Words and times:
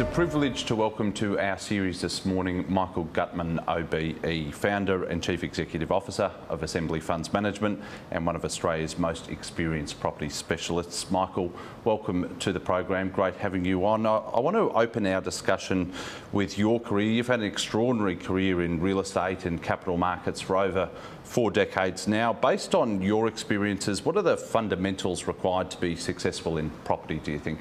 It's 0.00 0.08
a 0.08 0.14
privilege 0.14 0.64
to 0.64 0.74
welcome 0.74 1.12
to 1.12 1.38
our 1.38 1.58
series 1.58 2.00
this 2.00 2.24
morning 2.24 2.64
Michael 2.70 3.04
Gutman, 3.12 3.60
OBE, 3.68 4.50
Founder 4.54 5.04
and 5.04 5.22
Chief 5.22 5.44
Executive 5.44 5.92
Officer 5.92 6.30
of 6.48 6.62
Assembly 6.62 7.00
Funds 7.00 7.34
Management 7.34 7.82
and 8.10 8.24
one 8.24 8.34
of 8.34 8.42
Australia's 8.42 8.98
most 8.98 9.28
experienced 9.28 10.00
property 10.00 10.30
specialists. 10.30 11.10
Michael, 11.10 11.52
welcome 11.84 12.34
to 12.38 12.50
the 12.50 12.58
program. 12.58 13.10
Great 13.10 13.36
having 13.36 13.62
you 13.62 13.84
on. 13.84 14.06
I, 14.06 14.16
I 14.16 14.40
want 14.40 14.56
to 14.56 14.70
open 14.70 15.04
our 15.04 15.20
discussion 15.20 15.92
with 16.32 16.56
your 16.56 16.80
career. 16.80 17.10
You've 17.10 17.26
had 17.26 17.40
an 17.40 17.44
extraordinary 17.44 18.16
career 18.16 18.62
in 18.62 18.80
real 18.80 19.00
estate 19.00 19.44
and 19.44 19.62
capital 19.62 19.98
markets 19.98 20.40
for 20.40 20.56
over 20.56 20.88
four 21.24 21.50
decades 21.50 22.08
now. 22.08 22.32
Based 22.32 22.74
on 22.74 23.02
your 23.02 23.26
experiences, 23.26 24.02
what 24.02 24.16
are 24.16 24.22
the 24.22 24.38
fundamentals 24.38 25.26
required 25.26 25.70
to 25.72 25.78
be 25.78 25.94
successful 25.94 26.56
in 26.56 26.70
property, 26.84 27.20
do 27.22 27.32
you 27.32 27.38
think? 27.38 27.58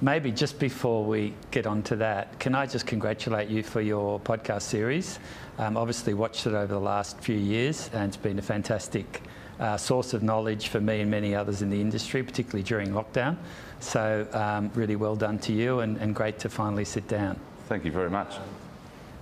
Maybe 0.00 0.32
just 0.32 0.58
before 0.58 1.04
we 1.04 1.34
get 1.52 1.66
on 1.66 1.82
to 1.84 1.96
that, 1.96 2.38
can 2.40 2.54
I 2.54 2.66
just 2.66 2.84
congratulate 2.84 3.48
you 3.48 3.62
for 3.62 3.80
your 3.80 4.18
podcast 4.20 4.62
series? 4.62 5.20
Um, 5.56 5.76
obviously, 5.76 6.14
watched 6.14 6.46
it 6.46 6.52
over 6.52 6.74
the 6.74 6.80
last 6.80 7.20
few 7.20 7.36
years, 7.36 7.90
and 7.92 8.08
it's 8.08 8.16
been 8.16 8.38
a 8.40 8.42
fantastic 8.42 9.22
uh, 9.60 9.76
source 9.76 10.12
of 10.12 10.22
knowledge 10.22 10.66
for 10.66 10.80
me 10.80 11.00
and 11.00 11.10
many 11.10 11.32
others 11.32 11.62
in 11.62 11.70
the 11.70 11.80
industry, 11.80 12.24
particularly 12.24 12.64
during 12.64 12.88
lockdown. 12.90 13.36
So, 13.78 14.26
um, 14.32 14.70
really 14.74 14.96
well 14.96 15.14
done 15.14 15.38
to 15.40 15.52
you, 15.52 15.78
and, 15.80 15.96
and 15.98 16.12
great 16.12 16.40
to 16.40 16.48
finally 16.48 16.84
sit 16.84 17.06
down. 17.06 17.38
Thank 17.68 17.84
you 17.84 17.92
very 17.92 18.10
much. 18.10 18.34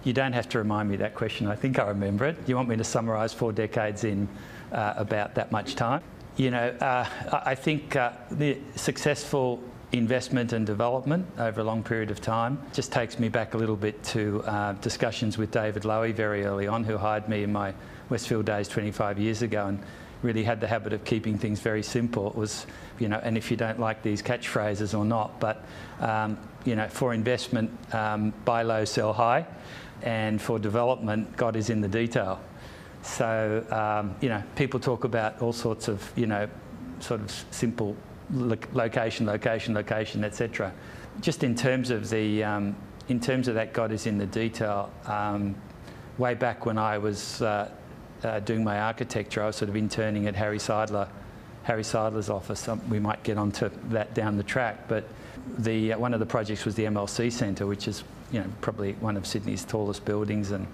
You 0.05 0.15
don't 0.15 0.33
have 0.33 0.49
to 0.49 0.59
remind 0.59 0.89
me 0.89 0.97
that 0.97 1.15
question. 1.15 1.49
I 1.49 1.55
think 1.55 1.79
I 1.79 1.87
remember 1.89 2.25
it. 2.25 2.37
You 2.47 2.57
want 2.57 2.71
me 2.71 2.77
to 2.77 2.85
summarise 2.85 3.35
four 3.35 3.53
decades 3.53 4.05
in 4.05 4.27
uh, 4.73 4.95
about 4.97 5.35
that 5.35 5.53
much 5.53 5.77
time? 5.77 6.03
You 6.39 6.51
know, 6.51 6.69
uh, 6.81 7.07
I 7.45 7.55
think 7.55 7.95
uh, 7.95 8.13
the 8.31 8.57
successful 8.75 9.63
investment 9.93 10.53
and 10.53 10.67
development 10.67 11.27
over 11.39 11.61
a 11.61 11.65
long 11.65 11.83
period 11.83 12.11
of 12.11 12.21
time. 12.21 12.59
Just 12.73 12.93
takes 12.93 13.19
me 13.19 13.29
back 13.29 13.55
a 13.55 13.59
little 13.59 13.77
bit 13.77 14.03
to 14.05 14.43
uh, 14.45 14.73
discussions 14.75 15.37
with 15.37 15.51
David 15.51 15.83
Lowy 15.83 16.15
very 16.15 16.45
early 16.45 16.67
on, 16.67 16.83
who 16.85 16.97
hired 16.97 17.29
me 17.29 17.43
in 17.43 17.53
my 17.53 17.75
Westfield 18.09 18.47
days 18.47 18.69
25 18.69 19.19
years 19.19 19.43
ago 19.43 19.67
and 19.67 19.83
really 20.23 20.45
had 20.45 20.61
the 20.61 20.67
habit 20.67 20.93
of 20.93 21.05
keeping 21.05 21.37
things 21.37 21.61
very 21.61 21.83
simple. 21.83 22.29
It 22.29 22.35
was, 22.35 22.67
you 22.99 23.09
know, 23.09 23.21
and 23.23 23.37
if 23.37 23.51
you 23.51 23.57
don't 23.57 23.79
like 23.81 24.03
these 24.03 24.23
catchphrases 24.23 24.97
or 24.97 25.05
not, 25.05 25.39
but, 25.41 25.65
um, 26.01 26.39
you 26.65 26.77
know, 26.77 26.89
for 26.89 27.13
investment, 27.13 27.71
um, 27.95 28.33
buy 28.45 28.63
low, 28.63 28.85
sell 28.85 29.13
high, 29.13 29.47
and 30.03 30.41
for 30.41 30.59
development, 30.59 31.37
God 31.37 31.57
is 31.57 31.71
in 31.71 31.81
the 31.81 31.89
detail. 31.89 32.41
So, 33.03 33.67
um, 33.71 34.15
you 34.21 34.29
know, 34.29 34.43
people 34.55 34.79
talk 34.79 35.05
about 35.05 35.43
all 35.43 35.53
sorts 35.53 35.89
of, 35.89 36.11
you 36.17 36.27
know, 36.27 36.49
sort 37.01 37.21
of 37.21 37.31
simple 37.51 37.97
location, 38.33 39.27
location, 39.27 39.75
location, 39.75 40.25
etc. 40.25 40.73
Just 41.21 41.45
in 41.45 41.55
terms 41.55 41.91
of 41.91 42.09
the, 42.09 42.43
um, 42.43 42.77
in 43.09 43.21
terms 43.21 43.49
of 43.49 43.55
that, 43.55 43.73
God 43.73 43.93
is 43.93 44.07
in 44.07 44.19
the 44.19 44.27
detail. 44.27 44.91
Um, 45.07 45.55
way 46.19 46.35
back 46.35 46.67
when 46.67 46.79
I 46.79 46.99
was 46.99 47.43
uh, 47.43 47.71
uh, 48.25 48.41
doing 48.41 48.65
my 48.65 48.81
architecture, 48.81 49.43
I 49.43 49.47
was 49.47 49.57
sort 49.57 49.69
of 49.69 49.77
interning 49.77 50.27
at 50.27 50.35
Harry 50.35 50.59
Seidler, 50.59 51.09
Harry 51.65 51.83
Seidler's 51.83 52.31
office. 52.31 52.69
Um, 52.69 52.81
we 52.89 52.99
might 52.99 53.23
get 53.23 53.39
onto 53.39 53.71
that 53.91 54.15
down 54.15 54.37
the 54.37 54.43
track, 54.43 54.89
but 54.89 55.05
the 55.59 55.93
uh, 55.93 55.99
one 55.99 56.15
of 56.15 56.21
the 56.21 56.27
projects 56.27 56.65
was 56.65 56.75
the 56.75 56.85
MLC 56.85 57.31
Centre, 57.31 57.67
which 57.67 57.89
is 57.89 58.05
you 58.31 58.41
know 58.41 58.47
probably 58.61 58.93
one 58.95 59.17
of 59.17 59.27
Sydney's 59.27 59.65
tallest 59.65 60.05
buildings 60.05 60.51
and 60.51 60.67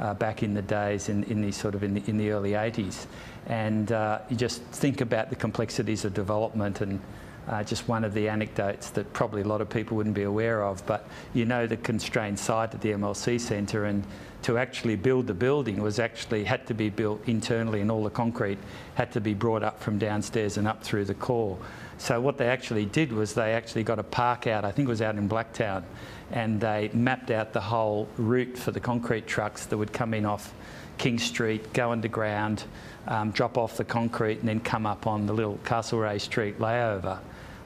uh, 0.00 0.14
back 0.14 0.42
in 0.42 0.54
the 0.54 0.62
days 0.62 1.08
in, 1.08 1.24
in 1.24 1.40
the 1.40 1.52
sort 1.52 1.74
of 1.74 1.82
in 1.82 1.94
the, 1.94 2.02
in 2.06 2.16
the 2.16 2.30
early 2.30 2.52
80s. 2.52 3.06
And 3.46 3.92
uh, 3.92 4.20
you 4.28 4.36
just 4.36 4.62
think 4.62 5.00
about 5.00 5.30
the 5.30 5.36
complexities 5.36 6.04
of 6.04 6.14
development 6.14 6.80
and 6.80 7.00
uh, 7.48 7.62
just 7.62 7.86
one 7.88 8.04
of 8.04 8.14
the 8.14 8.28
anecdotes 8.28 8.90
that 8.90 9.12
probably 9.12 9.42
a 9.42 9.46
lot 9.46 9.60
of 9.60 9.68
people 9.68 9.96
wouldn't 9.96 10.14
be 10.14 10.22
aware 10.22 10.62
of, 10.62 10.84
but 10.86 11.06
you 11.34 11.44
know 11.44 11.66
the 11.66 11.76
constrained 11.76 12.38
site 12.38 12.74
at 12.74 12.80
the 12.80 12.90
MLC 12.90 13.38
Centre 13.40 13.84
and 13.84 14.04
to 14.42 14.58
actually 14.58 14.96
build 14.96 15.26
the 15.26 15.34
building 15.34 15.80
was 15.80 15.98
actually 15.98 16.44
had 16.44 16.66
to 16.66 16.74
be 16.74 16.90
built 16.90 17.26
internally 17.26 17.80
and 17.80 17.90
all 17.90 18.04
the 18.04 18.10
concrete 18.10 18.58
had 18.94 19.12
to 19.12 19.20
be 19.20 19.34
brought 19.34 19.62
up 19.62 19.80
from 19.80 19.98
downstairs 19.98 20.56
and 20.56 20.68
up 20.68 20.82
through 20.82 21.04
the 21.04 21.14
core. 21.14 21.58
So 21.98 22.20
what 22.20 22.38
they 22.38 22.48
actually 22.48 22.86
did 22.86 23.12
was 23.12 23.34
they 23.34 23.52
actually 23.52 23.84
got 23.84 23.98
a 23.98 24.02
park 24.02 24.46
out, 24.46 24.64
I 24.64 24.72
think 24.72 24.88
it 24.88 24.90
was 24.90 25.02
out 25.02 25.16
in 25.16 25.28
Blacktown, 25.28 25.84
and 26.32 26.60
they 26.60 26.90
mapped 26.92 27.30
out 27.30 27.52
the 27.52 27.60
whole 27.60 28.08
route 28.16 28.58
for 28.58 28.70
the 28.70 28.80
concrete 28.80 29.26
trucks 29.26 29.66
that 29.66 29.78
would 29.78 29.92
come 29.92 30.14
in 30.14 30.26
off 30.26 30.52
King 30.98 31.18
Street, 31.18 31.72
go 31.72 31.92
underground, 31.92 32.64
um, 33.06 33.30
drop 33.30 33.58
off 33.58 33.76
the 33.76 33.84
concrete 33.84 34.38
and 34.40 34.48
then 34.48 34.60
come 34.60 34.86
up 34.86 35.06
on 35.06 35.26
the 35.26 35.32
little 35.32 35.58
Castlereagh 35.64 36.20
Street 36.20 36.58
layover. 36.58 37.18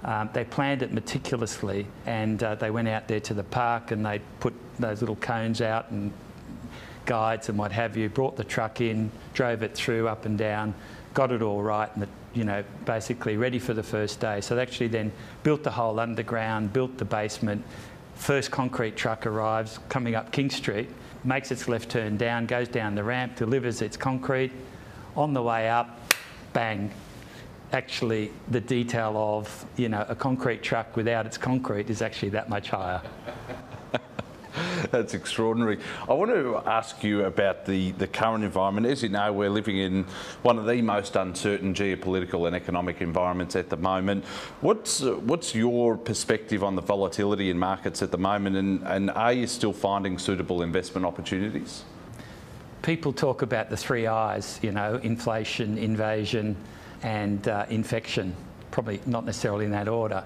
Um, 0.04 0.30
they 0.32 0.44
planned 0.44 0.82
it 0.82 0.92
meticulously 0.92 1.86
and 2.06 2.42
uh, 2.42 2.54
they 2.54 2.70
went 2.70 2.88
out 2.88 3.08
there 3.08 3.20
to 3.20 3.34
the 3.34 3.42
park 3.42 3.90
and 3.90 4.06
they 4.06 4.20
put 4.40 4.54
those 4.78 5.00
little 5.00 5.16
cones 5.16 5.60
out 5.60 5.90
and 5.90 6.12
guides 7.04 7.48
and 7.48 7.58
what 7.58 7.72
have 7.72 7.96
you, 7.96 8.08
brought 8.08 8.36
the 8.36 8.44
truck 8.44 8.80
in, 8.80 9.10
drove 9.34 9.62
it 9.62 9.74
through 9.74 10.06
up 10.06 10.24
and 10.24 10.38
down, 10.38 10.74
got 11.14 11.32
it 11.32 11.42
all 11.42 11.62
right 11.62 11.90
and 11.94 12.02
the, 12.02 12.08
you 12.34 12.44
know, 12.44 12.62
basically 12.84 13.36
ready 13.36 13.58
for 13.58 13.74
the 13.74 13.82
first 13.82 14.20
day. 14.20 14.40
So 14.40 14.54
they 14.54 14.62
actually 14.62 14.88
then 14.88 15.12
built 15.42 15.62
the 15.62 15.70
whole 15.70 15.98
underground, 15.98 16.72
built 16.72 16.98
the 16.98 17.04
basement, 17.04 17.64
first 18.14 18.50
concrete 18.50 18.96
truck 18.96 19.26
arrives 19.26 19.78
coming 19.88 20.14
up 20.14 20.32
King 20.32 20.50
Street, 20.50 20.88
makes 21.24 21.50
its 21.50 21.68
left 21.68 21.88
turn 21.90 22.16
down, 22.16 22.46
goes 22.46 22.68
down 22.68 22.94
the 22.94 23.04
ramp, 23.04 23.36
delivers 23.36 23.82
its 23.82 23.96
concrete. 23.96 24.52
On 25.16 25.32
the 25.32 25.42
way 25.42 25.68
up, 25.68 26.00
bang, 26.52 26.90
actually 27.72 28.32
the 28.48 28.60
detail 28.60 29.16
of 29.16 29.66
you 29.76 29.88
know 29.88 30.04
a 30.08 30.14
concrete 30.14 30.62
truck 30.62 30.96
without 30.96 31.26
its 31.26 31.36
concrete 31.36 31.90
is 31.90 32.02
actually 32.02 32.30
that 32.30 32.48
much 32.48 32.70
higher. 32.70 33.02
That's 34.90 35.14
extraordinary. 35.14 35.78
I 36.08 36.12
want 36.14 36.30
to 36.30 36.56
ask 36.66 37.02
you 37.02 37.24
about 37.24 37.66
the, 37.66 37.92
the 37.92 38.06
current 38.06 38.44
environment. 38.44 38.86
As 38.86 39.02
you 39.02 39.08
know, 39.08 39.32
we're 39.32 39.50
living 39.50 39.78
in 39.78 40.04
one 40.42 40.58
of 40.58 40.66
the 40.66 40.80
most 40.82 41.16
uncertain 41.16 41.74
geopolitical 41.74 42.46
and 42.46 42.56
economic 42.56 43.00
environments 43.00 43.56
at 43.56 43.68
the 43.68 43.76
moment. 43.76 44.24
What's, 44.60 45.00
what's 45.00 45.54
your 45.54 45.96
perspective 45.96 46.64
on 46.64 46.76
the 46.76 46.82
volatility 46.82 47.50
in 47.50 47.58
markets 47.58 48.02
at 48.02 48.10
the 48.10 48.18
moment, 48.18 48.56
and, 48.56 48.82
and 48.84 49.10
are 49.10 49.32
you 49.32 49.46
still 49.46 49.72
finding 49.72 50.18
suitable 50.18 50.62
investment 50.62 51.06
opportunities? 51.06 51.84
People 52.82 53.12
talk 53.12 53.42
about 53.42 53.70
the 53.70 53.76
three 53.76 54.06
I's, 54.06 54.58
you 54.62 54.72
know, 54.72 54.96
inflation, 55.02 55.78
invasion, 55.78 56.56
and 57.02 57.46
uh, 57.48 57.66
infection, 57.68 58.34
probably 58.70 59.00
not 59.06 59.24
necessarily 59.24 59.64
in 59.64 59.72
that 59.72 59.88
order. 59.88 60.24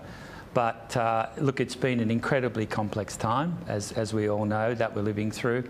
But 0.54 0.96
uh, 0.96 1.28
look, 1.38 1.60
it's 1.60 1.74
been 1.74 2.00
an 2.00 2.10
incredibly 2.10 2.66
complex 2.66 3.16
time, 3.16 3.56
as, 3.68 3.92
as 3.92 4.12
we 4.12 4.28
all 4.28 4.44
know, 4.44 4.74
that 4.74 4.94
we're 4.94 5.02
living 5.02 5.30
through. 5.30 5.64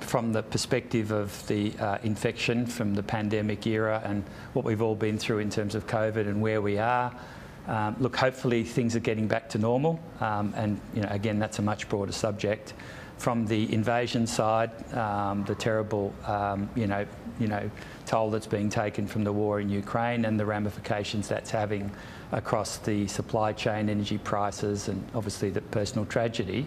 From 0.00 0.32
the 0.32 0.42
perspective 0.42 1.12
of 1.12 1.46
the 1.46 1.72
uh, 1.78 1.98
infection 2.02 2.66
from 2.66 2.94
the 2.94 3.02
pandemic 3.02 3.64
era 3.64 4.02
and 4.04 4.24
what 4.52 4.64
we've 4.64 4.82
all 4.82 4.96
been 4.96 5.18
through 5.18 5.38
in 5.38 5.50
terms 5.50 5.76
of 5.76 5.86
COVID 5.86 6.26
and 6.26 6.42
where 6.42 6.60
we 6.60 6.78
are, 6.78 7.14
um, 7.68 7.94
look, 8.00 8.16
hopefully 8.16 8.64
things 8.64 8.96
are 8.96 9.00
getting 9.00 9.28
back 9.28 9.48
to 9.50 9.58
normal. 9.58 10.00
Um, 10.20 10.52
and, 10.56 10.80
you 10.94 11.02
know, 11.02 11.08
again, 11.10 11.38
that's 11.38 11.60
a 11.60 11.62
much 11.62 11.88
broader 11.88 12.12
subject. 12.12 12.74
From 13.18 13.46
the 13.46 13.72
invasion 13.72 14.26
side, 14.26 14.70
um, 14.94 15.44
the 15.44 15.54
terrible, 15.54 16.12
um, 16.26 16.68
you 16.74 16.88
know, 16.88 17.06
you 17.38 17.46
know, 17.46 17.70
toll 18.06 18.30
that's 18.30 18.46
being 18.46 18.68
taken 18.68 19.06
from 19.06 19.22
the 19.22 19.32
war 19.32 19.60
in 19.60 19.70
Ukraine 19.70 20.24
and 20.24 20.38
the 20.38 20.44
ramifications 20.44 21.28
that's 21.28 21.50
having 21.50 21.90
across 22.34 22.78
the 22.78 23.06
supply 23.06 23.52
chain, 23.52 23.88
energy 23.88 24.18
prices, 24.18 24.88
and 24.88 25.02
obviously 25.14 25.50
the 25.50 25.60
personal 25.60 26.04
tragedy. 26.04 26.66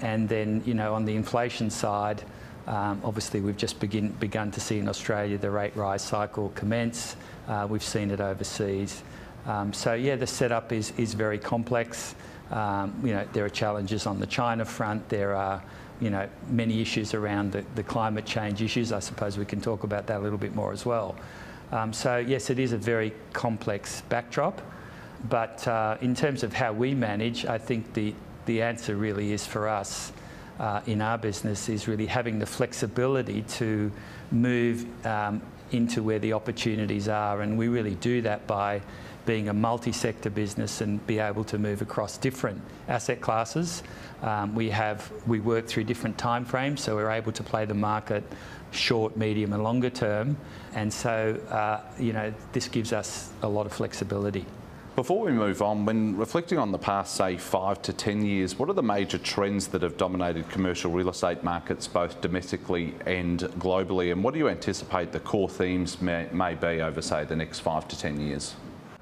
And 0.00 0.28
then, 0.28 0.62
you 0.64 0.74
know, 0.74 0.94
on 0.94 1.04
the 1.04 1.16
inflation 1.16 1.70
side, 1.70 2.22
um, 2.68 3.00
obviously 3.02 3.40
we've 3.40 3.56
just 3.56 3.80
begin, 3.80 4.10
begun 4.20 4.50
to 4.52 4.60
see 4.60 4.78
in 4.78 4.88
Australia 4.88 5.36
the 5.36 5.50
rate 5.50 5.74
rise 5.74 6.02
cycle 6.02 6.50
commence. 6.54 7.16
Uh, 7.48 7.66
we've 7.68 7.82
seen 7.82 8.10
it 8.10 8.20
overseas. 8.20 9.02
Um, 9.46 9.72
so 9.72 9.94
yeah, 9.94 10.14
the 10.14 10.26
setup 10.26 10.72
is, 10.72 10.92
is 10.96 11.14
very 11.14 11.38
complex. 11.38 12.14
Um, 12.52 12.94
you 13.02 13.12
know, 13.12 13.26
there 13.32 13.44
are 13.44 13.50
challenges 13.50 14.06
on 14.06 14.20
the 14.20 14.26
China 14.26 14.64
front. 14.64 15.08
There 15.08 15.34
are, 15.34 15.62
you 16.00 16.10
know, 16.10 16.28
many 16.48 16.80
issues 16.80 17.12
around 17.12 17.50
the, 17.50 17.64
the 17.74 17.82
climate 17.82 18.24
change 18.24 18.62
issues. 18.62 18.92
I 18.92 19.00
suppose 19.00 19.36
we 19.36 19.46
can 19.46 19.60
talk 19.60 19.82
about 19.82 20.06
that 20.06 20.20
a 20.20 20.22
little 20.22 20.38
bit 20.38 20.54
more 20.54 20.72
as 20.72 20.86
well. 20.86 21.16
Um, 21.72 21.92
so 21.92 22.18
yes, 22.18 22.50
it 22.50 22.60
is 22.60 22.72
a 22.72 22.78
very 22.78 23.12
complex 23.32 24.02
backdrop. 24.02 24.62
But 25.28 25.66
uh, 25.66 25.96
in 26.00 26.14
terms 26.14 26.42
of 26.42 26.52
how 26.52 26.72
we 26.72 26.94
manage, 26.94 27.44
I 27.44 27.58
think 27.58 27.92
the, 27.94 28.14
the 28.46 28.62
answer 28.62 28.96
really 28.96 29.32
is 29.32 29.46
for 29.46 29.68
us 29.68 30.12
uh, 30.60 30.80
in 30.86 31.00
our 31.00 31.18
business 31.18 31.68
is 31.68 31.88
really 31.88 32.06
having 32.06 32.38
the 32.38 32.46
flexibility 32.46 33.42
to 33.42 33.90
move 34.30 34.86
um, 35.06 35.40
into 35.72 36.02
where 36.02 36.18
the 36.18 36.32
opportunities 36.32 37.08
are. 37.08 37.42
And 37.42 37.58
we 37.58 37.68
really 37.68 37.94
do 37.96 38.22
that 38.22 38.46
by 38.46 38.80
being 39.26 39.50
a 39.50 39.52
multi-sector 39.52 40.30
business 40.30 40.80
and 40.80 41.06
be 41.06 41.18
able 41.18 41.44
to 41.44 41.58
move 41.58 41.82
across 41.82 42.16
different 42.16 42.60
asset 42.88 43.20
classes. 43.20 43.82
Um, 44.22 44.54
we 44.54 44.70
have 44.70 45.12
we 45.26 45.38
work 45.38 45.66
through 45.66 45.84
different 45.84 46.16
time 46.16 46.46
frames, 46.46 46.82
so 46.82 46.96
we're 46.96 47.10
able 47.10 47.32
to 47.32 47.42
play 47.42 47.66
the 47.66 47.74
market 47.74 48.24
short, 48.70 49.16
medium, 49.16 49.52
and 49.52 49.62
longer 49.62 49.90
term. 49.90 50.36
And 50.74 50.90
so 50.92 51.38
uh, 51.50 51.80
you 51.98 52.14
know 52.14 52.32
this 52.52 52.68
gives 52.68 52.94
us 52.94 53.30
a 53.42 53.48
lot 53.48 53.66
of 53.66 53.72
flexibility. 53.72 54.46
Before 54.98 55.20
we 55.20 55.30
move 55.30 55.62
on, 55.62 55.86
when 55.86 56.16
reflecting 56.16 56.58
on 56.58 56.72
the 56.72 56.78
past, 56.78 57.14
say, 57.14 57.36
five 57.36 57.80
to 57.82 57.92
10 57.92 58.24
years, 58.24 58.58
what 58.58 58.68
are 58.68 58.72
the 58.72 58.82
major 58.82 59.16
trends 59.16 59.68
that 59.68 59.80
have 59.82 59.96
dominated 59.96 60.48
commercial 60.48 60.90
real 60.90 61.08
estate 61.08 61.44
markets, 61.44 61.86
both 61.86 62.20
domestically 62.20 62.92
and 63.06 63.38
globally? 63.60 64.10
And 64.10 64.24
what 64.24 64.34
do 64.34 64.40
you 64.40 64.48
anticipate 64.48 65.12
the 65.12 65.20
core 65.20 65.48
themes 65.48 66.02
may, 66.02 66.26
may 66.32 66.56
be 66.56 66.82
over, 66.82 67.00
say, 67.00 67.24
the 67.24 67.36
next 67.36 67.60
five 67.60 67.86
to 67.86 67.96
10 67.96 68.20
years? 68.20 68.56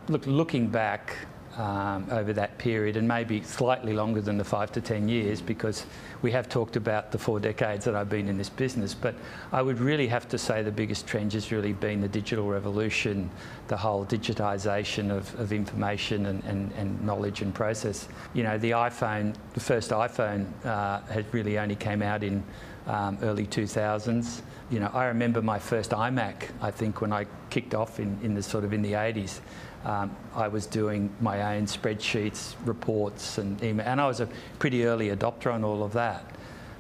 Look, 0.08 0.26
looking 0.26 0.68
back, 0.68 1.16
um, 1.56 2.06
over 2.10 2.32
that 2.34 2.58
period 2.58 2.96
and 2.96 3.08
maybe 3.08 3.42
slightly 3.42 3.92
longer 3.92 4.20
than 4.20 4.36
the 4.36 4.44
five 4.44 4.70
to 4.72 4.80
10 4.80 5.08
years 5.08 5.40
because 5.40 5.86
we 6.22 6.30
have 6.30 6.48
talked 6.48 6.76
about 6.76 7.12
the 7.12 7.18
four 7.18 7.40
decades 7.40 7.84
that 7.86 7.94
I've 7.94 8.10
been 8.10 8.28
in 8.28 8.36
this 8.36 8.48
business. 8.48 8.94
But 8.94 9.14
I 9.52 9.62
would 9.62 9.78
really 9.78 10.06
have 10.08 10.28
to 10.28 10.38
say 10.38 10.62
the 10.62 10.70
biggest 10.70 11.06
trend 11.06 11.32
has 11.32 11.50
really 11.50 11.72
been 11.72 12.00
the 12.00 12.08
digital 12.08 12.46
revolution, 12.46 13.30
the 13.68 13.76
whole 13.76 14.04
digitisation 14.04 15.10
of, 15.10 15.38
of 15.40 15.52
information 15.52 16.26
and, 16.26 16.44
and, 16.44 16.72
and, 16.72 17.02
knowledge 17.02 17.42
and 17.42 17.54
process. 17.54 18.08
You 18.34 18.42
know, 18.42 18.58
the 18.58 18.72
iPhone, 18.72 19.34
the 19.54 19.60
first 19.60 19.90
iPhone 19.90 20.46
uh, 20.64 21.00
had 21.02 21.32
really 21.32 21.58
only 21.58 21.76
came 21.76 22.02
out 22.02 22.22
in 22.22 22.42
um, 22.86 23.18
early 23.22 23.46
2000s. 23.46 24.42
You 24.70 24.80
know, 24.80 24.90
I 24.92 25.06
remember 25.06 25.42
my 25.42 25.58
first 25.58 25.92
iMac, 25.92 26.48
I 26.60 26.70
think, 26.70 27.00
when 27.00 27.12
I 27.12 27.26
kicked 27.50 27.74
off 27.74 28.00
in, 28.00 28.18
in 28.22 28.34
the 28.34 28.42
sort 28.42 28.64
of 28.64 28.72
in 28.72 28.82
the 28.82 28.92
80s. 28.92 29.40
Um, 29.86 30.16
I 30.34 30.48
was 30.48 30.66
doing 30.66 31.14
my 31.20 31.54
own 31.54 31.66
spreadsheets, 31.66 32.56
reports, 32.64 33.38
and 33.38 33.62
email, 33.62 33.86
and 33.86 34.00
I 34.00 34.08
was 34.08 34.18
a 34.18 34.28
pretty 34.58 34.84
early 34.84 35.10
adopter 35.10 35.54
on 35.54 35.62
all 35.62 35.84
of 35.84 35.92
that. 35.92 36.24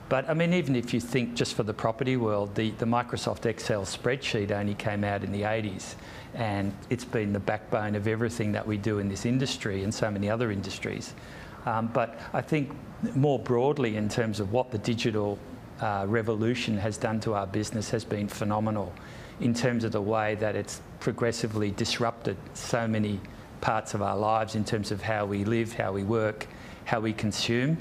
But 0.08 0.28
I 0.28 0.34
mean, 0.34 0.52
even 0.52 0.74
if 0.74 0.92
you 0.92 0.98
think 0.98 1.34
just 1.34 1.54
for 1.54 1.62
the 1.62 1.72
property 1.72 2.16
world, 2.16 2.56
the, 2.56 2.72
the 2.72 2.84
Microsoft 2.84 3.46
Excel 3.46 3.82
spreadsheet 3.82 4.50
only 4.50 4.74
came 4.74 5.04
out 5.04 5.22
in 5.22 5.30
the 5.30 5.42
80s, 5.42 5.94
and 6.34 6.74
it's 6.90 7.04
been 7.04 7.32
the 7.32 7.38
backbone 7.38 7.94
of 7.94 8.08
everything 8.08 8.50
that 8.50 8.66
we 8.66 8.76
do 8.76 8.98
in 8.98 9.08
this 9.08 9.24
industry 9.24 9.84
and 9.84 9.94
so 9.94 10.10
many 10.10 10.28
other 10.28 10.50
industries. 10.50 11.14
Um, 11.64 11.88
but 11.92 12.18
I 12.32 12.40
think 12.40 12.72
more 13.14 13.38
broadly, 13.38 13.96
in 13.96 14.08
terms 14.08 14.40
of 14.40 14.50
what 14.52 14.72
the 14.72 14.78
digital 14.78 15.38
uh, 15.80 16.06
revolution 16.08 16.76
has 16.78 16.98
done 16.98 17.20
to 17.20 17.34
our 17.34 17.46
business, 17.46 17.88
has 17.90 18.04
been 18.04 18.26
phenomenal 18.26 18.92
in 19.40 19.54
terms 19.54 19.84
of 19.84 19.92
the 19.92 20.00
way 20.00 20.34
that 20.36 20.56
it's 20.56 20.80
progressively 21.00 21.70
disrupted 21.72 22.36
so 22.54 22.88
many 22.88 23.20
parts 23.60 23.94
of 23.94 24.02
our 24.02 24.16
lives 24.16 24.54
in 24.54 24.64
terms 24.64 24.90
of 24.90 25.02
how 25.02 25.26
we 25.26 25.44
live, 25.44 25.72
how 25.72 25.92
we 25.92 26.02
work, 26.02 26.46
how 26.84 27.00
we 27.00 27.12
consume. 27.12 27.76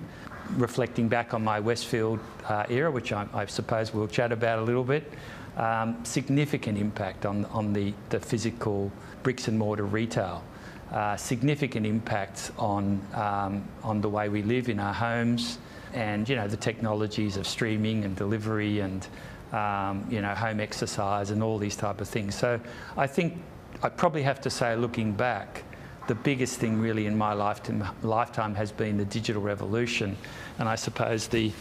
Reflecting 0.57 1.07
back 1.07 1.33
on 1.33 1.43
my 1.43 1.59
Westfield 1.59 2.19
uh, 2.47 2.65
era, 2.69 2.91
which 2.91 3.11
I, 3.11 3.27
I, 3.33 3.45
suppose 3.45 3.93
we'll 3.93 4.07
chat 4.07 4.31
about 4.31 4.59
a 4.59 4.61
little 4.61 4.83
bit, 4.83 5.11
um, 5.57 6.03
significant 6.05 6.77
impact 6.77 7.25
on, 7.25 7.45
on 7.45 7.73
the, 7.73 7.93
the 8.09 8.19
physical 8.19 8.91
bricks 9.23 9.47
and 9.47 9.57
mortar 9.57 9.85
retail. 9.85 10.43
Uh, 10.91 11.17
significant 11.17 11.85
impact 11.85 12.51
on, 12.59 13.01
um, 13.15 13.67
on 13.83 14.01
the 14.01 14.09
way 14.09 14.29
we 14.29 14.43
live 14.43 14.69
in 14.69 14.79
our 14.79 14.93
homes 14.93 15.57
and 15.95 16.27
you 16.27 16.35
know 16.35 16.47
the 16.47 16.57
technologies 16.57 17.37
of 17.37 17.47
streaming 17.47 18.03
and 18.03 18.15
delivery 18.15 18.81
and 18.81 19.07
um, 19.51 20.05
you 20.09 20.21
know, 20.21 20.33
home 20.33 20.59
exercise 20.59 21.31
and 21.31 21.41
all 21.43 21.57
these 21.57 21.75
type 21.75 22.01
of 22.01 22.07
things. 22.07 22.35
So 22.35 22.59
I 22.97 23.07
think 23.07 23.41
I 23.83 23.89
probably 23.89 24.23
have 24.23 24.41
to 24.41 24.49
say, 24.49 24.75
looking 24.75 25.11
back, 25.11 25.63
the 26.07 26.15
biggest 26.15 26.59
thing 26.59 26.79
really 26.79 27.07
in 27.07 27.17
my 27.17 27.33
lifetime, 27.33 27.87
lifetime 28.03 28.55
has 28.55 28.71
been 28.71 28.97
the 28.97 29.05
digital 29.05 29.41
revolution, 29.41 30.17
and 30.59 30.69
I 30.69 30.75
suppose 30.75 31.27
the 31.27 31.51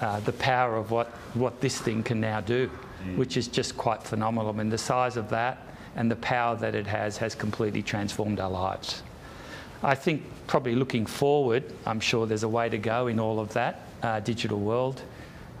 uh, 0.00 0.20
the 0.20 0.32
power 0.32 0.76
of 0.76 0.90
what 0.90 1.08
what 1.34 1.60
this 1.60 1.78
thing 1.80 2.02
can 2.02 2.20
now 2.20 2.40
do, 2.40 2.68
mm. 2.68 3.16
which 3.16 3.36
is 3.36 3.48
just 3.48 3.76
quite 3.76 4.02
phenomenal. 4.02 4.50
I 4.50 4.52
mean, 4.52 4.68
the 4.68 4.78
size 4.78 5.16
of 5.16 5.30
that 5.30 5.58
and 5.96 6.10
the 6.10 6.16
power 6.16 6.56
that 6.56 6.74
it 6.74 6.86
has 6.86 7.16
has 7.18 7.34
completely 7.34 7.82
transformed 7.82 8.40
our 8.40 8.50
lives. 8.50 9.02
I 9.82 9.94
think 9.94 10.22
probably 10.46 10.74
looking 10.74 11.06
forward, 11.06 11.64
I'm 11.86 12.00
sure 12.00 12.26
there's 12.26 12.42
a 12.42 12.48
way 12.48 12.68
to 12.68 12.78
go 12.78 13.06
in 13.06 13.20
all 13.20 13.38
of 13.38 13.52
that 13.52 13.82
uh, 14.02 14.20
digital 14.20 14.58
world. 14.58 15.02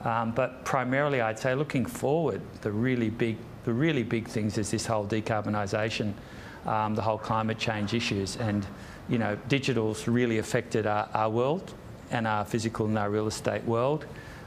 Um, 0.04 0.32
but 0.32 0.64
primarily, 0.64 1.20
I'd 1.20 1.38
say 1.38 1.54
looking 1.54 1.86
forward, 1.86 2.42
the 2.60 2.70
really 2.70 3.08
big, 3.10 3.36
the 3.64 3.72
really 3.72 4.02
big 4.02 4.28
things 4.28 4.58
is 4.58 4.70
this 4.70 4.84
whole 4.84 5.06
decarbonisation, 5.06 6.12
um, 6.66 6.94
the 6.94 7.02
whole 7.02 7.18
climate 7.18 7.58
change 7.58 7.94
issues, 7.94 8.36
and 8.36 8.66
you 9.08 9.18
know, 9.18 9.36
digital's 9.48 10.06
really 10.06 10.38
affected 10.38 10.86
our, 10.86 11.08
our 11.14 11.30
world 11.30 11.74
and 12.10 12.26
our 12.26 12.44
physical 12.44 12.86
and 12.86 12.98
our 12.98 13.10
real 13.10 13.26
estate 13.26 13.64
world. 13.64 14.04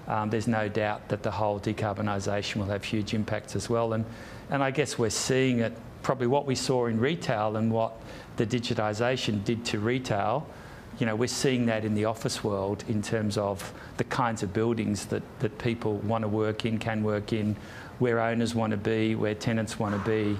Um, 0.07 0.29
there's 0.29 0.47
no 0.47 0.69
doubt 0.69 1.09
that 1.09 1.23
the 1.23 1.31
whole 1.31 1.59
decarbonisation 1.59 2.57
will 2.57 2.67
have 2.67 2.83
huge 2.83 3.13
impacts 3.13 3.55
as 3.55 3.69
well, 3.69 3.93
and 3.93 4.05
and 4.49 4.63
I 4.63 4.71
guess 4.71 4.97
we're 4.97 5.09
seeing 5.09 5.59
it 5.59 5.73
probably 6.03 6.27
what 6.27 6.45
we 6.45 6.55
saw 6.55 6.85
in 6.85 6.99
retail 6.99 7.57
and 7.57 7.71
what 7.71 7.99
the 8.37 8.45
digitisation 8.45 9.43
did 9.43 9.65
to 9.65 9.79
retail 9.79 10.47
you 10.99 11.05
know, 11.05 11.15
we're 11.15 11.27
seeing 11.27 11.67
that 11.67 11.85
in 11.85 11.93
the 11.93 12.05
office 12.05 12.43
world 12.43 12.83
in 12.87 13.01
terms 13.01 13.37
of 13.37 13.73
the 13.97 14.03
kinds 14.03 14.43
of 14.43 14.53
buildings 14.53 15.05
that, 15.07 15.21
that 15.39 15.57
people 15.59 15.97
want 15.97 16.23
to 16.23 16.27
work 16.27 16.65
in, 16.65 16.79
can 16.79 17.03
work 17.03 17.33
in, 17.33 17.55
where 17.99 18.19
owners 18.19 18.55
want 18.55 18.71
to 18.71 18.77
be, 18.77 19.15
where 19.15 19.35
tenants 19.35 19.77
want 19.77 19.93
to 19.93 20.09
be, 20.09 20.39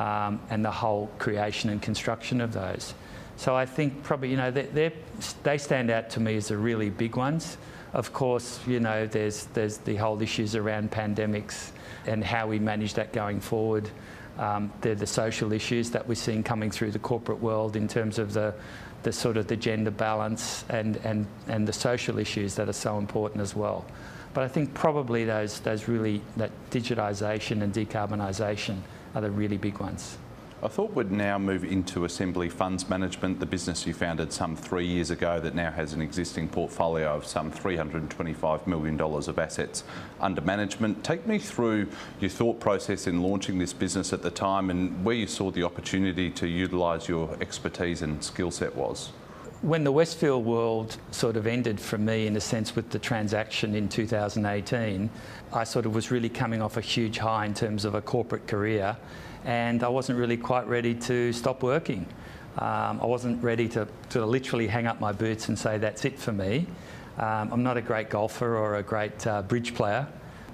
um, 0.00 0.40
and 0.50 0.64
the 0.64 0.70
whole 0.70 1.10
creation 1.18 1.70
and 1.70 1.82
construction 1.82 2.40
of 2.40 2.52
those. 2.52 2.94
So 3.36 3.54
I 3.54 3.66
think 3.66 4.02
probably, 4.02 4.30
you 4.30 4.36
know, 4.36 4.50
they 4.50 4.92
they 5.42 5.58
stand 5.58 5.90
out 5.90 6.10
to 6.10 6.20
me 6.20 6.36
as 6.36 6.48
the 6.48 6.56
really 6.56 6.90
big 6.90 7.16
ones. 7.16 7.56
Of 7.92 8.12
course, 8.12 8.60
you 8.66 8.80
know, 8.80 9.06
there's, 9.06 9.46
there's 9.46 9.78
the 9.78 9.96
whole 9.96 10.20
issues 10.20 10.54
around 10.54 10.90
pandemics 10.90 11.70
and 12.06 12.22
how 12.22 12.46
we 12.46 12.58
manage 12.58 12.94
that 12.94 13.12
going 13.12 13.40
forward. 13.40 13.88
Um, 14.38 14.72
they're 14.80 14.94
the 14.94 15.06
social 15.06 15.52
issues 15.52 15.90
that 15.90 16.06
we're 16.06 16.14
seeing 16.14 16.42
coming 16.42 16.70
through 16.70 16.92
the 16.92 16.98
corporate 16.98 17.40
world 17.40 17.76
in 17.76 17.88
terms 17.88 18.18
of 18.18 18.32
the 18.32 18.54
the 19.02 19.12
sort 19.12 19.36
of 19.36 19.46
the 19.46 19.56
gender 19.56 19.90
balance 19.90 20.64
and, 20.68 20.96
and, 20.98 21.26
and 21.46 21.66
the 21.66 21.72
social 21.72 22.18
issues 22.18 22.54
that 22.56 22.68
are 22.68 22.74
so 22.74 22.98
important 22.98 23.40
as 23.40 23.54
well. 23.54 23.84
But 24.34 24.44
I 24.44 24.48
think 24.48 24.74
probably 24.74 25.24
those, 25.24 25.60
those 25.60 25.88
really, 25.88 26.20
that 26.36 26.50
digitisation 26.70 27.62
and 27.62 27.72
decarbonisation 27.72 28.78
are 29.14 29.20
the 29.20 29.30
really 29.30 29.56
big 29.56 29.78
ones. 29.78 30.18
I 30.60 30.66
thought 30.66 30.92
we'd 30.92 31.12
now 31.12 31.38
move 31.38 31.62
into 31.62 32.04
Assembly 32.04 32.48
Funds 32.48 32.88
Management, 32.88 33.38
the 33.38 33.46
business 33.46 33.86
you 33.86 33.94
founded 33.94 34.32
some 34.32 34.56
three 34.56 34.86
years 34.86 35.12
ago 35.12 35.38
that 35.38 35.54
now 35.54 35.70
has 35.70 35.92
an 35.92 36.02
existing 36.02 36.48
portfolio 36.48 37.14
of 37.14 37.24
some 37.24 37.52
$325 37.52 38.66
million 38.66 39.00
of 39.00 39.38
assets 39.38 39.84
under 40.20 40.40
management. 40.40 41.04
Take 41.04 41.28
me 41.28 41.38
through 41.38 41.86
your 42.18 42.30
thought 42.30 42.58
process 42.58 43.06
in 43.06 43.22
launching 43.22 43.58
this 43.58 43.72
business 43.72 44.12
at 44.12 44.22
the 44.22 44.32
time 44.32 44.70
and 44.70 45.04
where 45.04 45.14
you 45.14 45.28
saw 45.28 45.52
the 45.52 45.62
opportunity 45.62 46.28
to 46.32 46.48
utilise 46.48 47.06
your 47.06 47.36
expertise 47.40 48.02
and 48.02 48.22
skill 48.24 48.50
set 48.50 48.74
was. 48.74 49.10
When 49.62 49.84
the 49.84 49.92
Westfield 49.92 50.44
world 50.44 50.96
sort 51.12 51.36
of 51.36 51.46
ended 51.46 51.80
for 51.80 51.98
me, 51.98 52.26
in 52.26 52.34
a 52.34 52.40
sense, 52.40 52.74
with 52.74 52.90
the 52.90 52.98
transaction 52.98 53.76
in 53.76 53.88
2018, 53.88 55.08
I 55.52 55.62
sort 55.62 55.86
of 55.86 55.94
was 55.94 56.10
really 56.10 56.28
coming 56.28 56.62
off 56.62 56.76
a 56.76 56.80
huge 56.80 57.18
high 57.18 57.46
in 57.46 57.54
terms 57.54 57.84
of 57.84 57.94
a 57.94 58.02
corporate 58.02 58.48
career 58.48 58.96
and 59.44 59.82
I 59.82 59.88
wasn't 59.88 60.18
really 60.18 60.36
quite 60.36 60.66
ready 60.66 60.94
to 60.94 61.32
stop 61.32 61.62
working. 61.62 62.06
Um, 62.58 63.00
I 63.00 63.06
wasn't 63.06 63.42
ready 63.42 63.68
to, 63.68 63.86
to 64.10 64.26
literally 64.26 64.66
hang 64.66 64.86
up 64.86 65.00
my 65.00 65.12
boots 65.12 65.48
and 65.48 65.58
say 65.58 65.78
that's 65.78 66.04
it 66.04 66.18
for 66.18 66.32
me. 66.32 66.66
Um, 67.18 67.52
I'm 67.52 67.62
not 67.62 67.76
a 67.76 67.80
great 67.80 68.10
golfer 68.10 68.56
or 68.56 68.76
a 68.76 68.82
great 68.82 69.26
uh, 69.26 69.42
bridge 69.42 69.74
player. 69.74 70.06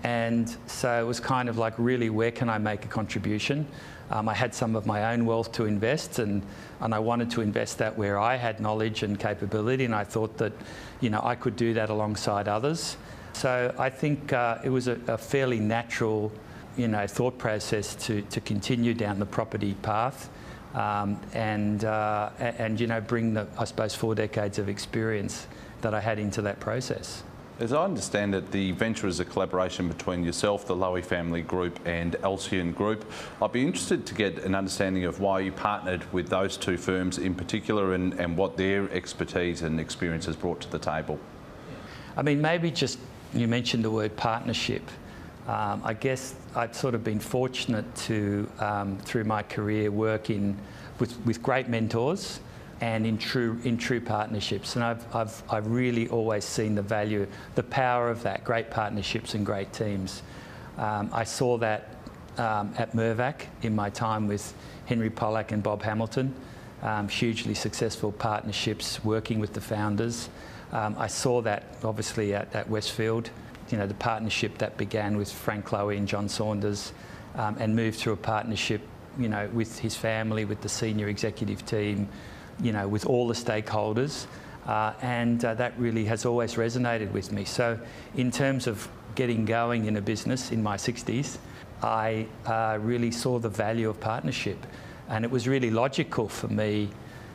And 0.02 0.54
so 0.66 1.00
it 1.00 1.06
was 1.06 1.18
kind 1.18 1.48
of 1.48 1.56
like, 1.56 1.72
really, 1.78 2.10
where 2.10 2.30
can 2.30 2.50
I 2.50 2.58
make 2.58 2.84
a 2.84 2.88
contribution? 2.88 3.66
Um, 4.10 4.28
I 4.28 4.34
had 4.34 4.54
some 4.54 4.76
of 4.76 4.84
my 4.84 5.12
own 5.14 5.24
wealth 5.24 5.50
to 5.52 5.64
invest, 5.64 6.18
and, 6.18 6.42
and 6.80 6.94
I 6.94 6.98
wanted 6.98 7.30
to 7.32 7.40
invest 7.40 7.78
that 7.78 7.96
where 7.96 8.18
I 8.18 8.36
had 8.36 8.60
knowledge 8.60 9.02
and 9.02 9.18
capability, 9.18 9.86
and 9.86 9.94
I 9.94 10.04
thought 10.04 10.36
that, 10.36 10.52
you 11.00 11.08
know, 11.08 11.22
I 11.24 11.34
could 11.34 11.56
do 11.56 11.72
that 11.74 11.88
alongside 11.88 12.48
others. 12.48 12.98
So 13.32 13.74
I 13.78 13.88
think 13.88 14.32
uh, 14.34 14.58
it 14.62 14.68
was 14.68 14.88
a, 14.88 14.98
a 15.08 15.16
fairly 15.16 15.58
natural 15.58 16.30
you 16.76 16.88
know, 16.88 17.06
thought 17.06 17.38
process 17.38 17.94
to, 18.06 18.22
to 18.22 18.40
continue 18.40 18.94
down 18.94 19.18
the 19.18 19.26
property 19.26 19.74
path 19.82 20.30
um, 20.74 21.20
and, 21.32 21.84
uh, 21.84 22.30
and, 22.38 22.80
you 22.80 22.86
know, 22.86 23.00
bring 23.00 23.34
the, 23.34 23.46
I 23.58 23.64
suppose, 23.64 23.94
four 23.94 24.14
decades 24.14 24.58
of 24.58 24.68
experience 24.68 25.46
that 25.82 25.94
I 25.94 26.00
had 26.00 26.18
into 26.18 26.42
that 26.42 26.60
process. 26.60 27.22
As 27.60 27.72
I 27.72 27.84
understand 27.84 28.34
it, 28.34 28.50
the 28.50 28.72
venture 28.72 29.06
is 29.06 29.20
a 29.20 29.24
collaboration 29.24 29.86
between 29.86 30.24
yourself, 30.24 30.66
the 30.66 30.74
Lowy 30.74 31.04
Family 31.04 31.40
Group, 31.40 31.78
and 31.86 32.14
Alceon 32.14 32.74
Group. 32.74 33.08
I'd 33.40 33.52
be 33.52 33.64
interested 33.64 34.04
to 34.06 34.14
get 34.14 34.38
an 34.38 34.56
understanding 34.56 35.04
of 35.04 35.20
why 35.20 35.38
you 35.38 35.52
partnered 35.52 36.12
with 36.12 36.28
those 36.28 36.56
two 36.56 36.76
firms 36.76 37.18
in 37.18 37.36
particular 37.36 37.94
and, 37.94 38.14
and 38.14 38.36
what 38.36 38.56
their 38.56 38.90
expertise 38.90 39.62
and 39.62 39.78
experience 39.78 40.26
has 40.26 40.34
brought 40.34 40.60
to 40.62 40.70
the 40.70 40.80
table. 40.80 41.20
I 42.16 42.22
mean, 42.22 42.42
maybe 42.42 42.72
just 42.72 42.98
you 43.32 43.46
mentioned 43.46 43.84
the 43.84 43.90
word 43.90 44.16
partnership. 44.16 44.82
Um, 45.46 45.82
I 45.84 45.92
guess 45.92 46.34
I've 46.54 46.74
sort 46.74 46.94
of 46.94 47.04
been 47.04 47.20
fortunate 47.20 47.94
to, 47.96 48.48
um, 48.60 48.98
through 48.98 49.24
my 49.24 49.42
career, 49.42 49.90
work 49.90 50.30
in, 50.30 50.56
with, 50.98 51.18
with 51.26 51.42
great 51.42 51.68
mentors 51.68 52.40
and 52.80 53.06
in 53.06 53.18
true, 53.18 53.58
in 53.64 53.76
true 53.76 54.00
partnerships. 54.00 54.76
And 54.76 54.84
I've, 54.84 55.14
I've, 55.14 55.42
I've 55.50 55.66
really 55.66 56.08
always 56.08 56.44
seen 56.44 56.74
the 56.74 56.82
value, 56.82 57.26
the 57.54 57.62
power 57.62 58.10
of 58.10 58.22
that, 58.22 58.44
great 58.44 58.70
partnerships 58.70 59.34
and 59.34 59.44
great 59.44 59.72
teams. 59.72 60.22
Um, 60.78 61.10
I 61.12 61.24
saw 61.24 61.58
that 61.58 61.88
um, 62.38 62.74
at 62.78 62.92
Mirvac 62.92 63.42
in 63.62 63.74
my 63.74 63.90
time 63.90 64.26
with 64.26 64.54
Henry 64.86 65.10
Pollack 65.10 65.52
and 65.52 65.62
Bob 65.62 65.82
Hamilton. 65.82 66.34
um, 66.84 67.08
hugely 67.08 67.54
successful 67.54 68.12
partnerships 68.12 69.02
working 69.02 69.40
with 69.40 69.54
the 69.54 69.60
founders. 69.60 70.28
Um, 70.70 70.94
I 70.98 71.06
saw 71.06 71.40
that 71.42 71.64
obviously 71.82 72.34
at, 72.34 72.54
at, 72.54 72.68
Westfield, 72.68 73.30
you 73.70 73.78
know, 73.78 73.86
the 73.86 73.94
partnership 73.94 74.58
that 74.58 74.76
began 74.76 75.16
with 75.16 75.30
Frank 75.30 75.66
Lowy 75.68 75.96
and 75.96 76.06
John 76.06 76.28
Saunders 76.28 76.92
um, 77.36 77.56
and 77.58 77.74
moved 77.74 77.98
through 77.98 78.12
a 78.12 78.16
partnership, 78.16 78.80
you 79.18 79.28
know, 79.28 79.48
with 79.52 79.78
his 79.78 79.96
family, 79.96 80.44
with 80.44 80.60
the 80.60 80.68
senior 80.68 81.08
executive 81.08 81.64
team, 81.66 82.08
you 82.60 82.72
know, 82.72 82.86
with 82.86 83.06
all 83.06 83.26
the 83.26 83.34
stakeholders. 83.34 84.26
Uh, 84.66 84.94
and 85.02 85.44
uh, 85.44 85.54
that 85.54 85.78
really 85.78 86.04
has 86.04 86.24
always 86.24 86.54
resonated 86.54 87.10
with 87.12 87.32
me. 87.32 87.44
So, 87.44 87.78
in 88.16 88.30
terms 88.30 88.66
of 88.66 88.88
getting 89.14 89.44
going 89.44 89.84
in 89.84 89.96
a 89.96 90.00
business 90.00 90.50
in 90.52 90.62
my 90.62 90.76
60s, 90.76 91.36
I 91.82 92.26
uh, 92.46 92.78
really 92.80 93.10
saw 93.10 93.38
the 93.38 93.48
value 93.48 93.90
of 93.90 94.00
partnership. 94.00 94.66
And 95.08 95.24
it 95.24 95.30
was 95.30 95.46
really 95.46 95.70
logical 95.70 96.28
for 96.28 96.48
me 96.48 96.88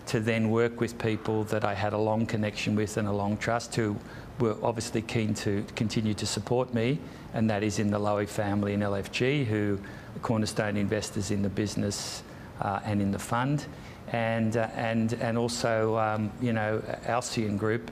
to 0.08 0.20
then 0.20 0.50
work 0.50 0.82
with 0.82 0.98
people 0.98 1.44
that 1.46 1.64
I 1.64 1.76
had 1.76 1.94
a 1.94 1.98
long 1.98 2.26
connection 2.26 2.76
with 2.76 2.98
and 2.98 3.08
a 3.08 3.12
long 3.12 3.38
trust 3.38 3.76
who 3.76 3.96
were 4.40 4.56
obviously 4.64 5.02
keen 5.02 5.34
to 5.36 5.66
continue 5.76 6.14
to 6.16 6.26
support 6.26 6.74
me, 6.74 7.00
and 7.34 7.50
that 7.50 7.64
is 7.64 7.80
in 7.80 7.92
the 7.92 8.00
Lowy 8.00 8.28
family 8.28 8.74
and 8.74 8.84
LFG, 8.84 9.46
who 9.46 9.80
are 10.16 10.20
cornerstone 10.20 10.78
investors 10.78 11.32
in 11.32 11.42
the 11.42 11.50
business 11.50 12.24
uh, 12.62 12.80
and 12.86 13.02
in 13.02 13.12
the 13.12 13.20
fund, 13.20 13.66
and 14.12 14.58
uh, 14.58 14.68
and 14.76 15.14
and 15.14 15.38
also 15.38 15.98
um, 15.98 16.32
you 16.42 16.54
know 16.54 16.82
Alceon 17.06 17.58
Group. 17.58 17.92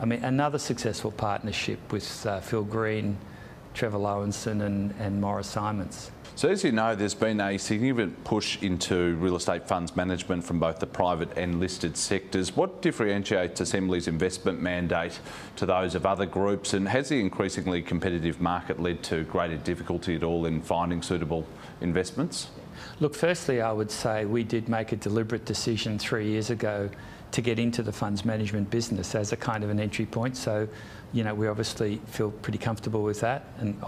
I 0.00 0.04
mean, 0.04 0.22
another 0.22 0.58
successful 0.58 1.10
partnership 1.10 1.92
with 1.92 2.24
uh, 2.24 2.40
Phil 2.40 2.62
Green, 2.62 3.16
Trevor 3.74 3.98
Loewensohn, 3.98 4.62
and, 4.62 4.94
and 5.00 5.20
Morris 5.20 5.48
Simons. 5.48 6.12
So 6.38 6.48
as 6.48 6.62
you 6.62 6.70
know, 6.70 6.94
there's 6.94 7.16
been 7.16 7.40
a 7.40 7.58
significant 7.58 8.22
push 8.22 8.62
into 8.62 9.16
real 9.16 9.34
estate 9.34 9.66
funds 9.66 9.96
management 9.96 10.44
from 10.44 10.60
both 10.60 10.78
the 10.78 10.86
private 10.86 11.36
and 11.36 11.58
listed 11.58 11.96
sectors. 11.96 12.54
What 12.54 12.80
differentiates 12.80 13.60
Assembly's 13.60 14.06
investment 14.06 14.62
mandate 14.62 15.18
to 15.56 15.66
those 15.66 15.96
of 15.96 16.06
other 16.06 16.26
groups 16.26 16.74
and 16.74 16.86
has 16.86 17.08
the 17.08 17.18
increasingly 17.18 17.82
competitive 17.82 18.40
market 18.40 18.78
led 18.78 19.02
to 19.02 19.24
greater 19.24 19.56
difficulty 19.56 20.14
at 20.14 20.22
all 20.22 20.46
in 20.46 20.62
finding 20.62 21.02
suitable 21.02 21.44
investments? 21.80 22.50
Look, 23.00 23.16
firstly, 23.16 23.60
I 23.60 23.72
would 23.72 23.90
say 23.90 24.24
we 24.24 24.44
did 24.44 24.68
make 24.68 24.92
a 24.92 24.96
deliberate 24.96 25.44
decision 25.44 25.98
three 25.98 26.28
years 26.28 26.50
ago 26.50 26.88
to 27.30 27.40
get 27.42 27.58
into 27.58 27.82
the 27.82 27.92
funds 27.92 28.24
management 28.24 28.70
business 28.70 29.14
as 29.14 29.32
a 29.32 29.36
kind 29.36 29.62
of 29.64 29.70
an 29.70 29.80
entry 29.80 30.06
point. 30.06 30.36
So 30.36 30.68
you 31.12 31.24
know, 31.24 31.34
we 31.34 31.48
obviously 31.48 32.00
feel 32.06 32.30
pretty 32.30 32.58
comfortable 32.58 33.02
with 33.02 33.20
that. 33.20 33.44
And 33.58 33.80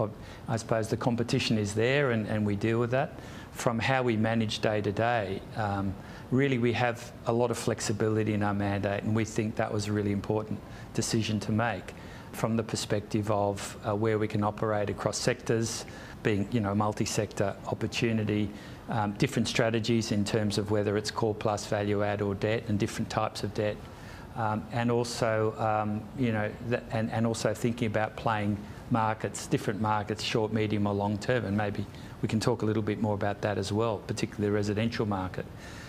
I 0.47 0.57
suppose 0.57 0.87
the 0.87 0.97
competition 0.97 1.57
is 1.57 1.73
there 1.73 2.11
and, 2.11 2.27
and 2.27 2.45
we 2.45 2.55
deal 2.55 2.79
with 2.79 2.91
that. 2.91 3.19
From 3.51 3.79
how 3.79 4.01
we 4.01 4.17
manage 4.17 4.59
day 4.59 4.81
to 4.81 4.91
day, 4.91 5.41
um, 5.55 5.93
really 6.31 6.57
we 6.57 6.73
have 6.73 7.11
a 7.27 7.33
lot 7.33 7.51
of 7.51 7.57
flexibility 7.57 8.33
in 8.33 8.41
our 8.41 8.53
mandate 8.53 9.03
and 9.03 9.15
we 9.15 9.25
think 9.25 9.55
that 9.57 9.71
was 9.71 9.87
a 9.87 9.91
really 9.91 10.11
important 10.11 10.59
decision 10.93 11.39
to 11.41 11.51
make 11.51 11.93
from 12.31 12.55
the 12.55 12.63
perspective 12.63 13.29
of 13.29 13.77
uh, 13.87 13.95
where 13.95 14.17
we 14.17 14.27
can 14.27 14.43
operate 14.43 14.89
across 14.89 15.17
sectors, 15.17 15.85
being 16.23 16.47
you 16.51 16.59
know 16.59 16.73
multi-sector 16.73 17.55
opportunity, 17.67 18.49
um, 18.91 19.13
different 19.13 19.47
strategies 19.47 20.11
in 20.11 20.23
terms 20.23 20.57
of 20.57 20.69
whether 20.69 20.97
it's 20.97 21.09
core 21.09 21.33
plus 21.33 21.65
value 21.65 22.03
add 22.03 22.21
or 22.21 22.35
debt 22.35 22.63
and 22.67 22.77
different 22.77 23.09
types 23.09 23.43
of 23.43 23.53
debt, 23.53 23.77
um, 24.35 24.63
and 24.71 24.91
also, 24.91 25.55
um, 25.57 26.01
you 26.19 26.31
know, 26.31 26.51
and, 26.91 27.09
and 27.11 27.25
also 27.25 27.53
thinking 27.53 27.87
about 27.87 28.15
playing 28.15 28.57
markets, 28.91 29.47
different 29.47 29.81
markets, 29.81 30.21
short, 30.21 30.51
medium 30.51 30.85
or 30.85 30.93
long 30.93 31.17
term, 31.17 31.45
and 31.45 31.55
maybe 31.57 31.85
we 32.21 32.27
can 32.27 32.39
talk 32.39 32.61
a 32.61 32.65
little 32.65 32.83
bit 32.83 33.01
more 33.01 33.15
about 33.15 33.41
that 33.41 33.57
as 33.57 33.71
well, 33.71 33.97
particularly 34.07 34.47
the 34.47 34.51
residential 34.51 35.05
market. 35.05 35.45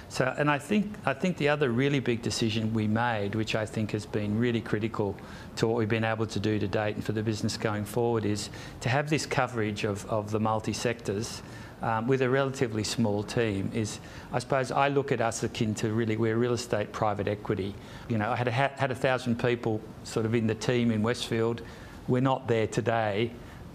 So, 0.09 0.33
and 0.37 0.51
I 0.51 0.59
think, 0.59 0.95
I 1.07 1.15
think 1.15 1.39
the 1.39 1.49
other 1.49 1.71
really 1.71 1.99
big 1.99 2.21
decision 2.21 2.75
we 2.75 2.87
made, 2.87 3.35
which 3.35 3.55
I 3.55 3.65
think 3.65 3.93
has 3.93 4.05
been 4.05 4.39
really 4.39 4.61
critical 4.61 5.17
to 5.57 5.67
what 5.67 5.79
we've 5.79 5.89
been 5.89 6.05
able 6.05 6.27
to 6.27 6.39
do 6.39 6.59
to 6.59 6.69
date 6.69 6.97
and 6.97 7.05
for 7.05 7.13
the 7.13 7.23
business 7.23 7.57
going 7.57 7.87
forward, 7.87 8.27
is 8.27 8.51
to 8.81 8.89
have 8.91 9.09
this 9.09 9.25
coverage 9.25 9.85
of, 9.85 10.05
of 10.11 10.31
the 10.31 10.39
multi-sectors 10.39 11.43
um, 11.83 12.07
with 12.07 12.23
a 12.23 12.31
relatively 12.31 12.85
small 12.85 13.23
team 13.23 13.71
is, 13.75 13.99
I 14.33 14.39
suppose, 14.39 14.71
I 14.71 14.89
look 14.89 15.11
at 15.11 15.21
us 15.21 15.43
akin 15.43 15.75
to 15.77 15.93
really, 15.93 16.17
we're 16.17 16.37
real 16.37 16.53
estate 16.53 16.93
private 16.93 17.27
equity. 17.27 17.75
You 18.09 18.19
know, 18.19 18.31
I 18.31 18.37
had 18.37 18.49
a, 18.49 18.53
had 18.53 18.91
a 18.91 18.95
thousand 18.95 19.41
people 19.41 19.81
sort 20.05 20.25
of 20.25 20.35
in 20.35 20.47
the 20.47 20.55
team 20.55 20.93
in 20.93 21.03
Westfield. 21.03 21.63
We're 22.07 22.21
not 22.21 22.47
there 22.47 22.69
today. 22.69 23.33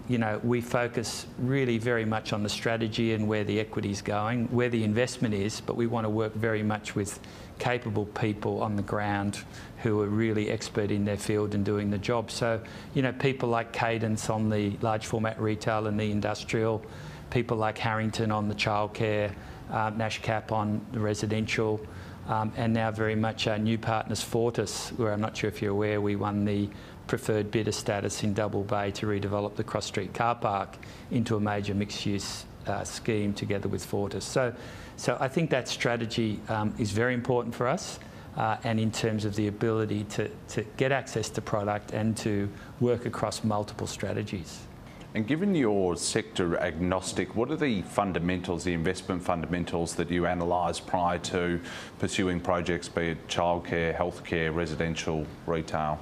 You 0.08 0.16
know, 0.16 0.40
we 0.42 0.62
focus 0.62 1.26
really 1.38 1.76
very 1.76 2.06
much 2.06 2.32
on 2.32 2.42
the 2.42 2.48
strategy 2.48 3.12
and 3.12 3.28
where 3.28 3.44
the 3.44 3.60
equity 3.60 3.90
is 3.90 4.00
going, 4.00 4.46
where 4.46 4.70
the 4.70 4.82
investment 4.82 5.34
is, 5.34 5.60
but 5.60 5.76
we 5.76 5.86
want 5.86 6.06
to 6.06 6.10
work 6.10 6.32
very 6.34 6.62
much 6.62 6.94
with 6.94 7.20
capable 7.58 8.06
people 8.06 8.62
on 8.62 8.74
the 8.74 8.82
ground 8.82 9.44
who 9.82 10.00
are 10.00 10.06
really 10.06 10.48
expert 10.48 10.90
in 10.90 11.04
their 11.04 11.16
field 11.18 11.54
and 11.54 11.64
doing 11.64 11.90
the 11.90 11.98
job. 11.98 12.30
So, 12.30 12.60
you 12.94 13.02
know, 13.02 13.12
people 13.12 13.50
like 13.50 13.72
Cadence 13.72 14.30
on 14.30 14.48
the 14.48 14.72
large 14.80 15.04
format 15.04 15.38
retail 15.38 15.86
and 15.88 16.00
the 16.00 16.10
industrial, 16.10 16.82
people 17.30 17.56
like 17.56 17.78
Harrington 17.78 18.30
on 18.30 18.48
the 18.48 18.54
childcare, 18.54 19.32
uh, 19.70 19.90
Nashcap 19.90 20.52
on 20.52 20.84
the 20.92 21.00
residential, 21.00 21.80
um, 22.28 22.52
and 22.56 22.74
now 22.74 22.90
very 22.90 23.14
much 23.14 23.46
our 23.46 23.58
new 23.58 23.78
partners 23.78 24.22
Fortis, 24.22 24.90
where 24.96 25.12
I'm 25.12 25.20
not 25.20 25.36
sure 25.36 25.48
if 25.48 25.62
you're 25.62 25.72
aware, 25.72 26.00
we 26.00 26.16
won 26.16 26.44
the 26.44 26.68
preferred 27.06 27.50
bidder 27.50 27.72
status 27.72 28.22
in 28.22 28.34
Double 28.34 28.62
Bay 28.62 28.90
to 28.92 29.06
redevelop 29.06 29.56
the 29.56 29.64
Cross 29.64 29.86
Street 29.86 30.12
car 30.12 30.34
park 30.34 30.76
into 31.10 31.36
a 31.36 31.40
major 31.40 31.74
mixed-use 31.74 32.44
uh, 32.66 32.84
scheme 32.84 33.32
together 33.32 33.68
with 33.68 33.84
Fortis. 33.84 34.24
So, 34.24 34.54
so 34.96 35.16
I 35.18 35.28
think 35.28 35.48
that 35.50 35.68
strategy 35.68 36.38
um, 36.48 36.74
is 36.78 36.90
very 36.90 37.14
important 37.14 37.54
for 37.54 37.66
us. 37.66 37.98
Uh, 38.36 38.56
and 38.62 38.78
in 38.78 38.92
terms 38.92 39.24
of 39.24 39.34
the 39.34 39.48
ability 39.48 40.04
to, 40.04 40.30
to 40.46 40.62
get 40.76 40.92
access 40.92 41.28
to 41.28 41.40
product 41.40 41.90
and 41.90 42.16
to 42.16 42.48
work 42.78 43.04
across 43.04 43.42
multiple 43.42 43.86
strategies. 43.86 44.60
And 45.14 45.26
given 45.26 45.54
your 45.54 45.96
sector 45.96 46.58
agnostic, 46.58 47.34
what 47.34 47.50
are 47.50 47.56
the 47.56 47.82
fundamentals, 47.82 48.64
the 48.64 48.74
investment 48.74 49.22
fundamentals 49.22 49.94
that 49.94 50.10
you 50.10 50.26
analyse 50.26 50.80
prior 50.80 51.18
to 51.18 51.60
pursuing 51.98 52.40
projects, 52.40 52.88
be 52.88 53.08
it 53.08 53.28
childcare, 53.28 53.96
healthcare, 53.96 54.54
residential, 54.54 55.26
retail? 55.46 55.98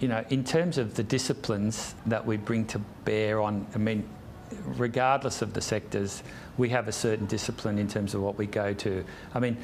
You 0.00 0.08
know, 0.08 0.24
in 0.28 0.44
terms 0.44 0.76
of 0.76 0.94
the 0.94 1.02
disciplines 1.02 1.94
that 2.06 2.24
we 2.26 2.36
bring 2.36 2.66
to 2.66 2.78
bear 3.04 3.40
on, 3.40 3.66
I 3.74 3.78
mean, 3.78 4.06
regardless 4.66 5.40
of 5.40 5.54
the 5.54 5.60
sectors, 5.60 6.22
we 6.58 6.68
have 6.68 6.88
a 6.88 6.92
certain 6.92 7.26
discipline 7.26 7.78
in 7.78 7.88
terms 7.88 8.14
of 8.14 8.20
what 8.20 8.36
we 8.36 8.46
go 8.46 8.74
to. 8.74 9.02
I 9.34 9.40
mean, 9.40 9.56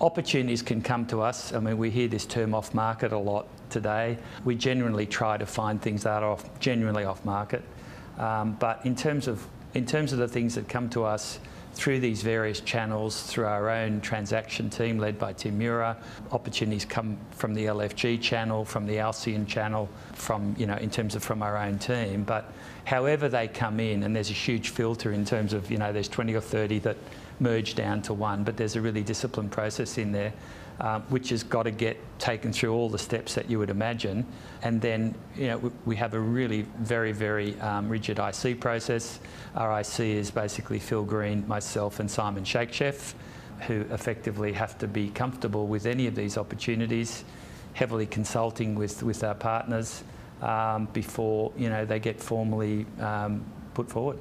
opportunities 0.00 0.62
can 0.62 0.80
come 0.80 1.04
to 1.06 1.20
us. 1.20 1.52
I 1.52 1.60
mean, 1.60 1.76
we 1.76 1.90
hear 1.90 2.08
this 2.08 2.24
term 2.24 2.54
off 2.54 2.72
market 2.72 3.12
a 3.12 3.18
lot 3.18 3.48
today. 3.68 4.16
We 4.44 4.54
generally 4.54 5.04
try 5.04 5.36
to 5.36 5.44
find 5.44 5.80
things 5.82 6.04
that 6.04 6.22
are 6.22 6.30
off, 6.30 6.58
genuinely 6.58 7.04
off 7.04 7.22
market. 7.24 7.62
Um, 8.20 8.56
but 8.60 8.84
in 8.84 8.94
terms 8.94 9.26
of 9.26 9.46
in 9.72 9.86
terms 9.86 10.12
of 10.12 10.18
the 10.18 10.28
things 10.28 10.56
that 10.56 10.68
come 10.68 10.90
to 10.90 11.04
us 11.04 11.38
through 11.72 12.00
these 12.00 12.22
various 12.22 12.60
channels, 12.60 13.22
through 13.22 13.46
our 13.46 13.70
own 13.70 14.00
transaction 14.00 14.68
team 14.68 14.98
led 14.98 15.18
by 15.18 15.32
Tim 15.32 15.56
Mura, 15.56 15.96
opportunities 16.32 16.84
come 16.84 17.16
from 17.30 17.54
the 17.54 17.66
LFG 17.66 18.20
channel, 18.20 18.64
from 18.64 18.86
the 18.86 18.96
Alceon 18.96 19.46
channel, 19.46 19.88
from 20.12 20.54
you 20.58 20.66
know 20.66 20.76
in 20.76 20.90
terms 20.90 21.14
of 21.14 21.24
from 21.24 21.42
our 21.42 21.56
own 21.56 21.78
team. 21.78 22.24
But 22.24 22.52
however 22.84 23.28
they 23.28 23.48
come 23.48 23.80
in, 23.80 24.02
and 24.02 24.14
there's 24.14 24.30
a 24.30 24.34
huge 24.34 24.68
filter 24.68 25.12
in 25.12 25.24
terms 25.24 25.54
of 25.54 25.70
you 25.70 25.78
know 25.78 25.92
there's 25.92 26.08
20 26.08 26.34
or 26.34 26.42
30 26.42 26.80
that 26.80 26.98
merge 27.38 27.74
down 27.74 28.02
to 28.02 28.12
one, 28.12 28.44
but 28.44 28.58
there's 28.58 28.76
a 28.76 28.82
really 28.82 29.02
disciplined 29.02 29.50
process 29.50 29.96
in 29.96 30.12
there 30.12 30.34
um, 30.80 31.02
which 31.10 31.28
has 31.28 31.42
got 31.42 31.64
to 31.64 31.70
get 31.70 31.98
taken 32.18 32.52
through 32.52 32.72
all 32.72 32.88
the 32.88 32.98
steps 32.98 33.34
that 33.34 33.50
you 33.50 33.58
would 33.58 33.70
imagine. 33.70 34.26
And 34.62 34.80
then, 34.80 35.14
you 35.36 35.48
know, 35.48 35.72
we, 35.84 35.96
have 35.96 36.14
a 36.14 36.20
really 36.20 36.62
very, 36.78 37.12
very 37.12 37.58
um, 37.60 37.88
rigid 37.88 38.18
IC 38.18 38.60
process. 38.60 39.20
Our 39.54 39.80
IC 39.80 40.00
is 40.00 40.30
basically 40.30 40.78
Phil 40.78 41.04
Green, 41.04 41.46
myself, 41.46 42.00
and 42.00 42.10
Simon 42.10 42.44
Shakesheff, 42.44 43.14
who 43.66 43.82
effectively 43.90 44.52
have 44.52 44.78
to 44.78 44.88
be 44.88 45.10
comfortable 45.10 45.66
with 45.66 45.84
any 45.84 46.06
of 46.06 46.14
these 46.14 46.38
opportunities, 46.38 47.24
heavily 47.74 48.06
consulting 48.06 48.74
with, 48.74 49.02
with 49.02 49.22
our 49.22 49.34
partners 49.34 50.02
um, 50.40 50.86
before, 50.94 51.52
you 51.58 51.68
know, 51.68 51.84
they 51.84 51.98
get 51.98 52.18
formally 52.18 52.86
um, 53.00 53.44
put 53.74 53.90
forward. 53.90 54.18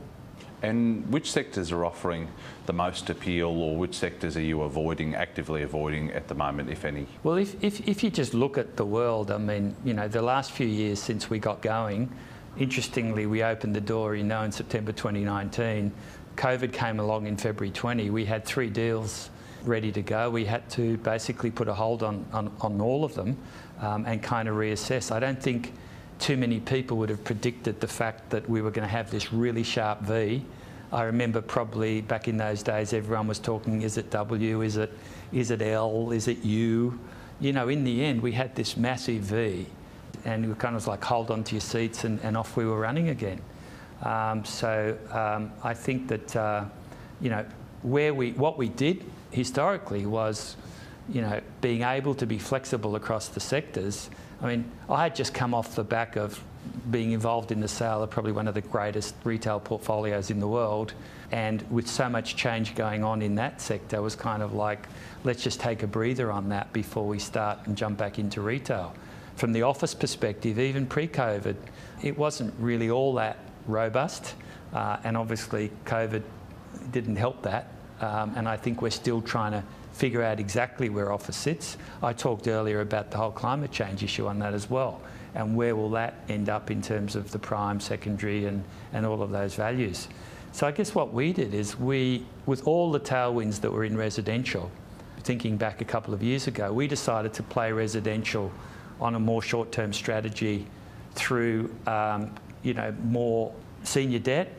And 0.62 1.10
which 1.12 1.32
sectors 1.32 1.72
are 1.72 1.86
offering 1.86 2.28
the 2.66 2.74
most 2.74 3.10
appeal, 3.10 3.48
or 3.48 3.78
which 3.78 3.96
sectors 3.96 4.36
are 4.36 4.42
you 4.42 4.62
avoiding, 4.64 5.16
actively 5.16 5.64
avoiding 5.64 6.12
at 6.12 6.28
the 6.28 6.36
moment, 6.36 6.70
if 6.70 6.84
any? 6.84 7.08
Well, 7.24 7.38
if, 7.38 7.62
if, 7.64 7.88
if 7.88 8.04
you 8.04 8.10
just 8.10 8.34
look 8.34 8.58
at 8.58 8.76
the 8.76 8.86
world, 8.86 9.32
I 9.32 9.38
mean, 9.38 9.76
you 9.86 9.94
know, 9.94 10.08
the 10.08 10.22
last 10.22 10.52
few 10.52 10.68
years 10.68 11.02
since 11.02 11.30
we 11.30 11.40
got 11.40 11.62
going, 11.62 12.12
interestingly, 12.58 13.26
we 13.26 13.42
opened 13.42 13.76
the 13.76 13.82
door, 13.82 14.16
you 14.16 14.24
know, 14.24 14.44
in 14.44 14.52
September 14.52 14.92
2019. 14.92 15.92
COVID 16.36 16.74
came 16.74 17.00
along 17.00 17.28
in 17.28 17.38
February 17.38 17.72
20. 17.72 18.10
We 18.10 18.26
had 18.26 18.46
three 18.46 18.70
deals 18.70 19.30
ready 19.64 19.92
to 19.92 20.02
go. 20.02 20.30
We 20.30 20.46
had 20.46 20.70
to 20.72 20.98
basically 20.98 21.52
put 21.52 21.68
a 21.68 21.74
hold 21.74 22.04
on, 22.04 22.26
on, 22.32 22.52
on 22.62 22.82
all 22.82 23.04
of 23.04 23.14
them 23.14 23.38
um, 23.80 24.06
and 24.06 24.22
kind 24.22 24.48
of 24.48 24.56
reassess. 24.56 25.12
I 25.12 25.20
don't 25.20 25.42
think 25.42 25.74
too 26.20 26.38
many 26.38 26.60
people 26.60 26.98
would 26.98 27.10
have 27.10 27.24
predicted 27.24 27.80
the 27.80 27.88
fact 27.88 28.30
that 28.30 28.48
we 28.50 28.62
were 28.62 28.72
going 28.72 28.88
to 28.88 28.92
have 28.92 29.10
this 29.10 29.34
really 29.34 29.64
sharp 29.64 30.02
V. 30.02 30.46
I 30.92 31.04
remember 31.04 31.42
probably 31.42 32.02
back 32.02 32.28
in 32.28 32.38
those 32.38 32.64
days 32.64 32.94
everyone 32.94 33.28
was 33.28 33.40
talking, 33.40 33.82
is 33.84 33.98
it 33.98 34.10
W, 34.12 34.62
is 34.62 34.78
it 34.78 34.92
is 35.32 35.52
it 35.52 35.62
L, 35.62 36.12
is 36.12 36.28
it 36.28 36.44
U? 36.44 37.00
You 37.40 37.54
know, 37.54 37.70
in 37.70 37.84
the 37.84 38.04
end, 38.04 38.22
we 38.22 38.32
had 38.32 38.56
this 38.56 38.76
massive 38.76 39.22
V, 39.24 39.68
and 40.26 40.48
we 40.48 40.54
kind 40.56 40.76
of 40.76 40.88
like 40.88 41.04
hold 41.04 41.32
on 41.32 41.44
to 41.46 41.56
your 41.56 41.62
seats, 41.62 42.04
and, 42.04 42.20
and 42.22 42.36
off 42.36 42.58
we 42.58 42.66
were 42.66 42.80
running 42.80 43.10
again. 43.10 43.40
Um, 44.04 44.44
so 44.44 44.98
um, 45.12 45.52
I 45.64 45.74
think 45.74 46.08
that 46.08 46.36
uh, 46.36 46.66
you 47.22 47.30
know 47.30 47.46
where 47.84 48.14
we 48.14 48.32
what 48.32 48.58
we 48.58 48.70
did 48.70 49.06
historically 49.32 50.06
was 50.06 50.58
you 51.08 51.22
know 51.22 51.40
being 51.62 51.84
able 51.84 52.16
to 52.16 52.26
be 52.26 52.40
flexible 52.40 52.96
across 52.96 53.30
the 53.30 53.40
sectors. 53.40 54.10
I 54.42 54.48
mean, 54.48 54.72
I 54.90 55.04
had 55.04 55.16
just 55.16 55.34
come 55.34 55.54
off 55.54 55.76
the 55.76 55.84
back 55.84 56.16
of 56.16 56.42
being 56.90 57.12
involved 57.12 57.52
in 57.52 57.60
the 57.60 57.68
sale 57.68 58.04
of 58.04 58.10
probably 58.10 58.32
one 58.32 58.48
of 58.48 58.54
the 58.54 58.62
greatest 58.62 59.16
retail 59.24 59.60
portfolios 59.60 60.30
in 60.30 60.40
the 60.40 60.48
world. 60.48 60.94
And 61.32 61.64
with 61.70 61.88
so 61.88 62.10
much 62.10 62.36
change 62.36 62.76
going 62.76 63.04
on 63.04 63.22
in 63.22 63.36
that 63.36 63.62
sector, 63.62 64.02
was 64.02 64.16
kind 64.16 64.42
of 64.42 64.54
like, 64.54 64.88
let's 65.24 65.44
just 65.44 65.60
take 65.60 65.84
a 65.84 65.88
breather 65.88 66.32
on 66.32 66.50
that 66.50 66.72
before 66.74 67.08
we 67.08 67.20
start 67.20 67.60
and 67.66 67.78
jump 67.78 67.98
back 67.98 68.18
into 68.18 68.42
retail. 68.42 68.96
From 69.36 69.54
the 69.54 69.62
office 69.62 69.94
perspective, 69.94 70.58
even 70.58 70.86
pre 70.86 71.08
COVID, 71.08 71.56
it 72.02 72.18
wasn't 72.18 72.54
really 72.60 72.90
all 72.90 73.14
that 73.16 73.38
robust. 73.68 74.36
Uh, 74.74 74.98
and 75.04 75.16
obviously, 75.16 75.72
COVID 75.86 76.24
didn't 76.92 77.16
help 77.16 77.42
that. 77.44 77.68
Um, 78.02 78.34
and 78.36 78.48
I 78.48 78.58
think 78.58 78.82
we're 78.82 78.90
still 78.90 79.22
trying 79.22 79.52
to 79.52 79.64
figure 80.00 80.24
out 80.24 80.40
exactly 80.40 80.90
where 80.90 81.12
office 81.12 81.36
sits. 81.36 81.78
I 82.02 82.14
talked 82.14 82.48
earlier 82.48 82.80
about 82.80 83.12
the 83.12 83.18
whole 83.18 83.32
climate 83.32 83.72
change 83.72 84.02
issue 84.02 84.28
on 84.28 84.40
that 84.40 84.54
as 84.54 84.70
well 84.70 85.02
and 85.36 85.56
where 85.56 85.76
will 85.76 85.90
that 85.92 86.16
end 86.30 86.50
up 86.50 86.72
in 86.72 86.82
terms 86.82 87.16
of 87.16 87.32
the 87.32 87.38
prime, 87.38 87.80
secondary, 87.80 88.46
and, 88.46 88.64
and 88.94 89.06
all 89.06 89.22
of 89.22 89.30
those 89.30 89.56
values. 89.56 90.08
So 90.52 90.66
I 90.66 90.72
guess 90.72 90.96
what 90.96 91.14
we 91.14 91.34
did 91.34 91.54
is 91.54 91.78
we, 91.78 92.26
with 92.46 92.66
all 92.66 92.92
the 92.92 93.00
tailwinds 93.00 93.62
that 93.62 93.72
were 93.72 93.84
in 93.84 93.96
residential, 93.96 94.72
thinking 95.20 95.58
back 95.58 95.82
a 95.82 95.86
couple 95.86 96.14
of 96.14 96.24
years 96.24 96.48
ago, 96.48 96.74
we 96.74 96.88
decided 96.88 97.34
to 97.34 97.44
play 97.44 97.72
residential 97.72 98.52
on 99.00 99.16
a 99.16 99.20
more 99.20 99.42
short-term 99.42 99.94
strategy 99.94 100.66
through, 101.14 101.74
um, 101.86 102.34
you 102.64 102.74
know, 102.74 102.92
more 103.04 103.54
senior 103.84 104.20
debt 104.20 104.52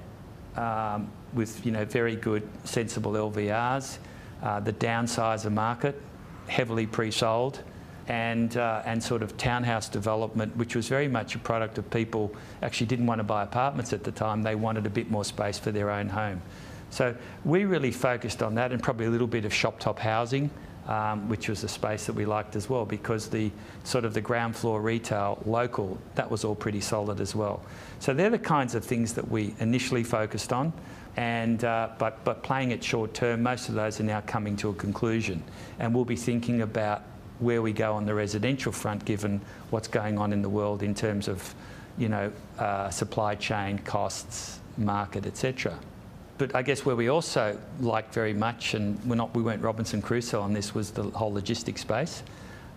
um, 0.56 1.10
with, 1.32 1.64
you 1.66 1.72
know, 1.72 1.84
very 1.84 2.14
good, 2.14 2.48
sensible 2.64 3.12
LVRs, 3.12 3.98
uh, 4.42 4.60
the 4.60 4.72
downsizer 4.72 5.52
market, 5.52 6.00
heavily 6.46 6.86
pre-sold, 6.86 7.62
and, 8.08 8.56
uh, 8.56 8.82
and 8.86 9.02
sort 9.02 9.22
of 9.22 9.36
townhouse 9.36 9.88
development, 9.88 10.56
which 10.56 10.74
was 10.74 10.88
very 10.88 11.06
much 11.06 11.36
a 11.36 11.38
product 11.38 11.78
of 11.78 11.88
people 11.90 12.34
actually 12.62 12.86
didn't 12.86 13.06
want 13.06 13.20
to 13.20 13.24
buy 13.24 13.42
apartments 13.42 13.92
at 13.92 14.02
the 14.02 14.10
time. 14.10 14.42
They 14.42 14.56
wanted 14.56 14.84
a 14.86 14.90
bit 14.90 15.10
more 15.10 15.24
space 15.24 15.58
for 15.58 15.70
their 15.70 15.90
own 15.90 16.08
home. 16.08 16.42
So 16.90 17.14
we 17.44 17.64
really 17.66 17.92
focused 17.92 18.42
on 18.42 18.56
that 18.56 18.72
and 18.72 18.82
probably 18.82 19.06
a 19.06 19.10
little 19.10 19.28
bit 19.28 19.44
of 19.44 19.54
shop 19.54 19.78
top 19.78 19.98
housing, 19.98 20.50
um, 20.88 21.28
which 21.28 21.48
was 21.48 21.62
a 21.62 21.68
space 21.68 22.06
that 22.06 22.14
we 22.14 22.24
liked 22.24 22.56
as 22.56 22.68
well 22.68 22.84
because 22.84 23.28
the 23.28 23.52
sort 23.84 24.04
of 24.04 24.12
the 24.12 24.20
ground 24.20 24.56
floor 24.56 24.80
retail, 24.80 25.40
local, 25.46 25.96
that 26.16 26.28
was 26.28 26.44
all 26.44 26.56
pretty 26.56 26.80
solid 26.80 27.20
as 27.20 27.36
well. 27.36 27.62
So 28.00 28.12
they're 28.12 28.30
the 28.30 28.38
kinds 28.40 28.74
of 28.74 28.84
things 28.84 29.14
that 29.14 29.28
we 29.30 29.54
initially 29.60 30.02
focused 30.02 30.52
on. 30.52 30.72
And, 31.16 31.64
uh, 31.64 31.90
but, 31.98 32.24
but 32.24 32.42
playing 32.42 32.70
it 32.70 32.82
short 32.82 33.14
term, 33.14 33.42
most 33.42 33.68
of 33.68 33.74
those 33.74 34.00
are 34.00 34.04
now 34.04 34.20
coming 34.22 34.56
to 34.58 34.70
a 34.70 34.74
conclusion. 34.74 35.42
And 35.78 35.94
we'll 35.94 36.04
be 36.04 36.16
thinking 36.16 36.62
about 36.62 37.02
where 37.40 37.62
we 37.62 37.72
go 37.72 37.94
on 37.94 38.06
the 38.06 38.14
residential 38.14 38.70
front, 38.70 39.04
given 39.04 39.40
what's 39.70 39.88
going 39.88 40.18
on 40.18 40.32
in 40.32 40.42
the 40.42 40.48
world 40.48 40.82
in 40.82 40.94
terms 40.94 41.26
of, 41.26 41.54
you 41.98 42.08
know, 42.08 42.32
uh, 42.58 42.90
supply 42.90 43.34
chain 43.34 43.78
costs, 43.78 44.60
market, 44.76 45.26
etc. 45.26 45.78
But 46.38 46.54
I 46.54 46.62
guess 46.62 46.84
where 46.84 46.96
we 46.96 47.08
also 47.08 47.58
liked 47.80 48.14
very 48.14 48.34
much, 48.34 48.74
and 48.74 49.02
we're 49.04 49.16
not, 49.16 49.34
we 49.34 49.42
weren't 49.42 49.62
Robinson 49.62 50.00
Crusoe 50.00 50.40
on 50.40 50.52
this, 50.52 50.74
was 50.74 50.90
the 50.90 51.02
whole 51.02 51.32
logistics 51.32 51.80
space. 51.80 52.22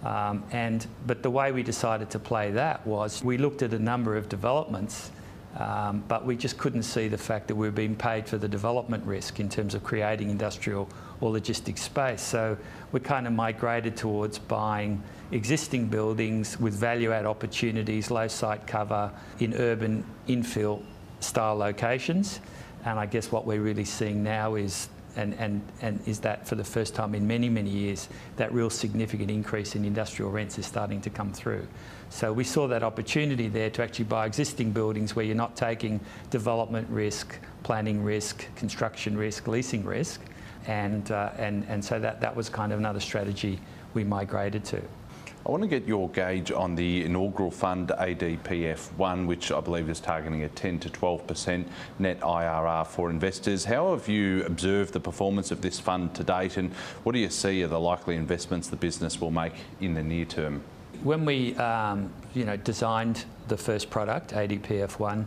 Um, 0.04 0.44
and 0.52 0.86
but 1.08 1.24
the 1.24 1.30
way 1.30 1.52
we 1.54 1.64
decided 1.64 2.10
to 2.10 2.20
play 2.20 2.52
that 2.52 2.86
was 2.86 3.24
we 3.24 3.38
looked 3.38 3.62
at 3.62 3.74
a 3.74 3.80
number 3.80 4.18
of 4.18 4.28
developments 4.28 5.12
um, 5.58 6.04
but 6.08 6.26
we 6.26 6.36
just 6.36 6.58
couldn't 6.58 6.84
see 6.84 7.08
the 7.08 7.18
fact 7.18 7.48
that 7.48 7.56
we 7.56 7.68
were 7.68 7.72
being 7.72 7.96
paid 7.96 8.28
for 8.28 8.38
the 8.38 8.48
development 8.48 9.06
risk 9.06 9.40
in 9.40 9.50
terms 9.50 9.76
of 9.76 9.84
creating 9.84 10.30
industrial 10.30 10.90
or 11.22 11.32
logistics 11.32 11.82
space. 11.82 12.22
So 12.22 12.58
we 12.92 13.00
kind 13.00 13.28
of 13.28 13.34
migrated 13.34 13.96
towards 13.96 14.40
buying 14.40 15.02
existing 15.32 15.88
buildings 15.88 16.60
with 16.60 16.74
value 16.74 17.12
add 17.12 17.28
opportunities, 17.28 18.10
low 18.10 18.28
site 18.28 18.66
cover 18.66 19.12
in 19.40 19.54
urban 19.54 20.04
infill 20.28 20.82
style 21.20 21.56
locations. 21.56 22.40
And 22.86 23.00
I 23.00 23.06
guess 23.06 23.32
what 23.32 23.46
we're 23.46 23.62
really 23.62 23.86
seeing 23.86 24.24
now 24.24 24.56
is 24.56 24.90
and, 25.16 25.36
and, 25.36 25.62
and 25.82 26.00
is 26.08 26.20
that 26.22 26.48
for 26.48 26.56
the 26.56 26.64
first 26.64 26.96
time 26.96 27.14
in 27.14 27.28
many, 27.28 27.48
many 27.48 27.70
years, 27.70 28.10
that 28.38 28.52
real 28.52 28.72
significant 28.72 29.30
increase 29.30 29.76
in 29.76 29.86
industrial 29.86 30.32
rents 30.32 30.58
is 30.58 30.66
starting 30.66 31.02
to 31.02 31.10
come 31.12 31.32
through. 31.32 31.68
So 32.14 32.32
we 32.32 32.44
saw 32.44 32.68
that 32.68 32.84
opportunity 32.84 33.48
there 33.48 33.72
to 33.72 33.82
actually 33.82 34.06
buy 34.06 34.28
existing 34.28 34.72
buildings 34.72 35.16
where 35.16 35.26
you're 35.26 35.34
not 35.34 35.56
taking 35.56 36.00
development 36.30 36.88
risk, 36.92 37.40
planning 37.64 38.04
risk, 38.04 38.46
construction 38.56 39.18
risk, 39.18 39.48
leasing 39.48 39.84
risk. 39.84 40.22
And, 40.68 41.10
uh, 41.10 41.32
and, 41.40 41.66
and 41.68 41.84
so 41.84 42.00
that, 42.00 42.22
that 42.22 42.36
was 42.36 42.50
kind 42.50 42.72
of 42.72 42.78
another 42.78 43.00
strategy 43.00 43.60
we 43.96 44.04
migrated 44.04 44.64
to. 44.66 44.78
I 44.78 45.50
want 45.50 45.64
to 45.64 45.68
get 45.68 45.88
your 45.88 46.08
gauge 46.08 46.52
on 46.52 46.76
the 46.76 47.04
inaugural 47.04 47.50
fund 47.50 47.88
ADPF1, 47.90 49.26
which 49.26 49.52
I 49.52 49.60
believe 49.60 49.90
is 49.90 50.00
targeting 50.00 50.44
a 50.44 50.50
10 50.50 50.82
to 50.82 50.90
12% 50.90 51.66
net 51.98 52.20
IRR 52.20 52.86
for 52.86 53.10
investors. 53.10 53.66
How 53.66 53.90
have 53.90 54.08
you 54.08 54.46
observed 54.46 54.94
the 54.94 55.00
performance 55.00 55.50
of 55.50 55.62
this 55.62 55.80
fund 55.80 56.14
to 56.14 56.24
date, 56.24 56.58
and 56.58 56.72
what 57.02 57.14
do 57.14 57.20
you 57.20 57.32
see 57.32 57.64
are 57.64 57.68
the 57.68 57.80
likely 57.80 58.18
investments 58.18 58.68
the 58.68 58.76
business 58.76 59.20
will 59.20 59.32
make 59.32 59.54
in 59.82 59.96
the 59.96 60.04
near 60.04 60.26
term? 60.26 60.64
When 61.04 61.26
we 61.26 61.54
um, 61.58 62.14
you 62.34 62.46
know, 62.46 62.56
designed 62.56 63.26
the 63.50 63.58
first 63.58 63.90
product, 63.90 64.32
ADPF1, 64.32 65.26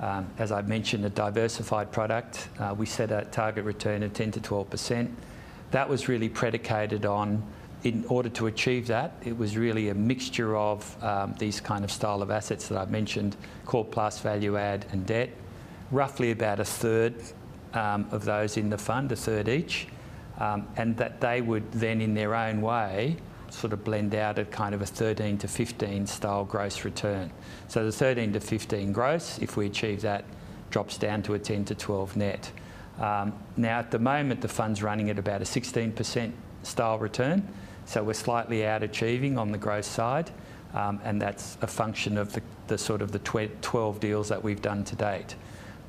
um, 0.00 0.30
as 0.36 0.52
I 0.52 0.60
mentioned, 0.60 1.06
a 1.06 1.08
diversified 1.08 1.90
product, 1.90 2.50
uh, 2.58 2.74
we 2.76 2.84
set 2.84 3.10
a 3.10 3.24
target 3.30 3.64
return 3.64 4.02
of 4.02 4.12
10 4.12 4.32
to 4.32 4.40
12%. 4.40 5.10
That 5.70 5.88
was 5.88 6.08
really 6.08 6.28
predicated 6.28 7.06
on, 7.06 7.42
in 7.84 8.04
order 8.10 8.28
to 8.28 8.48
achieve 8.48 8.86
that, 8.88 9.14
it 9.24 9.34
was 9.38 9.56
really 9.56 9.88
a 9.88 9.94
mixture 9.94 10.58
of 10.58 11.02
um, 11.02 11.34
these 11.38 11.58
kind 11.58 11.84
of 11.84 11.90
style 11.90 12.20
of 12.20 12.30
assets 12.30 12.68
that 12.68 12.76
I've 12.76 12.90
mentioned, 12.90 13.34
core 13.64 13.82
plus, 13.82 14.20
value 14.20 14.58
add 14.58 14.84
and 14.92 15.06
debt. 15.06 15.30
Roughly 15.90 16.32
about 16.32 16.60
a 16.60 16.66
third 16.66 17.14
um, 17.72 18.06
of 18.10 18.26
those 18.26 18.58
in 18.58 18.68
the 18.68 18.78
fund, 18.78 19.10
a 19.10 19.16
third 19.16 19.48
each, 19.48 19.86
um, 20.38 20.68
and 20.76 20.94
that 20.98 21.22
they 21.22 21.40
would 21.40 21.72
then 21.72 22.02
in 22.02 22.12
their 22.12 22.34
own 22.34 22.60
way 22.60 23.16
sort 23.54 23.72
of 23.72 23.84
blend 23.84 24.14
out 24.14 24.38
at 24.38 24.50
kind 24.50 24.74
of 24.74 24.82
a 24.82 24.86
13 24.86 25.38
to 25.38 25.48
15 25.48 26.06
style 26.06 26.44
gross 26.44 26.84
return. 26.84 27.30
So 27.68 27.84
the 27.84 27.92
13 27.92 28.32
to 28.32 28.40
15 28.40 28.92
gross, 28.92 29.38
if 29.38 29.56
we 29.56 29.66
achieve 29.66 30.02
that, 30.02 30.24
drops 30.70 30.98
down 30.98 31.22
to 31.22 31.34
a 31.34 31.38
10 31.38 31.64
to 31.66 31.74
12 31.74 32.16
net. 32.16 32.50
Um, 33.00 33.32
now 33.56 33.78
at 33.78 33.90
the 33.90 33.98
moment 33.98 34.40
the 34.40 34.48
fund's 34.48 34.82
running 34.82 35.10
at 35.10 35.18
about 35.18 35.40
a 35.40 35.44
16% 35.44 36.32
style 36.62 36.98
return, 36.98 37.48
so 37.86 38.02
we're 38.02 38.14
slightly 38.14 38.66
out 38.66 38.82
achieving 38.82 39.38
on 39.38 39.52
the 39.52 39.58
gross 39.58 39.86
side, 39.86 40.30
um, 40.74 41.00
and 41.04 41.20
that's 41.20 41.58
a 41.62 41.66
function 41.66 42.18
of 42.18 42.32
the, 42.32 42.42
the 42.66 42.78
sort 42.78 43.02
of 43.02 43.12
the 43.12 43.18
12 43.18 44.00
deals 44.00 44.28
that 44.28 44.42
we've 44.42 44.62
done 44.62 44.84
to 44.84 44.96
date. 44.96 45.36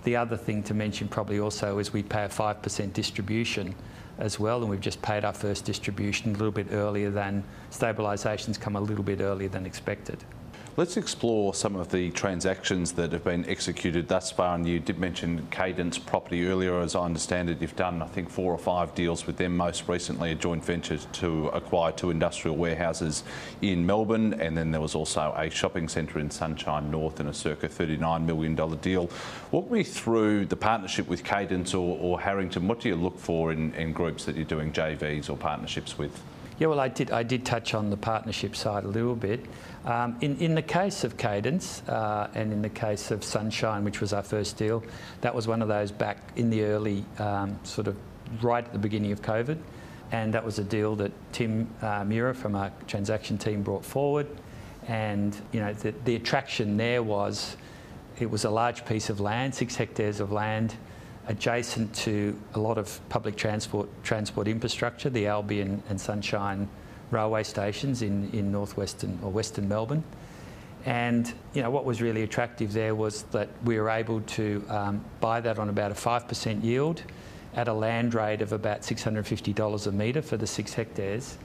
The 0.04 0.15
other 0.15 0.38
thing 0.38 0.62
to 0.63 0.73
mention 0.73 1.08
probably 1.08 1.39
also 1.39 1.80
is 1.80 1.91
we 1.91 2.04
pay 2.04 2.25
a 2.25 2.30
5% 2.30 2.93
distribution 2.93 3.73
as 4.17 4.39
well, 4.39 4.62
and 4.62 4.69
we've 4.69 4.80
just 4.80 5.01
paid 5.01 5.25
our 5.25 5.34
first 5.34 5.65
distribution 5.65 6.30
a 6.30 6.38
little 6.38 6.51
bit 6.51 6.67
earlier 6.71 7.10
than 7.10 7.43
stabilisations 7.71 8.60
come 8.60 8.75
a 8.75 8.82
little 8.82 9.04
bit 9.04 9.21
earlier 9.21 9.49
than 9.49 9.65
expected. 9.65 10.23
Let's 10.78 10.98
explore 10.98 11.54
some 11.54 11.78
of 11.78 11.90
the 11.90 12.12
transactions 12.12 12.92
that 12.94 13.14
have 13.14 13.24
been 13.24 13.48
executed 13.48 14.10
thus 14.10 14.30
far. 14.30 14.56
And 14.56 14.68
you 14.68 14.82
did 14.82 15.00
mention 15.00 15.48
Cadence 15.50 15.98
Property 15.98 16.48
earlier. 16.48 16.82
As 16.82 16.96
I 16.96 17.06
understand 17.06 17.50
it, 17.50 17.62
you've 17.62 17.78
done, 17.78 18.02
I 18.02 18.08
think, 18.08 18.30
four 18.30 18.52
or 18.52 18.58
five 18.58 18.94
deals 18.94 19.26
with 19.26 19.38
them. 19.38 19.56
Most 19.56 19.88
recently, 19.88 20.34
a 20.34 20.36
joint 20.36 20.66
venture 20.66 20.98
to 20.98 21.48
acquire 21.48 21.94
two 21.94 22.12
industrial 22.12 22.58
warehouses 22.58 23.24
in 23.62 23.86
Melbourne. 23.86 24.34
And 24.34 24.58
then 24.58 24.72
there 24.72 24.82
was 24.82 24.96
also 24.96 25.34
a 25.38 25.50
shopping 25.50 25.88
centre 25.88 26.20
in 26.20 26.30
Sunshine 26.30 26.92
North 26.92 27.22
and 27.22 27.30
a 27.30 27.34
circa 27.34 27.70
$39 27.70 28.26
million 28.26 28.54
deal. 28.80 29.10
Walk 29.52 29.72
me 29.72 29.82
through 29.82 30.48
the 30.48 30.58
partnership 30.58 31.08
with 31.08 31.24
Cadence 31.24 31.74
or, 31.74 31.98
or 32.02 32.20
Harrington. 32.20 32.68
What 32.68 32.82
do 32.82 32.90
you 32.90 32.98
look 32.98 33.18
for 33.18 33.54
in, 33.54 33.74
in 33.76 33.94
groups 33.94 34.26
that 34.26 34.36
you're 34.36 34.44
doing 34.44 34.74
JVs 34.74 35.30
or 35.30 35.38
partnerships 35.38 35.98
with? 35.98 36.22
Yeah, 36.58 36.68
well, 36.68 36.80
I 36.80 36.88
did, 36.88 37.12
I 37.12 37.24
did 37.24 37.46
touch 37.46 37.74
on 37.74 37.90
the 37.90 37.98
partnership 37.98 38.56
side 38.56 38.86
a 38.86 38.88
little 38.88 39.16
bit. 39.16 39.46
Um, 39.86 40.17
in, 40.21 40.36
in 40.38 40.56
the 40.56 40.63
case 40.63 41.04
of 41.04 41.15
Cadence 41.15 41.84
uh, 41.88 42.30
and 42.34 42.52
in 42.52 42.63
the 42.63 42.69
case 42.69 43.12
of 43.12 43.24
Sunshine, 43.24 43.84
which 43.84 44.02
was 44.02 44.13
our 44.13 44.24
first 44.24 44.58
deal, 44.58 44.84
that 45.21 45.34
was 45.34 45.48
one 45.48 45.62
of 45.62 45.67
those 45.67 45.91
back 45.91 46.17
in 46.36 46.50
the 46.50 46.63
early, 46.63 47.06
um, 47.19 47.60
sort 47.63 47.88
of 47.88 47.95
right 48.41 48.65
at 48.65 48.74
the 48.74 48.80
beginning 48.80 49.12
of 49.12 49.21
COVID. 49.21 49.58
And 50.12 50.34
that 50.34 50.43
was 50.43 50.58
a 50.58 50.63
deal 50.63 50.95
that 50.95 51.12
Tim 51.34 51.69
uh, 51.82 52.34
from 52.34 52.56
our 52.56 52.71
transaction 52.88 53.38
team 53.38 53.62
brought 53.62 53.86
forward. 53.86 54.28
And, 54.88 55.39
you 55.52 55.60
know, 55.60 55.74
the, 55.74 55.93
the 56.04 56.15
attraction 56.15 56.78
there 56.78 57.04
was 57.04 57.56
it 58.19 58.32
was 58.32 58.45
a 58.45 58.50
large 58.50 58.86
piece 58.86 59.10
of 59.10 59.19
land, 59.19 59.54
six 59.54 59.76
hectares 59.76 60.19
of 60.19 60.32
land, 60.32 60.76
adjacent 61.28 61.93
to 61.93 62.39
a 62.54 62.60
lot 62.60 62.78
of 62.78 63.00
public 63.10 63.36
transport 63.36 63.89
transport 64.04 64.48
infrastructure, 64.48 65.10
the 65.10 65.28
Albion 65.28 65.84
and 65.89 66.00
Sunshine 66.00 66.69
railway 67.12 67.44
stations 67.44 68.02
in, 68.02 68.30
in 68.32 68.52
northwestern 68.52 69.20
or 69.22 69.32
western 69.32 69.68
Melbourne. 69.68 70.04
And 70.86 71.32
you 71.54 71.63
know 71.63 71.72
what 71.72 71.86
was 71.86 72.02
really 72.02 72.24
attractive 72.24 72.74
there 72.74 72.94
was 72.94 73.24
that 73.32 73.50
we 73.63 73.80
were 73.80 73.89
able 73.89 74.22
to 74.22 74.63
um, 74.70 75.04
buy 75.20 75.41
that 75.41 75.58
on 75.58 75.70
about 75.70 75.91
a 75.91 75.96
5% 75.96 76.63
yield 76.63 77.02
at 77.56 77.68
a 77.68 77.74
land 77.74 78.13
rate 78.13 78.41
of 78.41 78.52
about 78.52 78.82
$650 78.82 79.88
a 79.88 79.91
metre 79.91 80.22
for 80.22 80.38
the 80.38 80.46
six 80.46 80.74
hectares. 80.74 81.38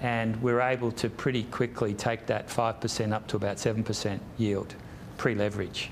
And 0.00 0.42
we 0.42 0.52
were 0.52 0.62
able 0.62 0.90
to 0.92 1.10
pretty 1.10 1.44
quickly 1.44 1.92
take 1.92 2.26
that 2.26 2.48
5% 2.48 3.12
up 3.12 3.26
to 3.28 3.36
about 3.36 3.58
7% 3.58 4.18
yield, 4.38 4.74
pre-leverage 5.18 5.90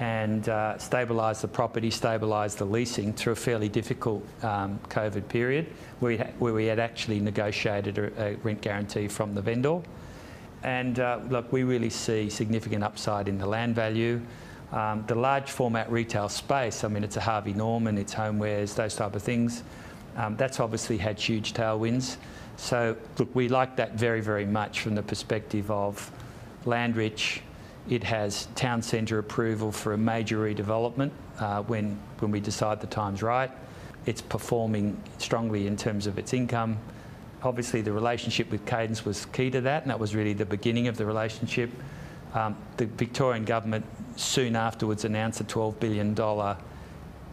and 0.00 0.48
uh, 0.48 0.74
stabilise 0.76 1.40
the 1.40 1.48
property, 1.48 1.90
stabilise 1.90 2.56
the 2.56 2.64
leasing 2.64 3.12
through 3.12 3.32
a 3.32 3.36
fairly 3.36 3.68
difficult 3.68 4.24
um, 4.44 4.78
COVID 4.88 5.28
period 5.28 5.66
where 5.98 6.16
we, 6.16 6.18
where 6.38 6.54
we, 6.54 6.66
had 6.66 6.78
actually 6.78 7.18
negotiated 7.18 7.98
a, 7.98 8.22
a, 8.22 8.34
rent 8.36 8.60
guarantee 8.60 9.08
from 9.08 9.34
the 9.34 9.42
vendor. 9.42 9.80
And 10.62 11.00
uh, 11.00 11.20
look, 11.28 11.52
we 11.52 11.64
really 11.64 11.90
see 11.90 12.30
significant 12.30 12.84
upside 12.84 13.28
in 13.28 13.38
the 13.38 13.46
land 13.46 13.74
value. 13.74 14.20
Um, 14.70 15.04
the 15.06 15.14
large 15.14 15.50
format 15.50 15.90
retail 15.90 16.28
space, 16.28 16.84
I 16.84 16.88
mean, 16.88 17.02
it's 17.02 17.16
a 17.16 17.20
Harvey 17.20 17.54
Norman, 17.54 17.98
it's 17.98 18.14
homewares, 18.14 18.74
those 18.74 18.94
type 18.94 19.16
of 19.16 19.22
things. 19.22 19.62
Um, 20.16 20.36
that's 20.36 20.60
obviously 20.60 20.98
had 20.98 21.18
huge 21.18 21.54
tailwinds. 21.54 22.18
So, 22.56 22.96
look, 23.18 23.34
we 23.34 23.48
like 23.48 23.76
that 23.76 23.94
very, 23.94 24.20
very 24.20 24.44
much 24.44 24.80
from 24.80 24.94
the 24.94 25.02
perspective 25.02 25.70
of 25.70 26.10
land 26.66 26.96
rich, 26.96 27.40
it 27.88 28.04
has 28.04 28.48
town 28.54 28.82
centre 28.82 29.18
approval 29.18 29.72
for 29.72 29.94
a 29.94 29.98
major 29.98 30.38
redevelopment 30.38 31.10
uh, 31.38 31.62
when, 31.62 31.98
when 32.18 32.30
we 32.30 32.40
decide 32.40 32.80
the 32.80 32.86
time's 32.86 33.22
right. 33.22 33.50
It's 34.06 34.20
performing 34.20 35.00
strongly 35.18 35.66
in 35.66 35.76
terms 35.76 36.06
of 36.06 36.18
its 36.18 36.32
income. 36.32 36.78
Obviously, 37.42 37.80
the 37.80 37.92
relationship 37.92 38.50
with 38.50 38.64
Cadence 38.66 39.04
was 39.04 39.26
key 39.26 39.50
to 39.50 39.60
that, 39.62 39.82
and 39.82 39.90
that 39.90 39.98
was 39.98 40.14
really 40.14 40.32
the 40.32 40.44
beginning 40.44 40.88
of 40.88 40.96
the 40.96 41.06
relationship. 41.06 41.70
Um, 42.34 42.56
the 42.76 42.86
Victorian 42.86 43.44
government 43.44 43.86
soon 44.16 44.56
afterwards 44.56 45.04
announced 45.04 45.40
a 45.40 45.44
$12 45.44 45.78
billion 45.80 46.56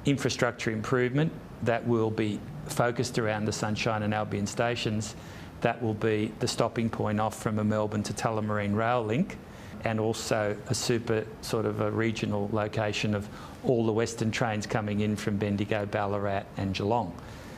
infrastructure 0.06 0.72
improvement 0.72 1.32
that 1.64 1.86
will 1.86 2.12
be 2.12 2.40
focused 2.68 3.18
around 3.20 3.46
the 3.46 3.52
Sunshine 3.52 4.04
and 4.04 4.14
Albion 4.14 4.48
stations. 4.48 5.16
That 5.62 5.82
will 5.82 5.94
be 5.96 6.32
the 6.40 6.48
stopping 6.48 6.90
point 6.90 7.20
off 7.20 7.42
from 7.42 7.60
a 7.60 7.64
Melbourne 7.64 8.04
to 8.04 8.14
Tullamarine 8.14 8.76
rail 8.76 9.04
link 9.04 9.38
and 9.86 10.00
also 10.00 10.58
a 10.68 10.76
super 10.76 11.24
sort 11.42 11.66
of 11.66 11.80
a 11.80 11.92
regional 11.92 12.50
location 12.52 13.14
of 13.14 13.30
all 13.64 13.86
the 13.86 13.92
Western 13.92 14.32
trains 14.32 14.68
coming 14.68 15.02
in 15.02 15.16
from 15.16 15.38
Bendigo, 15.38 15.86
Ballarat, 15.86 16.44
and 16.58 16.74
Geelong. 16.74 17.16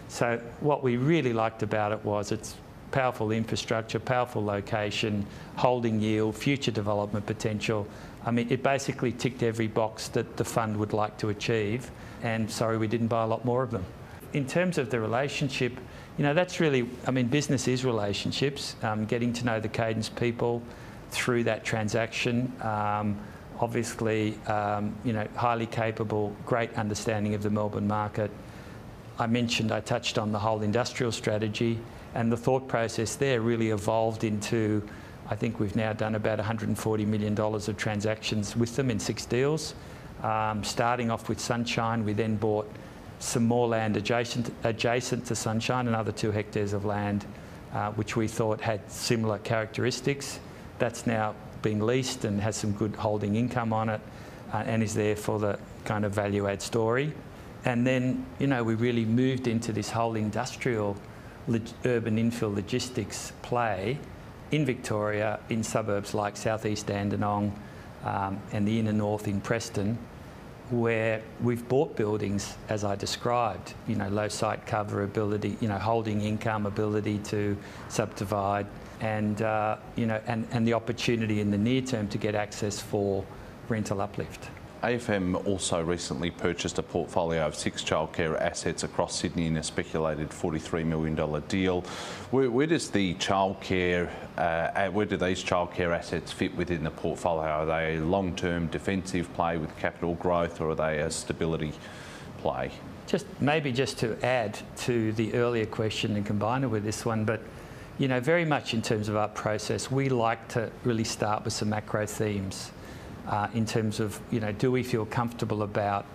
So, 0.10 0.40
what 0.60 0.84
we 0.84 0.98
really 0.98 1.34
liked 1.34 1.64
about 1.64 1.92
it 1.92 2.04
was 2.06 2.32
its 2.32 2.56
powerful 2.92 3.32
infrastructure, 3.32 4.00
powerful 4.00 4.44
location, 4.44 5.26
holding 5.56 6.00
yield, 6.00 6.36
future 6.36 6.72
development 6.72 7.26
potential. 7.26 7.88
I 8.26 8.32
mean, 8.32 8.48
it 8.50 8.62
basically 8.62 9.14
ticked 9.14 9.44
every 9.44 9.68
box 9.68 10.10
that 10.10 10.38
the 10.38 10.46
fund 10.46 10.78
would 10.78 10.94
like 10.94 11.18
to 11.20 11.30
achieve, 11.30 11.92
and 12.24 12.50
sorry, 12.50 12.78
we 12.78 12.88
didn't 12.88 13.08
buy 13.08 13.24
a 13.24 13.28
lot 13.28 13.46
more 13.46 13.64
of 13.64 13.72
them. 13.72 13.86
In 14.34 14.46
terms 14.46 14.78
of 14.78 14.90
the 14.90 15.00
relationship, 15.00 15.74
you 16.18 16.24
know, 16.24 16.34
that's 16.34 16.60
really, 16.60 16.90
I 17.06 17.12
mean, 17.12 17.28
business 17.28 17.68
is 17.68 17.86
relationships, 17.86 18.76
um, 18.84 19.06
getting 19.06 19.32
to 19.34 19.46
know 19.46 19.60
the 19.60 19.70
Cadence 19.70 20.10
people 20.10 20.62
through 21.12 21.44
that 21.46 21.64
transaction. 21.64 22.52
Um, 22.62 23.18
obviously, 23.60 24.38
um, 24.48 24.96
you 25.04 25.14
know, 25.14 25.28
highly 25.36 25.66
capable, 25.66 26.36
great 26.46 26.74
understanding 26.76 27.34
of 27.34 27.44
the 27.44 27.50
Melbourne 27.50 27.88
market. 27.88 28.32
I 29.20 29.28
mentioned, 29.28 29.72
I 29.72 29.80
touched 29.80 30.18
on 30.18 30.32
the 30.32 30.40
whole 30.40 30.62
industrial 30.62 31.12
strategy, 31.12 31.80
and 32.14 32.32
the 32.32 32.38
thought 32.38 32.68
process 32.68 33.16
there 33.16 33.42
really 33.42 33.72
evolved 33.72 34.24
into. 34.24 34.88
I 35.30 35.36
think 35.36 35.60
we've 35.60 35.76
now 35.76 35.92
done 35.92 36.16
about 36.16 36.40
$140 36.40 37.06
million 37.06 37.38
of 37.38 37.78
transactions 37.78 38.56
with 38.56 38.76
them 38.76 38.90
in 38.90 39.00
six 39.00 39.26
deals. 39.26 39.74
Um, 40.24 40.64
starting 40.64 41.12
off 41.12 41.28
with 41.28 41.40
Sunshine, 41.40 42.06
we 42.06 42.14
then 42.14 42.38
bought 42.38 42.72
some 43.20 43.46
more 43.46 43.68
land 43.68 43.98
adjacent, 43.98 44.54
adjacent 44.64 45.26
to 45.26 45.36
Sunshine, 45.36 45.88
another 45.88 46.12
two 46.12 46.32
hectares 46.32 46.74
of 46.74 46.86
land, 46.86 47.26
uh, 47.74 47.92
which 47.92 48.16
we 48.16 48.28
thought 48.28 48.62
had 48.62 48.90
similar 48.90 49.40
characteristics. 49.40 50.40
That's 50.80 51.08
now 51.08 51.36
being 51.62 51.80
leased 51.80 52.26
and 52.26 52.40
has 52.42 52.56
some 52.56 52.72
good 52.74 52.96
holding 52.96 53.36
income 53.36 53.74
on 53.74 53.90
it 53.90 54.02
uh, 54.54 54.58
and 54.58 54.84
is 54.84 54.94
there 54.94 55.16
for 55.16 55.40
the 55.40 55.60
kind 55.86 56.06
of 56.06 56.14
value 56.14 56.48
add 56.48 56.62
story. 56.62 57.14
And 57.66 57.86
then, 57.86 58.26
you 58.40 58.48
know, 58.48 58.64
we 58.64 58.76
really 58.76 59.06
moved 59.06 59.48
into 59.48 59.74
this 59.74 59.90
whole 59.90 60.16
industrial 60.16 60.96
urban 61.86 62.18
infill 62.18 62.54
logistics 62.54 63.34
play 63.42 63.98
in 64.52 64.66
Victoria, 64.66 65.40
in 65.50 65.64
suburbs 65.64 66.14
like 66.14 66.38
southeast 66.38 66.88
Dandenong 66.88 67.54
um, 68.04 68.40
and 68.52 68.68
the 68.68 68.80
inner 68.80 68.94
north 68.94 69.28
in 69.28 69.42
Preston, 69.42 69.98
where 70.70 71.22
we've 71.42 71.68
bought 71.68 71.96
buildings 71.96 72.56
as 72.70 72.84
I 72.84 72.96
described, 72.96 73.74
you 73.88 73.96
know, 73.96 74.10
low 74.10 74.28
site 74.28 74.66
cover 74.66 75.04
ability, 75.04 75.58
you 75.60 75.68
know, 75.68 75.78
holding 75.78 76.22
income 76.22 76.66
ability 76.66 77.20
to 77.20 77.58
subdivide, 77.90 78.68
and, 79.02 79.42
uh, 79.42 79.78
you 79.96 80.06
know, 80.06 80.22
and, 80.28 80.48
and 80.52 80.68
the 80.68 80.74
opportunity 80.74 81.40
in 81.40 81.52
the 81.52 81.58
near 81.58 81.82
term 81.82 82.08
to 82.10 82.18
get 82.18 82.36
access 82.36 82.80
for 82.80 83.24
rental 83.70 84.02
uplift. 84.02 84.50
AFM 84.84 85.44
also 85.48 85.84
recently 85.84 86.30
purchased 86.30 86.78
a 86.78 86.84
portfolio 86.84 87.48
of 87.48 87.56
six 87.56 87.84
childcare 87.84 88.40
assets 88.40 88.84
across 88.84 89.16
Sydney 89.16 89.48
in 89.48 89.58
a 89.58 89.64
speculated 89.64 90.30
$43 90.30 90.86
million 90.86 91.16
deal. 91.48 91.82
Where, 92.30 92.52
where 92.52 92.68
does 92.68 92.92
the 92.92 93.16
childcare, 93.16 94.10
uh, 94.38 94.90
where 94.90 95.08
do 95.08 95.18
these 95.18 95.44
childcare 95.44 95.98
assets 95.98 96.32
fit 96.32 96.56
within 96.56 96.84
the 96.84 96.92
portfolio? 96.92 97.50
Are 97.50 97.66
they 97.66 97.98
a 97.98 98.02
long-term 98.02 98.68
defensive 98.68 99.34
play 99.34 99.58
with 99.58 99.76
capital 99.80 100.14
growth, 100.16 100.62
or 100.62 100.70
are 100.70 100.76
they 100.76 101.00
a 101.00 101.10
stability 101.10 101.74
play? 102.38 102.72
Just 103.08 103.26
maybe 103.42 103.72
just 103.72 103.98
to 104.00 104.24
add 104.24 104.60
to 104.78 105.12
the 105.14 105.34
earlier 105.34 105.66
question 105.66 106.16
and 106.18 106.26
combine 106.26 106.64
it 106.64 106.68
with 106.68 106.84
this 106.84 107.04
one, 107.04 107.26
but 107.26 107.42
you 107.98 108.08
know, 108.08 108.20
very 108.20 108.46
much 108.46 108.74
in 108.74 108.82
terms 108.82 109.10
of 109.10 109.16
our 109.16 109.28
process, 109.28 109.90
we 109.90 110.10
like 110.10 110.48
to 110.50 110.72
really 110.84 111.04
start 111.04 111.44
with 111.44 111.54
some 111.54 111.70
macro 111.70 112.06
themes 112.06 112.72
uh, 113.28 113.48
in 113.54 113.66
terms 113.66 114.00
of, 114.00 114.20
you 114.32 114.40
know, 114.40 114.52
do 114.52 114.72
we 114.72 114.84
feel 114.84 115.06
comfortable 115.06 115.64
about, 115.64 116.06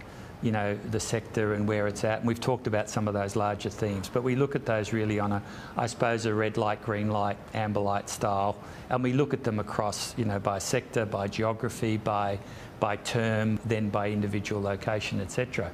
you 0.42 0.52
know, 0.52 0.78
the 0.90 1.00
sector 1.00 1.54
and 1.54 1.66
where 1.66 1.88
it's 1.88 2.04
at? 2.04 2.20
And 2.20 2.28
we've 2.28 2.40
talked 2.40 2.68
about 2.68 2.88
some 2.88 3.08
of 3.08 3.14
those 3.14 3.34
larger 3.34 3.68
themes, 3.68 4.08
but 4.08 4.22
we 4.22 4.36
look 4.36 4.54
at 4.54 4.64
those 4.64 4.92
really 4.92 5.18
on 5.18 5.32
a, 5.32 5.42
I 5.76 5.86
suppose, 5.86 6.24
a 6.24 6.32
red 6.32 6.56
light, 6.56 6.82
green 6.84 7.10
light, 7.10 7.36
amber 7.52 7.80
light 7.80 8.08
style, 8.08 8.56
and 8.88 9.02
we 9.02 9.12
look 9.12 9.34
at 9.34 9.42
them 9.42 9.58
across, 9.58 10.16
you 10.16 10.24
know, 10.24 10.38
by 10.38 10.58
sector, 10.58 11.04
by 11.04 11.26
geography, 11.26 11.96
by 11.96 12.38
by 12.82 12.96
term, 12.96 13.60
then 13.64 13.88
by 13.90 14.10
individual 14.10 14.60
location, 14.60 15.20
etc. 15.20 15.70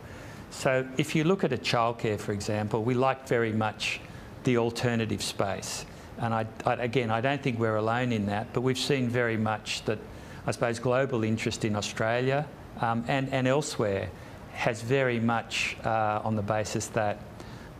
So 0.50 0.86
if 0.98 1.14
you 1.14 1.24
look 1.24 1.42
at 1.42 1.54
a 1.54 1.56
childcare, 1.56 2.20
for 2.20 2.32
example, 2.32 2.84
we 2.84 2.92
like 2.92 3.26
very 3.26 3.50
much 3.50 3.98
the 4.44 4.58
alternative 4.58 5.22
space. 5.22 5.86
And 6.18 6.34
I, 6.34 6.46
I, 6.66 6.74
again, 6.74 7.10
I 7.10 7.20
don't 7.20 7.42
think 7.42 7.58
we're 7.58 7.76
alone 7.76 8.12
in 8.12 8.26
that, 8.26 8.52
but 8.52 8.62
we've 8.62 8.78
seen 8.78 9.08
very 9.08 9.36
much 9.36 9.84
that, 9.84 9.98
I 10.46 10.50
suppose, 10.50 10.78
global 10.78 11.24
interest 11.24 11.64
in 11.64 11.76
Australia 11.76 12.46
um, 12.80 13.04
and, 13.08 13.32
and 13.32 13.46
elsewhere 13.46 14.10
has 14.52 14.82
very 14.82 15.20
much 15.20 15.76
uh, 15.84 16.20
on 16.24 16.34
the 16.34 16.42
basis 16.42 16.88
that, 16.88 17.18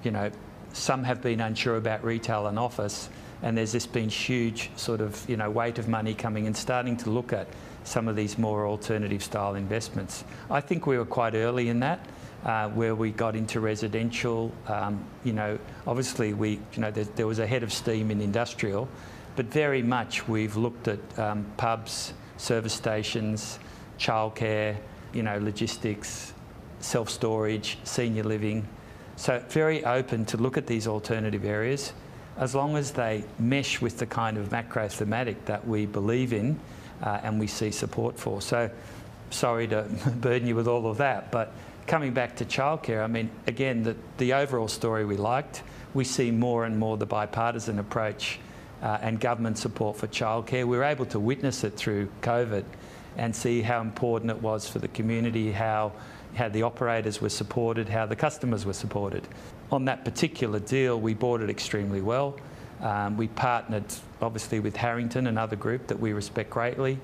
you 0.05 0.11
know, 0.11 0.31
some 0.73 1.03
have 1.03 1.21
been 1.21 1.41
unsure 1.41 1.77
about 1.77 2.05
retail 2.05 2.47
and 2.47 2.59
office, 2.59 3.09
and 3.43 3.57
there's 3.57 3.73
this 3.73 3.87
been 3.87 4.09
huge 4.09 4.71
sort 4.77 5.01
of, 5.01 5.29
you 5.29 5.37
know, 5.37 5.51
weight 5.51 5.79
of 5.79 5.89
money 5.89 6.15
coming 6.15 6.47
and 6.47 6.57
starting 6.57 6.97
to 6.99 7.11
look 7.11 7.33
at 7.33 7.49
some 7.85 8.07
of 8.07 8.15
these 8.17 8.39
more 8.39 8.67
alternative 8.67 9.23
style 9.23 9.55
investments. 9.55 10.25
I 10.51 10.61
think 10.61 10.87
we 10.87 10.99
were 10.99 11.05
quite 11.05 11.35
early 11.35 11.69
in 11.69 11.81
that 11.81 12.01
uh, 12.45 12.69
where 12.71 12.95
we 12.95 13.11
got 13.11 13.35
into 13.35 13.61
residential. 13.61 14.53
Um, 14.67 15.05
you 15.25 15.33
know, 15.33 15.59
obviously 15.87 16.35
we, 16.35 16.61
you 16.73 16.81
know, 16.81 16.91
there, 16.91 17.05
there, 17.05 17.27
was 17.27 17.39
a 17.39 17.47
head 17.47 17.63
of 17.63 17.73
steam 17.73 18.11
in 18.11 18.21
industrial, 18.21 18.89
but 19.37 19.47
very 19.47 19.83
much 19.83 20.29
we've 20.29 20.57
looked 20.57 20.89
at 20.89 21.19
um, 21.19 21.45
pubs, 21.57 22.13
service 22.37 22.75
stations, 22.75 23.59
childcare, 23.99 24.77
you 25.13 25.23
know, 25.23 25.39
logistics, 25.39 26.33
self-storage, 26.81 27.79
senior 27.85 28.23
living. 28.23 28.67
So 29.17 29.43
very 29.49 29.85
open 29.85 30.25
to 30.27 30.37
look 30.37 30.57
at 30.57 30.67
these 30.67 30.87
alternative 30.87 31.45
areas 31.45 31.93
as 32.39 32.55
long 32.55 32.77
as 32.77 32.93
they 32.93 33.25
mesh 33.39 33.81
with 33.81 33.99
the 33.99 34.07
kind 34.07 34.39
of 34.39 34.53
macro 34.53 34.89
thematic 34.89 35.45
that 35.47 35.67
we 35.67 35.87
believe 35.87 36.33
in 36.33 36.59
uh, 37.03 37.21
and 37.23 37.39
we 37.39 37.47
see 37.47 37.71
support 37.71 38.19
for. 38.19 38.41
So 38.41 38.71
sorry 39.31 39.67
to 39.69 39.83
burden 40.21 40.47
you 40.47 40.55
with 40.55 40.69
all 40.69 40.87
of 40.87 40.99
that, 40.99 41.33
but 41.33 41.53
coming 41.89 42.13
back 42.13 42.37
to 42.37 42.45
childcare, 42.45 43.03
I 43.03 43.07
mean, 43.07 43.31
again, 43.47 43.83
the, 43.83 43.97
the 44.19 44.35
overall 44.35 44.69
story 44.69 45.05
we 45.05 45.17
liked. 45.17 45.63
We 45.95 46.05
see 46.05 46.31
more 46.31 46.67
and 46.67 46.79
more 46.79 46.97
the 46.97 47.07
bipartisan 47.07 47.79
approach 47.79 48.39
uh, 48.83 48.99
and 49.01 49.19
government 49.19 49.59
support 49.59 49.97
for 49.97 50.07
childcare. 50.07 50.67
We 50.67 50.77
were 50.77 50.85
able 50.85 51.07
to 51.07 51.19
witness 51.19 51.65
it 51.65 51.75
through 51.77 52.09
COVID 52.21 52.65
and 53.17 53.35
see 53.35 53.63
how 53.63 53.81
important 53.81 54.31
it 54.31 54.41
was 54.41 54.69
for 54.69 54.79
the 54.79 54.89
community, 54.89 55.51
how 55.51 55.93
how 56.35 56.49
the 56.49 56.63
operators 56.63 57.21
were 57.21 57.29
supported, 57.31 57.89
how 57.89 58.07
the 58.07 58.15
customers 58.15 58.65
were 58.65 58.75
supported. 58.75 59.27
On 59.73 59.87
that 59.87 60.05
particular 60.05 60.61
deal, 60.61 61.01
we 61.01 61.15
bought 61.15 61.41
it 61.41 61.51
extremely 61.51 62.01
well. 62.03 62.39
Um, 62.81 63.17
we 63.17 63.29
partnered 63.29 63.87
obviously 64.21 64.61
with 64.61 64.77
Harrington, 64.77 65.27
another 65.27 65.57
group 65.57 65.89
that 65.89 65.99
we 65.99 66.13
respect 66.13 66.51
greatly, 66.51 66.99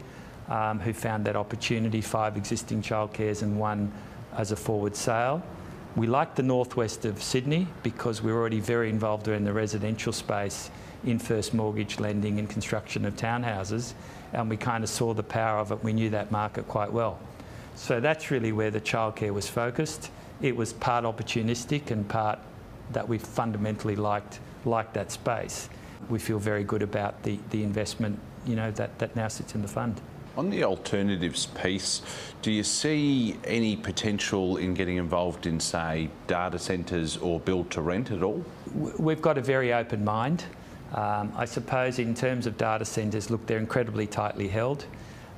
um, 0.49 0.79
who 0.79 0.93
found 0.93 1.25
that 1.25 1.35
opportunity, 1.35 2.01
five 2.01 2.37
existing 2.37 2.83
childcares 2.83 3.43
and 3.43 3.59
one 3.59 3.91
as 4.37 4.53
a 4.53 4.57
forward 4.57 4.97
sale. 4.97 5.43
We 5.97 6.07
liked 6.07 6.37
the 6.37 6.43
northwest 6.43 7.05
of 7.05 7.23
Sydney 7.23 7.69
because 7.83 8.23
we're 8.23 8.35
already 8.35 8.61
very 8.61 8.91
involved 8.91 9.29
in 9.29 9.45
the 9.45 9.53
residential 9.53 10.13
space 10.13 10.71
in 11.05 11.19
first 11.19 11.55
mortgage 11.55 12.01
lending 12.01 12.39
and 12.39 12.49
construction 12.49 13.05
of 13.05 13.15
townhouses, 13.15 13.93
and 14.33 14.51
we 14.51 14.57
kind 14.57 14.83
of 14.83 14.91
saw 14.91 15.15
the 15.15 15.23
power 15.23 15.59
of 15.59 15.71
it. 15.71 15.85
We 15.85 15.93
knew 15.93 16.11
that 16.11 16.33
market 16.33 16.67
quite 16.67 16.93
well. 16.93 17.19
So 17.77 18.01
that's 18.01 18.31
really 18.31 18.53
where 18.53 18.71
the 18.71 18.81
childcare 18.81 19.33
was 19.33 19.49
focused. 19.49 20.11
It 20.41 20.57
was 20.57 20.73
part 20.73 21.05
opportunistic 21.05 21.91
and 21.91 22.09
part 22.09 22.39
that 22.93 23.09
we 23.09 23.19
fundamentally 23.19 23.97
liked, 23.97 24.41
liked 24.65 24.95
that 24.95 25.13
space. 25.13 25.69
We 26.09 26.19
feel 26.19 26.39
very 26.39 26.65
good 26.65 26.83
about 26.83 27.23
the, 27.23 27.39
the 27.51 27.63
investment 27.63 28.19
you 28.47 28.57
know, 28.57 28.71
that, 28.73 28.99
that 28.99 29.17
now 29.17 29.29
sits 29.29 29.55
in 29.55 29.63
the 29.63 29.69
fund. 29.69 30.01
On 30.37 30.51
the 30.51 30.65
alternatives 30.65 31.47
piece, 31.47 32.03
do 32.43 32.51
you 32.51 32.65
see 32.65 33.37
any 33.45 33.77
potential 33.77 34.57
in 34.57 34.75
getting 34.75 34.97
involved 34.97 35.47
in, 35.47 35.61
say, 35.61 36.11
data 36.27 36.59
centres 36.59 37.17
or 37.19 37.39
build 37.39 37.71
to 37.71 37.83
rent 37.83 38.11
at 38.11 38.25
all? 38.25 38.45
We've 38.99 39.23
got 39.23 39.39
a 39.39 39.41
very 39.41 39.73
open 39.73 40.05
mind. 40.05 40.45
Um, 40.93 41.33
I 41.37 41.45
suppose 41.45 42.01
in 42.01 42.15
terms 42.15 42.47
of 42.47 42.59
data 42.59 42.85
centres, 42.85 43.31
look, 43.31 43.47
they're 43.47 43.59
incredibly 43.59 44.09
tightly 44.09 44.49
held. 44.49 44.87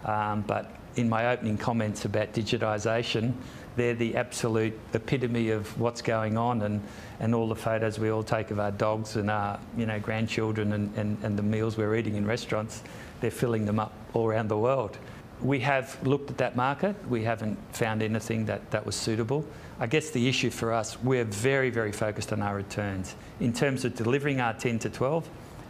Um, 0.07 0.43
but 0.47 0.73
in 0.97 1.11
my 1.11 1.29
opening 1.29 1.59
comments 1.59 2.07
about 2.07 2.33
digitisation, 2.33 3.35
they're 3.77 3.95
the 3.95 4.17
absolute 4.17 4.79
epitome 4.95 5.51
of 5.51 5.79
what's 5.79 6.01
going 6.01 6.39
on 6.39 6.63
and, 6.63 6.83
and 7.21 7.35
all 7.35 7.49
the 7.49 7.55
photos 7.55 7.99
we 7.99 8.09
all 8.09 8.23
take 8.23 8.51
of 8.51 8.59
our 8.59 8.71
dogs 8.71 9.17
and 9.17 9.31
our 9.31 9.61
you 9.77 9.85
know, 9.85 10.01
grandchildren 10.01 10.73
and, 10.73 10.97
and, 10.97 11.23
and 11.23 11.39
the 11.39 11.43
meals 11.43 11.77
we're 11.77 11.95
eating 11.97 12.17
in 12.17 12.27
restaurants 12.27 12.83
they're 13.21 13.31
filling 13.31 13.65
them 13.65 13.79
up 13.79 13.93
all 14.17 14.27
around 14.27 14.49
the 14.49 14.59
world. 14.59 14.97
We 15.43 15.61
have 15.61 15.99
looked 16.07 16.31
at 16.31 16.39
that 16.39 16.57
market. 16.57 16.97
We 17.09 17.23
haven't 17.23 17.59
found 17.75 18.03
anything 18.03 18.47
that, 18.47 18.71
that 18.71 18.87
was 18.87 18.97
suitable. 18.97 19.45
I 19.79 19.87
guess 19.87 20.11
the 20.11 20.27
issue 20.27 20.49
for 20.49 20.73
us, 20.73 21.01
we're 21.03 21.25
very, 21.25 21.69
very 21.69 21.93
focused 21.93 22.33
on 22.33 22.41
our 22.41 22.57
returns. 22.57 23.15
In 23.41 23.53
terms 23.53 23.85
of 23.85 23.95
delivering 23.95 24.41
our 24.41 24.55
10 24.55 24.79
to 24.81 24.91
12, 24.91 25.29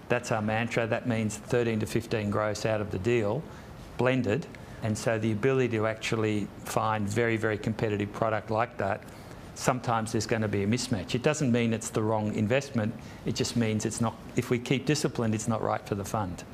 that's 0.09 0.31
our 0.31 0.41
mantra. 0.41 0.87
That 0.87 1.09
means 1.09 1.37
13 1.37 1.81
to 1.81 1.87
15 1.87 2.31
gross 2.31 2.65
out 2.65 2.81
of 2.81 2.93
the 2.93 3.01
deal, 3.01 3.43
blended. 3.99 4.47
And 4.85 4.97
so 4.97 5.19
the 5.19 5.33
ability 5.33 5.77
to 5.77 5.89
actually 5.89 6.47
find 6.65 7.09
very, 7.09 7.37
very 7.37 7.59
competitive 7.59 8.13
product 8.13 8.53
like 8.53 8.77
that, 8.79 9.03
sometimes 9.57 10.13
there's 10.13 10.27
going 10.27 10.43
to 10.43 10.49
be 10.49 10.63
a 10.63 10.67
mismatch. 10.69 11.17
It 11.17 11.25
doesn't 11.25 11.51
mean 11.51 11.73
it's 11.73 11.91
the 11.91 12.03
wrong 12.03 12.33
investment. 12.35 12.95
It 13.25 13.35
just 13.35 13.57
means 13.57 13.85
it's 13.85 14.01
not, 14.01 14.15
if 14.37 14.51
we 14.51 14.61
keep 14.61 14.87
disciplined, 14.87 15.35
it's 15.35 15.49
not 15.49 15.61
right 15.63 15.85
for 15.85 15.97
the 15.97 16.05
fund. 16.05 16.45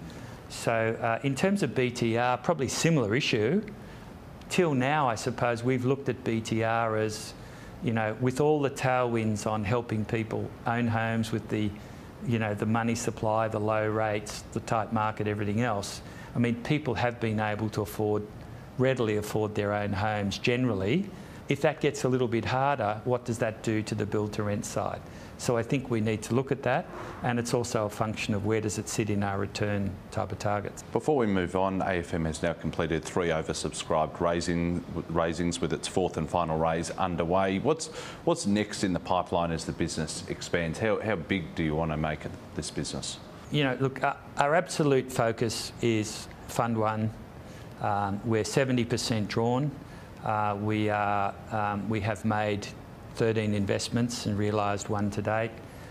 So 0.52 0.96
uh, 1.00 1.18
in 1.22 1.34
terms 1.34 1.62
of 1.62 1.70
BTR, 1.70 2.42
probably 2.42 2.68
similar 2.68 3.16
issue. 3.16 3.62
Till 4.50 4.74
now, 4.74 5.08
I 5.08 5.14
suppose 5.14 5.64
we've 5.64 5.86
looked 5.86 6.10
at 6.10 6.22
BTR 6.24 7.02
as, 7.02 7.32
you 7.82 7.94
know, 7.94 8.14
with 8.20 8.38
all 8.38 8.60
the 8.60 8.70
tailwinds 8.70 9.50
on 9.50 9.64
helping 9.64 10.04
people 10.04 10.48
own 10.66 10.86
homes 10.86 11.32
with 11.32 11.48
the, 11.48 11.70
you 12.26 12.38
know, 12.38 12.52
the 12.52 12.66
money 12.66 12.94
supply, 12.94 13.48
the 13.48 13.58
low 13.58 13.88
rates, 13.88 14.44
the 14.52 14.60
tight 14.60 14.92
market, 14.92 15.26
everything 15.26 15.62
else. 15.62 16.02
I 16.36 16.38
mean, 16.38 16.56
people 16.62 16.94
have 16.94 17.18
been 17.18 17.40
able 17.40 17.70
to 17.70 17.80
afford, 17.80 18.22
readily 18.76 19.16
afford 19.16 19.54
their 19.54 19.72
own 19.72 19.94
homes 19.94 20.36
generally. 20.36 21.08
If 21.48 21.60
that 21.62 21.80
gets 21.80 22.04
a 22.04 22.08
little 22.08 22.28
bit 22.28 22.44
harder, 22.44 23.00
what 23.04 23.24
does 23.24 23.38
that 23.38 23.62
do 23.62 23.82
to 23.82 23.94
the 23.94 24.06
build 24.06 24.32
to 24.34 24.42
rent 24.42 24.64
side? 24.64 25.00
So 25.42 25.56
I 25.56 25.64
think 25.64 25.90
we 25.90 26.00
need 26.00 26.22
to 26.22 26.36
look 26.36 26.52
at 26.52 26.62
that, 26.62 26.86
and 27.24 27.36
it's 27.36 27.52
also 27.52 27.86
a 27.86 27.90
function 27.90 28.32
of 28.32 28.46
where 28.46 28.60
does 28.60 28.78
it 28.78 28.88
sit 28.88 29.10
in 29.10 29.24
our 29.24 29.38
return 29.38 29.90
type 30.12 30.30
of 30.30 30.38
targets. 30.38 30.84
Before 30.92 31.16
we 31.16 31.26
move 31.26 31.56
on, 31.56 31.80
AFM 31.80 32.26
has 32.26 32.44
now 32.44 32.52
completed 32.52 33.04
three 33.04 33.30
oversubscribed 33.30 34.20
raising, 34.20 34.84
raisings 35.08 35.60
with 35.60 35.72
its 35.72 35.88
fourth 35.88 36.16
and 36.16 36.30
final 36.30 36.56
raise 36.56 36.90
underway. 36.92 37.58
What's 37.58 37.88
what's 38.24 38.46
next 38.46 38.84
in 38.84 38.92
the 38.92 39.00
pipeline 39.00 39.50
as 39.50 39.64
the 39.64 39.72
business 39.72 40.22
expands? 40.28 40.78
How, 40.78 41.00
how 41.00 41.16
big 41.16 41.56
do 41.56 41.64
you 41.64 41.74
want 41.74 41.90
to 41.90 41.96
make 41.96 42.20
this 42.54 42.70
business? 42.70 43.18
You 43.50 43.64
know, 43.64 43.76
look, 43.80 44.00
our, 44.04 44.16
our 44.38 44.54
absolute 44.54 45.10
focus 45.10 45.72
is 45.80 46.28
Fund 46.46 46.78
One. 46.78 47.10
Um, 47.80 48.20
we're 48.24 48.44
70% 48.44 49.26
drawn. 49.26 49.72
Uh, 50.24 50.56
we, 50.60 50.88
are, 50.88 51.34
um, 51.50 51.88
we 51.88 52.00
have 52.00 52.24
made 52.24 52.66
13 53.16 53.54
investments 53.54 54.26
and 54.26 54.38
realised 54.38 54.88
one 54.88 55.10
to 55.10 55.22
date. 55.22 55.50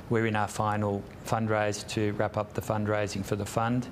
We're 0.10 0.26
in 0.26 0.36
our 0.36 0.48
final 0.48 1.04
fundraise 1.26 1.88
to 1.90 2.14
wrap 2.14 2.38
up 2.38 2.54
the 2.54 2.62
fundraising 2.62 3.24
for 3.24 3.36
the 3.36 3.46
fund. 3.46 3.88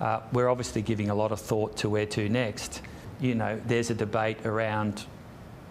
Uh, 0.00 0.20
we're 0.32 0.48
obviously 0.48 0.82
giving 0.82 1.10
a 1.10 1.14
lot 1.14 1.32
of 1.32 1.40
thought 1.40 1.76
to 1.78 1.88
where 1.88 2.06
to 2.06 2.28
next. 2.28 2.82
You 3.20 3.34
know, 3.34 3.60
there's 3.66 3.90
a 3.90 3.94
debate 3.94 4.44
around 4.44 5.04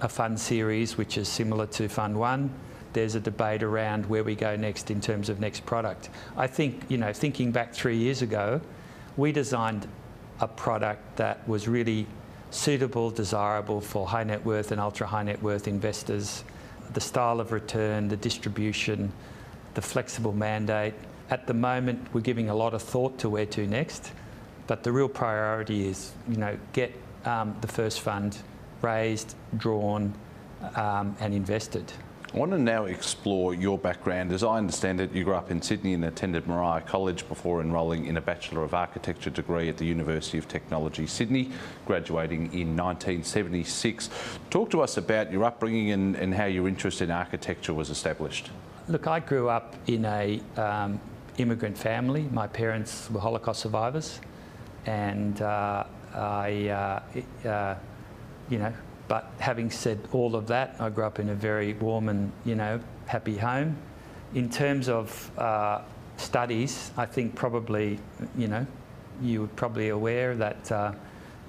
a 0.02 0.10
fund 0.10 0.40
series 0.40 0.98
which 0.98 1.18
is 1.18 1.28
similar 1.28 1.66
to 1.68 1.88
Fund 1.88 2.18
One. 2.18 2.50
There's 2.94 3.16
a 3.16 3.20
debate 3.20 3.64
around 3.64 4.06
where 4.06 4.24
we 4.24 4.36
go 4.36 4.56
next 4.56 4.92
in 4.92 5.02
terms 5.02 5.30
of 5.30 5.40
next 5.40 5.66
product. 5.66 6.10
I 6.38 6.48
think, 6.48 6.84
you 6.90 6.98
know, 6.98 7.12
thinking 7.12 7.52
back 7.52 7.74
three 7.74 7.98
years 7.98 8.22
ago, 8.22 8.62
we 9.18 9.32
designed 9.32 9.88
a 10.40 10.48
product 10.48 11.18
that 11.18 11.48
was 11.48 11.68
really 11.68 12.08
suitable, 12.54 13.10
desirable 13.12 13.82
for 13.82 14.08
high 14.08 14.24
net 14.24 14.46
worth 14.46 14.72
and 14.72 14.80
ultra 14.80 15.08
high 15.08 15.24
net 15.24 15.42
worth 15.42 15.68
investors 15.68 16.44
the 16.94 17.02
style 17.02 17.40
of 17.40 17.52
return, 17.52 18.08
the 18.08 18.18
distribution, 18.18 19.12
the 19.74 19.82
flexible 19.82 20.34
mandate. 20.34 20.94
At 21.30 21.48
the 21.48 21.54
moment, 21.54 22.08
we're 22.14 22.22
giving 22.22 22.50
a 22.50 22.56
lot 22.56 22.74
of 22.74 22.82
thought 22.82 23.18
to 23.20 23.30
where 23.30 23.46
to 23.48 23.66
next, 23.68 24.12
but 24.68 24.84
the 24.84 24.92
real 24.92 25.10
priority 25.10 25.88
is, 25.88 26.12
you 26.30 26.38
know, 26.38 26.58
get 26.74 26.94
um, 27.26 27.56
the 27.62 27.68
first 27.68 28.02
fund 28.02 28.38
raised, 28.82 29.36
drawn, 29.58 30.14
um, 30.76 31.16
and 31.20 31.34
invested. 31.34 31.92
I 32.34 32.38
want 32.40 32.52
to 32.52 32.58
now 32.58 32.86
explore 32.86 33.54
your 33.54 33.78
background. 33.78 34.32
As 34.32 34.44
I 34.44 34.58
understand 34.58 35.00
it, 35.00 35.14
you 35.14 35.24
grew 35.24 35.36
up 35.36 35.52
in 35.52 35.62
Sydney 35.62 35.94
and 35.94 36.04
attended 36.04 36.48
Moriah 36.48 36.82
College 36.82 37.28
before 37.30 37.62
enrolling 37.62 38.08
in 38.08 38.18
a 38.18 38.22
Bachelor 38.22 38.64
of 38.64 38.74
Architecture 38.74 39.30
degree 39.30 39.70
at 39.70 39.78
the 39.78 39.86
University 39.86 40.40
of 40.40 40.48
Technology, 40.48 41.06
Sydney, 41.06 41.52
graduating 41.86 42.46
in 42.52 42.76
1976. 42.76 44.10
Talk 44.50 44.72
to 44.72 44.82
us 44.82 44.98
about 44.98 45.32
your 45.32 45.44
upbringing 45.44 45.92
and, 45.92 46.16
and 46.16 46.34
how 46.34 46.46
your 46.46 46.68
interest 46.68 47.04
in 47.04 47.12
architecture 47.12 47.76
was 47.76 47.92
established. 47.92 48.50
Look, 48.88 49.06
I 49.06 49.20
grew 49.20 49.48
up 49.50 49.76
in 49.86 50.04
a 50.04 50.42
um, 50.58 51.00
immigrant 51.38 51.78
family. 51.78 52.24
My 52.32 52.48
parents 52.48 53.12
were 53.12 53.20
Holocaust 53.20 53.62
survivors, 53.62 54.20
and 54.88 55.40
uh, 55.40 55.84
I, 56.16 56.68
uh, 57.46 57.48
uh, 57.48 57.76
you 58.50 58.58
know, 58.58 58.74
but 59.14 59.30
having 59.38 59.70
said 59.70 60.00
all 60.12 60.36
of 60.36 60.48
that, 60.48 60.76
I 60.80 60.90
grew 60.90 61.04
up 61.04 61.20
in 61.20 61.30
a 61.30 61.36
very 61.36 61.74
warm 61.74 62.10
and 62.10 62.32
you 62.46 62.56
know 62.56 62.80
happy 63.06 63.38
home. 63.38 63.78
In 64.34 64.50
terms 64.50 64.90
of 64.90 65.08
uh, 65.38 65.82
studies, 66.18 66.90
I 66.98 67.06
think 67.06 67.36
probably 67.36 68.00
you 68.36 68.48
know 68.48 68.66
you 69.22 69.44
are 69.44 69.54
probably 69.56 69.90
aware 69.90 70.34
that 70.38 70.72
uh, 70.72 70.94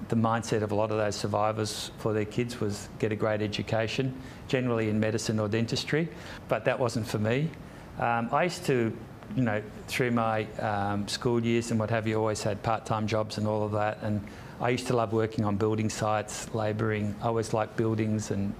the 0.09 0.15
mindset 0.15 0.61
of 0.61 0.73
a 0.73 0.75
lot 0.75 0.91
of 0.91 0.97
those 0.97 1.15
survivors 1.15 1.89
for 1.97 2.13
their 2.13 2.25
kids 2.25 2.59
was 2.59 2.87
get 2.99 3.11
a 3.11 3.15
great 3.15 3.41
education, 3.41 4.13
generally 4.47 4.89
in 4.89 4.99
medicine 4.99 5.39
or 5.39 5.47
dentistry, 5.47 6.07
but 6.47 6.65
that 6.65 6.77
wasn't 6.79 7.07
for 7.07 7.17
me. 7.17 7.49
Um, 7.97 8.29
I 8.31 8.43
used 8.43 8.63
to 8.65 8.95
you 9.35 9.41
know, 9.41 9.59
through 9.87 10.11
my 10.11 10.43
um, 10.59 11.07
school 11.07 11.43
years 11.43 11.71
and 11.71 11.79
what 11.79 11.89
have 11.89 12.05
you, 12.05 12.15
always 12.15 12.43
had 12.43 12.61
part-time 12.61 13.07
jobs 13.07 13.39
and 13.39 13.47
all 13.47 13.63
of 13.63 13.71
that. 13.71 13.97
And 14.03 14.21
I 14.61 14.69
used 14.69 14.87
to 14.87 14.95
love 14.95 15.11
working 15.11 15.43
on 15.43 15.57
building 15.57 15.89
sites, 15.89 16.53
labouring. 16.53 17.15
I 17.21 17.27
always 17.27 17.53
liked 17.53 17.75
buildings 17.75 18.31
and 18.31 18.53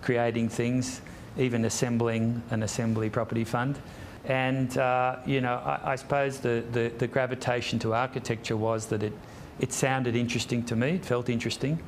creating 0.00 0.48
things, 0.48 1.00
even 1.36 1.64
assembling 1.64 2.42
an 2.50 2.62
assembly 2.62 3.10
property 3.10 3.44
fund. 3.44 3.78
And, 4.24 4.76
uh, 4.78 5.16
you 5.26 5.40
know, 5.40 5.54
I, 5.54 5.92
I 5.92 5.96
suppose 5.96 6.38
the, 6.38 6.62
the, 6.72 6.92
the, 6.98 7.06
gravitation 7.06 7.78
to 7.80 7.94
architecture 7.94 8.56
was 8.56 8.86
that 8.86 9.02
it, 9.02 9.12
it 9.58 9.72
sounded 9.72 10.14
interesting 10.14 10.62
to 10.66 10.76
me, 10.76 10.90
it 10.90 11.04
felt 11.04 11.28
interesting. 11.28 11.82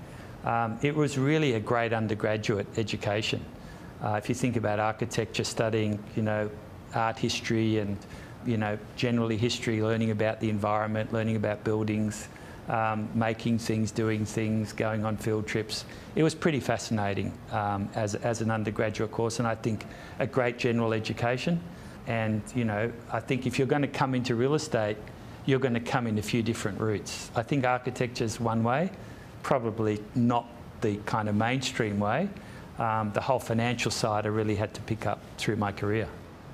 Um, 0.45 0.79
it 0.83 0.95
was 0.95 1.19
really 1.19 1.53
a 1.53 1.61
great 1.61 1.93
undergraduate 1.93 2.67
education. 2.77 3.45
Uh, 4.03 4.15
if 4.15 4.29
you 4.29 4.35
think 4.35 4.57
about 4.57 4.81
architecture, 4.81 5.45
studying, 5.45 6.03
you 6.17 6.23
know, 6.23 6.51
art 6.95 7.19
history 7.19 7.79
and, 7.79 7.97
you 8.45 8.57
know, 8.57 8.77
generally 8.97 9.37
history, 9.37 9.81
learning 9.81 10.11
about 10.11 10.41
the 10.41 10.51
environment, 10.51 11.13
learning 11.13 11.37
about 11.37 11.63
buildings, 11.63 12.27
um, 12.69 13.09
making 13.15 13.59
things, 13.59 13.91
doing 13.91 14.25
things, 14.25 14.73
going 14.73 15.05
on 15.05 15.17
field 15.17 15.47
trips. 15.47 15.85
It 16.15 16.23
was 16.23 16.35
pretty 16.35 16.61
fascinating 16.61 17.33
um, 17.51 17.89
as, 17.95 18.15
as 18.15 18.41
an 18.41 18.51
undergraduate 18.51 19.11
course, 19.11 19.39
and 19.39 19.49
I 19.49 19.55
think 19.55 19.85
a 20.19 20.27
great 20.27 20.59
general 20.59 20.93
education. 20.93 21.61
And 22.07 22.43
you 22.55 22.65
know, 22.65 22.93
I 23.13 23.21
think 23.21 23.47
if 23.47 23.59
you're 23.59 23.67
going 23.69 23.83
to 23.83 23.89
come 23.89 24.15
into 24.15 24.35
real 24.35 24.55
estate, 24.55 24.97
you're 25.47 25.61
going 25.61 25.75
to 25.75 25.81
come 25.81 26.07
in 26.07 26.19
a 26.19 26.23
few 26.23 26.43
different 26.43 26.81
routes. 26.81 27.31
I 27.35 27.43
think 27.43 27.65
architecture 27.65 28.25
is 28.25 28.39
one 28.39 28.63
way, 28.63 28.91
probably 29.43 30.01
not 30.15 30.47
the 30.81 30.97
kind 31.05 31.29
of 31.29 31.35
mainstream 31.35 31.99
way. 31.99 32.29
um, 32.79 33.13
the 33.13 33.21
whole 33.21 33.39
financial 33.39 33.91
side 33.91 34.27
I 34.27 34.29
really 34.31 34.57
had 34.57 34.75
to 34.75 34.81
pick 34.83 35.07
up 35.07 35.21
through 35.39 35.57
my 35.57 35.73
career. 35.73 36.09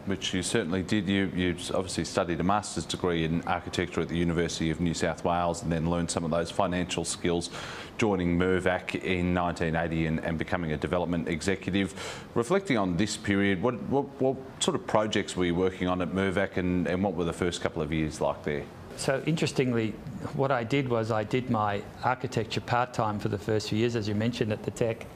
Which 0.08 0.32
you 0.32 0.42
certainly 0.42 0.82
did. 0.82 1.06
You, 1.06 1.30
you 1.36 1.54
obviously 1.74 2.06
studied 2.06 2.40
a 2.40 2.42
master's 2.42 2.86
degree 2.86 3.24
in 3.24 3.42
architecture 3.42 4.00
at 4.00 4.08
the 4.08 4.16
University 4.16 4.70
of 4.70 4.80
New 4.80 4.94
South 4.94 5.22
Wales 5.22 5.62
and 5.62 5.70
then 5.70 5.90
learned 5.90 6.10
some 6.10 6.24
of 6.24 6.30
those 6.30 6.50
financial 6.50 7.04
skills 7.04 7.50
joining 7.98 8.38
Mirvac 8.38 8.94
in 8.94 9.34
1980 9.34 10.06
and, 10.06 10.20
and 10.20 10.38
becoming 10.38 10.72
a 10.72 10.78
development 10.78 11.28
executive. 11.28 12.24
Reflecting 12.34 12.78
on 12.78 12.96
this 12.96 13.18
period, 13.18 13.60
what, 13.60 13.74
what, 13.90 14.06
what, 14.18 14.36
sort 14.60 14.74
of 14.74 14.86
projects 14.86 15.36
were 15.36 15.44
you 15.44 15.54
working 15.54 15.88
on 15.88 16.00
at 16.00 16.08
Mirvac 16.08 16.56
and, 16.56 16.86
and 16.86 17.04
what 17.04 17.14
were 17.14 17.24
the 17.24 17.32
first 17.32 17.60
couple 17.60 17.82
of 17.82 17.92
years 17.92 18.20
like 18.20 18.42
there? 18.44 18.64
So 18.96 19.22
interestingly, 19.26 19.90
what 20.34 20.50
I 20.50 20.64
did 20.64 20.88
was 20.88 21.10
I 21.10 21.22
did 21.22 21.50
my 21.50 21.82
architecture 22.02 22.62
part-time 22.62 23.18
for 23.18 23.28
the 23.28 23.38
first 23.38 23.68
few 23.68 23.78
years, 23.78 23.94
as 23.94 24.08
you 24.08 24.14
mentioned, 24.14 24.52
at 24.52 24.62
the 24.62 24.70
Tech. 24.70 25.06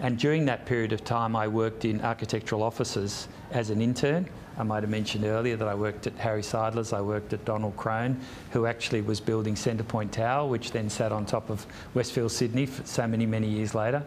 And 0.00 0.18
during 0.18 0.44
that 0.46 0.66
period 0.66 0.92
of 0.92 1.04
time, 1.04 1.34
I 1.34 1.48
worked 1.48 1.84
in 1.84 2.00
architectural 2.02 2.62
offices 2.62 3.28
as 3.50 3.70
an 3.70 3.80
intern. 3.80 4.28
I 4.58 4.62
might 4.62 4.82
have 4.82 4.90
mentioned 4.90 5.24
earlier 5.24 5.56
that 5.56 5.68
I 5.68 5.74
worked 5.74 6.06
at 6.06 6.14
Harry 6.14 6.42
Seidler's, 6.42 6.92
I 6.92 7.00
worked 7.00 7.32
at 7.32 7.44
Donald 7.44 7.76
Crone, 7.76 8.20
who 8.50 8.66
actually 8.66 9.02
was 9.02 9.20
building 9.20 9.54
Centrepoint 9.54 10.10
Tower, 10.10 10.48
which 10.48 10.72
then 10.72 10.88
sat 10.88 11.12
on 11.12 11.26
top 11.26 11.50
of 11.50 11.66
Westfield 11.94 12.32
Sydney 12.32 12.66
so 12.66 13.06
many, 13.06 13.26
many 13.26 13.48
years 13.48 13.74
later. 13.74 14.02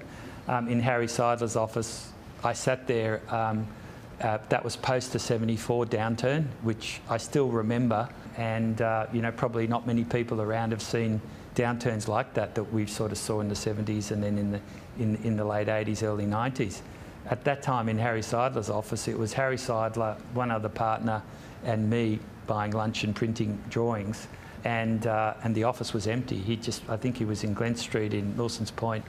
Um, 0.48 0.68
in 0.68 0.80
Harry 0.80 1.08
Seidler's 1.08 1.56
office, 1.56 2.12
I 2.44 2.54
sat 2.54 2.88
there, 2.88 3.22
um, 3.34 3.68
uh, 4.22 4.40
that 4.50 4.64
was 4.64 4.76
post 4.76 5.14
the 5.14 5.20
74 5.20 5.86
downturn, 5.86 6.46
which 6.64 7.00
I 7.10 7.18
still 7.18 7.50
remember. 7.50 8.10
And, 8.38 8.82
uh, 8.82 9.08
you 9.14 9.22
know, 9.22 9.32
probably 9.32 9.68
not 9.68 9.88
many 9.88 10.04
people 10.04 10.42
around 10.42 10.72
have 10.72 10.82
seen 10.82 11.22
downturns 11.56 12.08
like 12.08 12.34
that 12.34 12.56
that 12.56 12.64
we 12.64 12.86
sort 12.86 13.12
of 13.12 13.18
saw 13.18 13.40
in 13.42 13.50
the 13.50 13.56
70s 13.56 14.12
and 14.12 14.24
then 14.24 14.38
in 14.38 14.52
the, 14.52 14.62
in, 15.00 15.16
in 15.24 15.38
the 15.38 15.46
late 15.46 15.68
80s, 15.68 16.04
early 16.04 16.26
90s. 16.26 16.82
At 17.30 17.44
that 17.44 17.62
time 17.62 17.90
in 17.90 17.98
Harry 17.98 18.22
Seidler's 18.22 18.70
office, 18.70 19.08
it 19.08 19.18
was 19.18 19.34
Harry 19.34 19.58
Seidler, 19.58 20.20
one 20.34 20.52
other 20.52 20.70
partner, 20.70 21.22
and 21.64 21.90
me 21.90 22.20
buying 22.48 22.72
lunch 22.72 23.04
and 23.04 23.16
printing 23.16 23.62
drawings. 23.70 24.28
And, 24.64 25.06
uh, 25.08 25.36
and 25.44 25.56
the 25.56 25.64
office 25.64 25.94
was 25.94 26.08
empty. 26.08 26.38
He 26.38 26.56
just, 26.56 26.82
I 26.90 26.98
think 26.98 27.18
he 27.18 27.26
was 27.26 27.44
in 27.44 27.54
Glen 27.54 27.76
Street 27.76 28.14
in 28.14 28.34
Milsons 28.34 28.76
Point, 28.76 29.06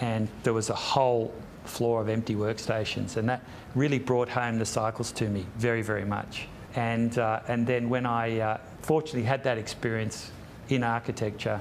and 0.00 0.28
there 0.42 0.52
was 0.52 0.70
a 0.70 0.74
whole 0.74 1.34
floor 1.64 2.00
of 2.00 2.08
empty 2.08 2.34
workstations. 2.34 3.16
And 3.16 3.28
that 3.28 3.42
really 3.74 3.98
brought 3.98 4.28
home 4.28 4.58
the 4.58 4.66
cycles 4.66 5.12
to 5.12 5.28
me 5.28 5.44
very, 5.56 5.82
very 5.82 6.04
much. 6.04 6.48
And, 6.76 7.18
uh, 7.18 7.40
and 7.48 7.66
then 7.66 7.88
when 7.88 8.06
I 8.06 8.38
uh, 8.38 8.58
fortunately 8.82 9.24
had 9.24 9.42
that 9.44 9.58
experience 9.58 10.30
in 10.68 10.82
architecture, 10.84 11.60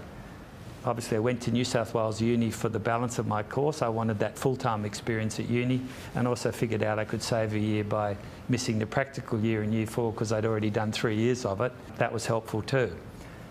obviously 0.85 1.17
I 1.17 1.19
went 1.19 1.41
to 1.41 1.51
New 1.51 1.65
South 1.65 1.93
Wales 1.93 2.21
Uni 2.21 2.51
for 2.51 2.69
the 2.69 2.79
balance 2.79 3.17
of 3.17 3.27
my 3.27 3.43
course. 3.43 3.81
I 3.81 3.89
wanted 3.89 4.19
that 4.19 4.37
full-time 4.37 4.85
experience 4.85 5.39
at 5.39 5.49
uni 5.49 5.81
and 6.13 6.27
also 6.27 6.51
figured 6.51 6.83
out 6.83 6.99
I 6.99 7.05
could 7.05 7.23
save 7.23 7.53
a 7.53 7.59
year 7.59 7.83
by 7.83 8.15
missing 8.49 8.77
the 8.77 8.85
practical 8.85 9.39
year 9.39 9.63
in 9.63 9.73
year 9.73 9.87
four 9.87 10.11
because 10.11 10.31
I'd 10.31 10.45
already 10.45 10.69
done 10.69 10.91
three 10.91 11.15
years 11.15 11.45
of 11.45 11.61
it. 11.61 11.71
That 11.97 12.13
was 12.13 12.25
helpful 12.25 12.61
too. 12.61 12.95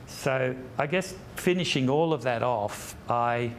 So 0.06 0.54
I 0.78 0.86
guess 0.86 1.14
finishing 1.36 1.90
all 1.90 2.12
of 2.12 2.22
that 2.22 2.42
off, 2.42 2.94
I 3.08 3.52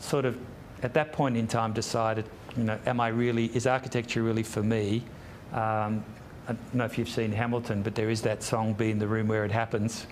sort 0.00 0.24
of 0.24 0.38
at 0.82 0.94
that 0.94 1.12
point 1.12 1.36
in 1.36 1.46
time 1.46 1.72
decided, 1.72 2.24
you 2.56 2.64
know, 2.64 2.78
am 2.86 3.00
I 3.00 3.08
really, 3.08 3.46
is 3.54 3.66
architecture 3.66 4.22
really 4.22 4.42
for 4.42 4.62
me? 4.62 5.04
Um, 5.52 6.04
I 6.48 6.54
don't 6.54 6.74
know 6.74 6.84
if 6.84 6.98
you've 6.98 7.08
seen 7.08 7.30
Hamilton, 7.30 7.82
but 7.82 7.94
there 7.94 8.10
is 8.10 8.22
that 8.22 8.42
song, 8.42 8.72
Be 8.72 8.90
in 8.90 8.98
the 8.98 9.06
Room 9.06 9.28
Where 9.28 9.44
It 9.44 9.52
Happens 9.52 10.06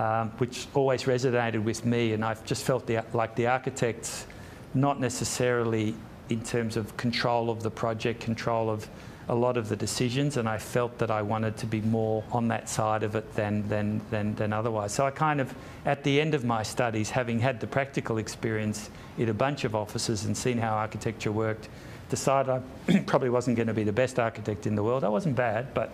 um, 0.00 0.30
which 0.38 0.66
always 0.72 1.02
resonated 1.02 1.62
with 1.62 1.84
me. 1.84 2.14
And 2.14 2.24
I've 2.24 2.42
just 2.46 2.64
felt 2.64 2.86
the, 2.86 3.04
like 3.12 3.36
the 3.36 3.48
architects, 3.48 4.26
not 4.72 4.98
necessarily 4.98 5.94
in 6.30 6.42
terms 6.42 6.78
of 6.78 6.96
control 6.96 7.50
of 7.50 7.62
the 7.62 7.70
project, 7.70 8.20
control 8.20 8.70
of 8.70 8.88
a 9.28 9.34
lot 9.34 9.58
of 9.58 9.68
the 9.68 9.76
decisions, 9.76 10.38
and 10.38 10.48
I 10.48 10.58
felt 10.58 10.96
that 10.98 11.10
I 11.10 11.22
wanted 11.22 11.56
to 11.58 11.66
be 11.66 11.82
more 11.82 12.24
on 12.32 12.48
that 12.48 12.68
side 12.68 13.02
of 13.02 13.14
it 13.14 13.32
than, 13.34 13.68
than, 13.68 14.00
than, 14.10 14.34
than 14.36 14.52
otherwise. 14.52 14.92
So 14.92 15.06
I 15.06 15.10
kind 15.10 15.40
of, 15.40 15.54
at 15.84 16.02
the 16.02 16.20
end 16.20 16.34
of 16.34 16.44
my 16.44 16.62
studies, 16.62 17.10
having 17.10 17.38
had 17.38 17.60
the 17.60 17.66
practical 17.66 18.18
experience 18.18 18.90
in 19.18 19.28
a 19.28 19.34
bunch 19.34 19.64
of 19.64 19.76
offices 19.76 20.24
and 20.24 20.36
seen 20.36 20.56
how 20.56 20.70
architecture 20.70 21.30
worked, 21.30 21.68
decided 22.08 22.50
I 22.88 22.98
probably 23.06 23.30
wasn't 23.30 23.56
going 23.56 23.68
to 23.68 23.74
be 23.74 23.84
the 23.84 23.92
best 23.92 24.18
architect 24.18 24.66
in 24.66 24.74
the 24.74 24.82
world. 24.82 25.04
I 25.04 25.10
wasn't 25.10 25.36
bad, 25.36 25.74
but 25.74 25.92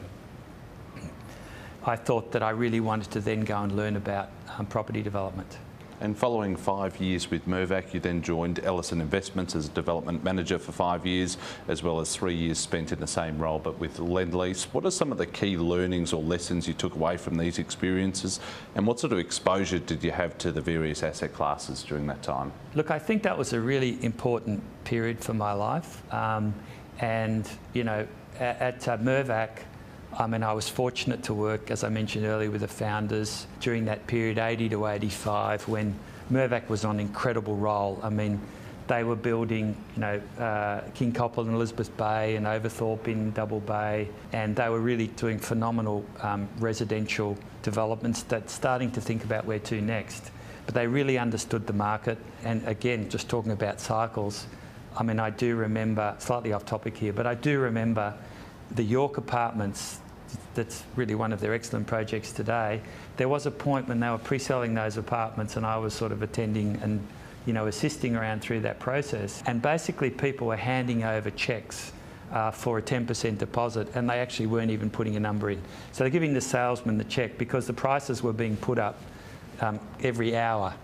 I 1.89 1.95
thought 1.95 2.33
that 2.33 2.43
I 2.43 2.51
really 2.51 2.81
wanted 2.81 3.13
to 3.13 3.21
then 3.21 3.45
go 3.45 3.63
and 3.63 3.71
learn 3.77 3.95
about 3.95 4.31
um, 4.59 4.67
property 4.67 5.03
development. 5.03 5.59
And 6.01 6.19
following 6.19 6.57
five 6.57 7.01
years 7.01 7.31
with 7.31 7.47
Mirvac, 7.47 7.95
you 7.95 8.01
then 8.01 8.21
joined 8.21 8.63
Ellison 8.63 9.01
Investments 9.01 9.55
as 9.55 9.67
a 9.67 9.71
development 9.71 10.23
manager 10.23 10.59
for 10.59 10.73
five 10.73 11.07
years, 11.07 11.39
as 11.69 11.85
well 11.85 12.01
as 12.01 12.15
three 12.15 12.35
years 12.35 12.59
spent 12.59 12.93
in 12.93 12.99
the 12.99 13.07
same 13.07 13.39
role 13.39 13.59
but 13.61 13.79
with 13.79 13.99
Lendlease. 13.99 14.65
What 14.73 14.85
are 14.85 14.91
some 14.91 15.11
of 15.13 15.17
the 15.17 15.27
key 15.27 15.57
learnings 15.57 16.13
or 16.13 16.23
lessons 16.23 16.69
you 16.69 16.75
took 16.75 16.97
away 16.97 17.17
from 17.17 17.39
these 17.39 17.59
experiences, 17.59 18.41
and 18.75 18.87
what 18.87 19.01
sort 19.01 19.13
of 19.13 19.21
exposure 19.21 19.79
did 19.79 20.05
you 20.05 20.11
have 20.11 20.37
to 20.39 20.53
the 20.53 20.61
various 20.61 21.03
asset 21.03 21.33
classes 21.33 21.83
during 21.83 22.07
that 22.09 22.23
time? 22.23 22.53
Look, 22.75 22.91
I 22.91 22.99
think 22.99 23.23
that 23.23 23.39
was 23.39 23.53
a 23.55 23.61
really 23.61 24.03
important 24.05 24.63
period 24.85 25.21
for 25.21 25.33
my 25.33 25.53
life, 25.53 26.03
um, 26.13 26.53
and 26.99 27.49
you 27.73 27.85
know, 27.85 28.07
at, 28.39 28.61
at 28.61 28.89
uh, 28.89 28.99
Mirvac. 28.99 29.61
I 30.19 30.27
mean, 30.27 30.43
I 30.43 30.55
was 30.55 30.67
fortunate 30.67 31.23
to 31.25 31.35
work, 31.35 31.71
as 31.71 31.85
I 31.85 31.91
mentioned 31.91 32.25
earlier, 32.25 32.51
with 32.51 32.63
the 32.63 32.69
founders 32.69 33.47
during 33.61 33.85
that 33.85 34.07
period, 34.07 34.39
80 34.39 34.71
to 34.71 34.87
85, 34.87 35.69
when 35.69 35.95
Mirvac 36.33 36.71
was 36.71 36.87
on 36.87 37.01
incredible 37.01 37.55
roll. 37.55 38.01
I 38.03 38.09
mean, 38.09 38.41
they 38.87 39.05
were 39.05 39.17
building, 39.17 39.77
you 39.95 40.01
know, 40.01 40.23
uh, 40.39 40.81
Kincoppal 40.95 41.47
in 41.47 41.53
Elizabeth 41.53 41.95
Bay 41.99 42.37
and 42.37 42.47
Overthorpe 42.47 43.09
in 43.09 43.33
Double 43.33 43.61
Bay, 43.61 44.09
and 44.33 44.57
they 44.57 44.71
were 44.71 44.81
really 44.81 45.09
doing 45.09 45.39
phenomenal 45.39 46.03
um, 46.23 46.49
residential 46.61 47.37
developments 47.63 48.23
that 48.25 48.49
starting 48.49 48.91
to 48.93 49.03
think 49.03 49.23
about 49.23 49.45
where 49.45 49.59
to 49.59 49.83
next. 49.83 50.31
But 50.65 50.75
they 50.75 50.87
really 50.87 51.19
understood 51.19 51.67
the 51.67 51.75
market, 51.75 52.17
and 52.43 52.67
again, 52.67 53.11
just 53.11 53.29
talking 53.29 53.53
about 53.53 53.81
cycles, 53.81 54.47
I 54.97 55.03
mean, 55.03 55.21
I 55.21 55.29
do 55.29 55.57
remember, 55.57 56.15
slightly 56.19 56.55
off 56.55 56.65
topic 56.65 56.97
here, 56.97 57.13
but 57.13 57.27
I 57.27 57.35
do 57.35 57.59
remember 57.59 58.15
the 58.71 58.83
York 58.83 59.19
apartments 59.19 60.01
that's 60.55 60.85
really 60.97 61.15
one 61.15 61.33
of 61.33 61.41
their 61.41 61.55
excellent 61.55 61.87
projects 61.87 62.33
today. 62.33 62.81
There 63.17 63.29
was 63.29 63.47
a 63.47 63.51
point 63.51 63.89
when 63.89 64.01
they 64.01 64.09
were 64.09 64.19
pre-selling 64.19 64.75
those 64.75 64.97
apartments 64.97 65.57
and 65.57 65.67
I 65.67 65.77
was 65.77 65.95
sort 65.95 66.13
of 66.13 66.23
attending 66.23 66.79
and 66.83 67.07
you 67.47 67.53
know, 67.53 67.69
assisting 67.69 68.17
around 68.17 68.43
through 68.43 68.61
that 68.61 68.81
process. 68.81 69.43
And 69.47 69.63
basically 69.63 70.11
people 70.11 70.49
were 70.49 70.57
handing 70.57 71.05
over 71.05 71.31
cheques 71.31 71.93
uh, 72.33 72.51
for 72.51 72.79
a 72.79 72.83
10% 72.83 73.39
deposit 73.39 73.89
and 73.95 74.11
they 74.11 74.19
actually 74.19 74.47
weren't 74.47 74.73
even 74.73 74.91
putting 74.91 75.17
a 75.17 75.21
number 75.21 75.51
in. 75.51 75.63
So 75.93 76.03
they're 76.03 76.11
giving 76.11 76.35
the 76.35 76.41
salesman 76.41 76.99
the 76.99 77.05
cheque 77.05 77.39
because 77.39 77.67
the 77.67 77.73
prices 77.73 78.23
were 78.23 78.33
being 78.33 78.57
put 78.57 78.79
up 78.79 79.01
um, 79.61 79.79
every 80.03 80.37
hour. 80.37 80.75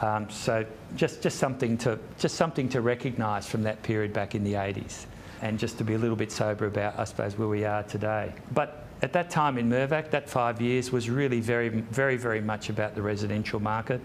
Um, 0.00 0.30
so 0.30 0.64
just, 0.96 1.22
just, 1.22 1.38
something 1.38 1.76
to, 1.78 1.98
just 2.18 2.36
something 2.36 2.68
to 2.70 2.80
recognise 2.80 3.46
from 3.46 3.64
that 3.64 3.82
period 3.82 4.12
back 4.12 4.34
in 4.34 4.44
the 4.44 4.54
80s 4.54 5.06
and 5.42 5.58
just 5.58 5.76
to 5.78 5.84
be 5.84 5.94
a 5.94 5.98
little 5.98 6.16
bit 6.16 6.32
sober 6.32 6.66
about, 6.66 6.98
I 6.98 7.04
suppose, 7.04 7.36
where 7.36 7.48
we 7.48 7.64
are 7.64 7.82
today. 7.82 8.32
But 8.52 8.87
at 9.00 9.12
that 9.12 9.30
time 9.30 9.58
in 9.58 9.68
Mirvac, 9.68 10.10
that 10.10 10.28
five 10.28 10.60
years 10.60 10.90
was 10.90 11.08
really 11.08 11.40
very, 11.40 11.68
very, 11.68 12.16
very 12.16 12.40
much 12.40 12.68
about 12.68 12.94
the 12.94 13.02
residential 13.02 13.60
market. 13.60 14.00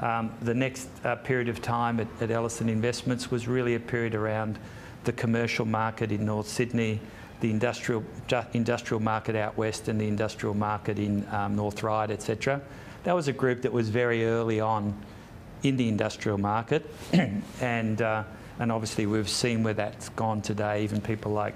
Um, 0.00 0.34
the 0.40 0.54
next 0.54 0.88
uh, 1.04 1.16
period 1.16 1.48
of 1.48 1.62
time 1.62 2.00
at, 2.00 2.08
at, 2.20 2.30
Ellison 2.30 2.68
Investments 2.68 3.30
was 3.30 3.46
really 3.46 3.74
a 3.74 3.80
period 3.80 4.14
around 4.14 4.58
the 5.04 5.12
commercial 5.12 5.64
market 5.64 6.10
in 6.10 6.24
North 6.24 6.48
Sydney, 6.48 6.98
the 7.40 7.50
industrial, 7.50 8.02
industrial 8.52 9.00
market 9.00 9.36
out 9.36 9.56
west 9.56 9.88
and 9.88 10.00
the 10.00 10.08
industrial 10.08 10.54
market 10.54 10.98
in 10.98 11.26
um, 11.32 11.54
North 11.54 11.82
Ryde, 11.82 12.10
etc. 12.10 12.60
That 13.04 13.14
was 13.14 13.28
a 13.28 13.32
group 13.32 13.62
that 13.62 13.72
was 13.72 13.90
very 13.90 14.24
early 14.24 14.60
on 14.60 14.94
in 15.62 15.76
the 15.76 15.88
industrial 15.88 16.38
market 16.38 16.88
and, 17.60 18.02
uh, 18.02 18.24
and 18.58 18.72
obviously 18.72 19.06
we've 19.06 19.28
seen 19.28 19.62
where 19.62 19.74
that's 19.74 20.08
gone 20.10 20.42
today, 20.42 20.82
even 20.82 21.00
people 21.00 21.32
like 21.32 21.54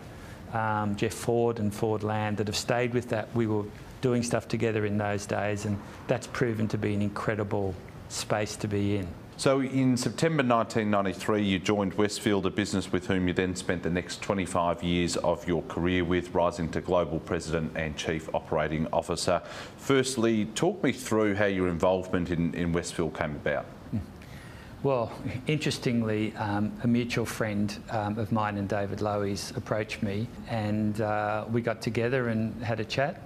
um, 0.53 0.97
Jeff 0.97 1.15
Ford 1.15 1.59
and 1.59 1.75
Ford 1.75 2.03
Land 2.03 2.37
that 2.39 2.47
have 2.47 2.57
stayed 2.57 2.95
with 2.95 3.09
that. 3.11 3.35
We 3.35 3.47
were 3.47 3.65
doing 4.01 4.23
stuff 4.23 4.49
together 4.49 4.87
in 4.87 4.99
those 4.99 5.27
days, 5.27 5.65
and 5.65 5.79
that's 6.07 6.27
proven 6.29 6.69
to 6.69 6.79
be 6.79 6.95
an 6.95 7.03
incredible 7.03 7.75
space 8.09 8.57
to 8.57 8.69
be 8.69 8.97
in. 8.97 9.09
So 9.39 9.61
in 9.61 9.99
September 9.99 10.43
1993, 10.43 11.43
you 11.43 11.59
joined 11.59 11.93
Westfield, 11.93 12.47
a 12.47 12.51
business 12.51 12.91
with 12.91 13.07
whom 13.07 13.29
you 13.29 13.35
then 13.35 13.55
spent 13.55 13.83
the 13.83 13.91
next 13.91 14.23
25 14.23 14.83
years 14.83 15.19
of 15.19 15.47
your 15.47 15.61
career 15.65 16.05
with, 16.05 16.35
rising 16.35 16.71
to 16.71 16.81
Global 16.81 17.21
President 17.21 17.77
and 17.77 17.95
Chief 17.99 18.35
Operating 18.35 18.87
Officer. 18.95 19.43
Firstly, 19.77 20.47
talk 20.55 20.83
me 20.83 20.91
through 20.91 21.35
how 21.35 21.45
your 21.45 21.69
involvement 21.69 22.31
in, 22.31 22.55
in 22.55 22.73
Westfield 22.73 23.15
came 23.15 23.33
about. 23.33 23.67
Well, 24.83 25.11
interestingly, 25.47 26.35
um, 26.37 26.71
a 26.85 26.87
mutual 26.87 27.25
friend 27.25 27.77
um, 27.91 28.19
of 28.19 28.31
mine 28.31 28.59
and 28.59 28.69
David 28.69 29.01
Lowy's 29.01 29.53
approached 29.57 30.03
me, 30.03 30.29
and 30.49 31.01
uh, 31.01 31.47
we 31.51 31.63
got 31.63 31.81
together 31.81 32.29
and 32.29 32.63
had 32.63 32.79
a 32.79 32.85
chat. 32.85 33.23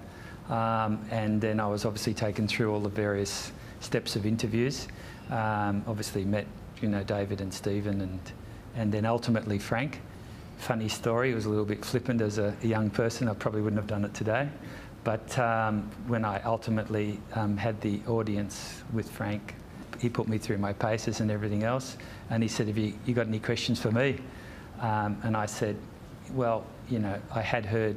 Um, 0.48 1.04
and 1.10 1.40
then 1.40 1.60
I 1.60 1.66
was 1.66 1.84
obviously 1.84 2.14
taken 2.14 2.48
through 2.48 2.72
all 2.72 2.80
the 2.80 2.88
various 2.88 3.52
steps 3.80 4.16
of 4.16 4.26
interviews. 4.26 4.88
Um, 5.30 5.84
obviously 5.86 6.24
met, 6.24 6.46
you 6.80 6.88
know, 6.88 7.02
David 7.02 7.40
and 7.40 7.52
Stephen, 7.52 8.00
and 8.00 8.20
and 8.76 8.92
then 8.92 9.04
ultimately 9.04 9.58
Frank. 9.58 10.00
funny 10.58 10.88
story. 10.88 11.34
Was 11.34 11.46
a 11.46 11.50
little 11.50 11.64
bit 11.64 11.84
flippant 11.84 12.20
as 12.20 12.38
a, 12.38 12.54
a 12.62 12.66
young 12.66 12.90
person. 12.90 13.28
I 13.28 13.34
probably 13.34 13.60
wouldn't 13.62 13.80
have 13.80 13.88
done 13.88 14.04
it 14.04 14.14
today. 14.14 14.48
But 15.02 15.36
um, 15.38 15.90
when 16.06 16.24
I 16.24 16.40
ultimately 16.42 17.20
um, 17.34 17.56
had 17.56 17.80
the 17.80 18.00
audience 18.06 18.82
with 18.92 19.10
Frank, 19.10 19.54
he 20.00 20.08
put 20.08 20.28
me 20.28 20.38
through 20.38 20.58
my 20.58 20.72
paces 20.72 21.20
and 21.20 21.30
everything 21.30 21.62
else. 21.62 21.96
And 22.30 22.42
he 22.42 22.48
said, 22.48 22.68
Have 22.68 22.78
you, 22.78 22.94
you 23.06 23.14
got 23.14 23.26
any 23.26 23.38
questions 23.38 23.80
for 23.80 23.90
me? 23.90 24.18
Um, 24.80 25.20
and 25.22 25.36
I 25.36 25.46
said, 25.46 25.76
Well, 26.32 26.64
you 26.88 26.98
know, 26.98 27.20
I 27.32 27.42
had 27.42 27.66
heard 27.66 27.96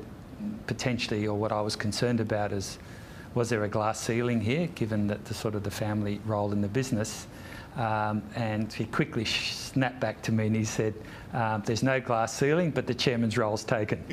potentially, 0.68 1.26
or 1.28 1.38
what 1.38 1.52
I 1.52 1.62
was 1.62 1.76
concerned 1.76 2.20
about 2.20 2.52
is, 2.52 2.78
was 3.36 3.50
there 3.50 3.64
a 3.64 3.70
glass 3.70 4.00
ceiling 4.00 4.42
here, 4.42 4.68
given 4.76 5.08
that 5.08 5.26
the 5.26 5.34
sort 5.34 5.56
of 5.56 5.64
the 5.64 5.72
family 5.72 6.20
role 6.26 6.52
in 6.52 6.62
the 6.62 6.68
business? 6.68 7.26
Um, 7.78 8.22
and 8.36 8.72
he 8.72 8.86
quickly 8.86 9.26
snapped 9.26 10.00
back 10.00 10.22
to 10.24 10.32
me 10.32 10.46
and 10.46 10.56
he 10.56 10.66
said, 10.66 10.94
um, 11.34 11.64
"There's 11.66 11.82
no 11.82 12.00
glass 12.00 12.32
ceiling, 12.32 12.70
but 12.70 12.86
the 12.86 12.94
chairman's 12.94 13.38
role's 13.38 13.64
taken." 13.64 14.04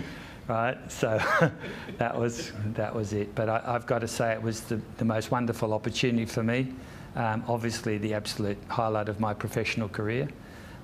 Right, 0.48 0.78
so 0.90 1.20
that 1.98 2.18
was 2.18 2.52
that 2.74 2.94
was 2.94 3.12
it. 3.12 3.34
But 3.34 3.50
I, 3.50 3.72
have 3.72 3.86
got 3.86 3.98
to 3.98 4.08
say, 4.08 4.32
it 4.32 4.42
was 4.42 4.62
the, 4.62 4.80
the 4.96 5.04
most 5.04 5.30
wonderful 5.30 5.74
opportunity 5.74 6.24
for 6.24 6.42
me. 6.42 6.72
Um, 7.16 7.44
obviously, 7.48 7.98
the 7.98 8.14
absolute 8.14 8.58
highlight 8.68 9.08
of 9.08 9.18
my 9.20 9.34
professional 9.34 9.88
career. 9.88 10.28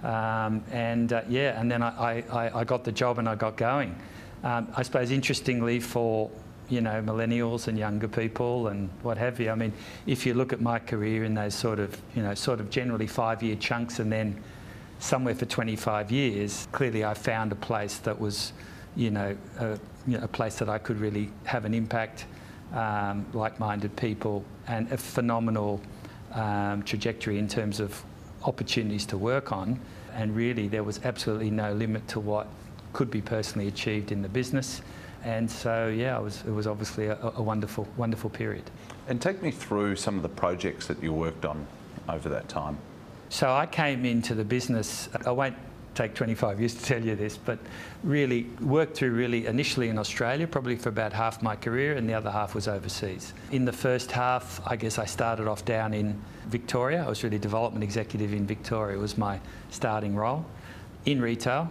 Um, 0.03 0.63
and 0.71 1.13
uh, 1.13 1.23
yeah, 1.29 1.59
and 1.61 1.71
then 1.71 1.83
I, 1.83 2.23
I, 2.31 2.61
I, 2.61 2.65
got 2.65 2.85
the 2.85 2.93
job 2.93 3.19
and 3.19 3.29
I 3.29 3.35
got 3.35 3.57
going. 3.57 3.97
Um, 4.45 4.69
I 4.77 4.83
suppose 4.83 5.11
interestingly 5.11 5.81
for 5.81 6.31
you 6.69 6.81
know 6.81 7.03
millennials 7.03 7.69
and 7.69 7.79
younger 7.79 8.09
people 8.09 8.69
and 8.69 8.91
what 9.03 9.17
have 9.19 9.41
you. 9.41 9.51
I 9.51 9.55
mean, 9.55 9.73
if 10.07 10.27
you 10.27 10.35
look 10.35 10.53
at 10.53 10.61
my 10.61 10.79
career 10.79 11.25
in 11.25 11.35
those 11.35 11.55
sort 11.55 11.79
of 11.79 12.01
you 12.15 12.23
know 12.23 12.35
sort 12.35 12.61
of 12.61 12.71
generally 12.71 13.07
five-year 13.07 13.57
chunks 13.57 13.99
and 13.99 14.13
then 14.13 14.41
somewhere 14.99 15.35
for 15.35 15.47
25 15.47 16.11
years, 16.11 16.69
clearly 16.73 17.05
I 17.05 17.15
found 17.15 17.53
a 17.53 17.57
place 17.57 17.99
that 17.99 18.21
was 18.21 18.53
you 18.97 19.11
know 19.11 19.37
a, 19.59 19.79
you 20.07 20.19
know, 20.19 20.25
a 20.25 20.29
place 20.29 20.57
that 20.59 20.69
I 20.69 20.79
could 20.79 21.01
really 21.01 21.31
have 21.45 21.65
an 21.65 21.75
impact, 21.75 22.27
um, 22.75 23.27
like-minded 23.33 23.97
people, 23.97 24.45
and 24.69 24.93
a 24.93 24.97
phenomenal 24.97 25.81
um, 26.33 26.83
trajectory 26.83 27.39
in 27.39 27.49
terms 27.49 27.81
of 27.81 28.03
opportunities 28.45 29.07
to 29.07 29.19
work 29.19 29.53
on. 29.53 29.81
And 30.15 30.35
really, 30.35 30.69
there 30.69 30.83
was 30.83 31.01
absolutely 31.05 31.51
no 31.51 31.73
limit 31.73 32.07
to 32.09 32.21
what 32.21 32.47
could 32.93 33.11
be 33.11 33.21
personally 33.21 33.69
achieved 33.69 34.13
in 34.13 34.23
the 34.23 34.29
business. 34.29 34.81
And 35.25 35.51
so, 35.51 35.89
yeah, 35.89 36.19
it 36.19 36.23
was, 36.23 36.43
it 36.47 36.51
was 36.51 36.67
obviously 36.67 37.07
a, 37.07 37.19
a 37.37 37.43
wonderful, 37.43 37.87
wonderful 37.97 38.31
period. 38.31 38.65
And 39.09 39.21
take 39.21 39.43
me 39.43 39.51
through 39.51 39.97
some 39.97 40.17
of 40.17 40.23
the 40.23 40.29
projects 40.29 40.87
that 40.87 41.03
you 41.03 41.13
worked 41.13 41.45
on 41.45 41.67
over 42.09 42.29
that 42.29 42.49
time. 42.49 42.79
So 43.29 43.51
I 43.51 43.67
came 43.67 44.05
into 44.05 44.35
the 44.35 44.45
business, 44.45 45.09
I 45.27 45.33
won't 45.33 45.57
take 45.97 46.15
25 46.15 46.61
years 46.61 46.75
to 46.75 46.85
tell 46.85 47.03
you 47.03 47.17
this, 47.17 47.37
but 47.37 47.59
really 48.05 48.47
worked 48.61 48.97
through 48.97 49.13
really 49.13 49.47
initially 49.47 49.89
in 49.89 49.99
Australia, 49.99 50.47
probably 50.47 50.77
for 50.77 50.91
about 50.91 51.13
half 51.13 51.43
my 51.43 51.57
career, 51.57 51.97
and 51.97 52.09
the 52.09 52.15
other 52.15 52.31
half 52.31 52.55
was 52.55 52.69
overseas. 52.69 53.33
In 53.51 53.65
the 53.65 53.73
first 53.73 54.13
half, 54.13 54.61
I 54.67 54.77
guess 54.77 54.99
I 54.99 55.07
started 55.07 55.49
off 55.49 55.65
down 55.65 55.95
in 55.95 56.21
Victoria. 56.49 57.05
I 57.05 57.09
was 57.09 57.25
really 57.25 57.39
development 57.39 57.83
executive 57.83 58.33
in 58.33 58.47
Victoria, 58.47 58.99
was 58.99 59.17
my 59.17 59.41
starting 59.71 60.15
role 60.15 60.45
in 61.07 61.21
retail, 61.21 61.71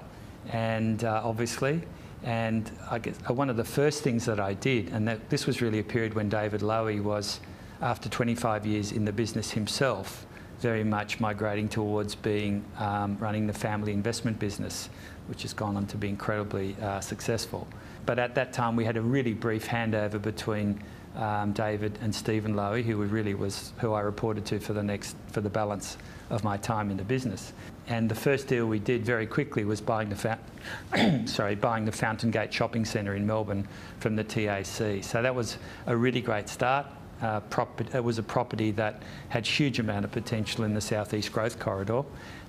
and 0.51 1.03
uh, 1.03 1.21
obviously. 1.23 1.81
And 2.23 2.71
I 2.89 2.97
guess 2.97 3.15
uh, 3.29 3.33
one 3.33 3.51
of 3.51 3.57
the 3.57 3.63
first 3.63 4.03
things 4.03 4.25
that 4.25 4.39
I 4.39 4.55
did, 4.55 4.89
and 4.89 5.07
that 5.07 5.29
this 5.29 5.45
was 5.45 5.61
really 5.61 5.79
a 5.79 5.83
period 5.83 6.15
when 6.15 6.27
David 6.27 6.61
Lowy 6.61 7.01
was, 7.01 7.39
after 7.81 8.09
25 8.09 8.65
years 8.65 8.91
in 8.91 9.05
the 9.05 9.11
business 9.11 9.51
himself, 9.51 10.25
very 10.59 10.83
much 10.83 11.19
migrating 11.19 11.67
towards 11.67 12.15
being 12.15 12.63
um, 12.77 13.17
running 13.19 13.47
the 13.47 13.53
family 13.53 13.93
investment 13.93 14.39
business, 14.39 14.89
which 15.27 15.41
has 15.41 15.53
gone 15.53 15.77
on 15.77 15.85
to 15.87 15.97
be 15.97 16.09
incredibly 16.09 16.75
uh, 16.81 16.99
successful. 16.99 17.67
But 18.05 18.19
at 18.19 18.35
that 18.35 18.53
time, 18.53 18.75
we 18.75 18.85
had 18.85 18.97
a 18.97 19.01
really 19.01 19.33
brief 19.33 19.67
handover 19.67 20.21
between 20.21 20.81
um, 21.15 21.53
David 21.53 21.97
and 22.01 22.13
Stephen 22.13 22.55
Lowy, 22.55 22.83
who 22.83 22.97
really 22.97 23.33
was 23.33 23.71
who 23.77 23.93
I 23.93 24.01
reported 24.01 24.45
to 24.47 24.59
for 24.59 24.73
the 24.73 24.83
next 24.83 25.15
for 25.31 25.41
the 25.41 25.49
balance 25.49 25.97
of 26.29 26.43
my 26.43 26.57
time 26.57 26.91
in 26.91 26.97
the 26.97 27.03
business. 27.03 27.53
And 27.87 28.09
the 28.09 28.15
first 28.15 28.47
deal 28.47 28.65
we 28.65 28.79
did 28.79 29.05
very 29.05 29.27
quickly 29.27 29.63
was 29.63 29.79
buying 29.79 30.09
the 30.09 30.37
sorry 31.25 31.55
buying 31.55 31.85
the 31.85 31.91
Fountain 31.91 32.31
Gate 32.31 32.53
Shopping 32.53 32.85
Centre 32.85 33.15
in 33.15 33.25
Melbourne 33.25 33.67
from 33.99 34.15
the 34.15 34.23
TAC. 34.23 34.65
So 35.03 35.21
that 35.21 35.33
was 35.33 35.57
a 35.85 35.95
really 35.95 36.21
great 36.21 36.49
start 36.49 36.87
uh, 37.25 37.65
it 37.93 38.03
was 38.03 38.19
a 38.19 38.23
property 38.23 38.71
that 38.71 39.01
had 39.29 39.45
huge 39.45 39.79
amount 39.79 40.05
of 40.05 40.11
potential 40.11 40.63
in 40.63 40.73
the 40.73 40.81
southeast 40.81 41.31
growth 41.31 41.59
corridor, 41.59 42.03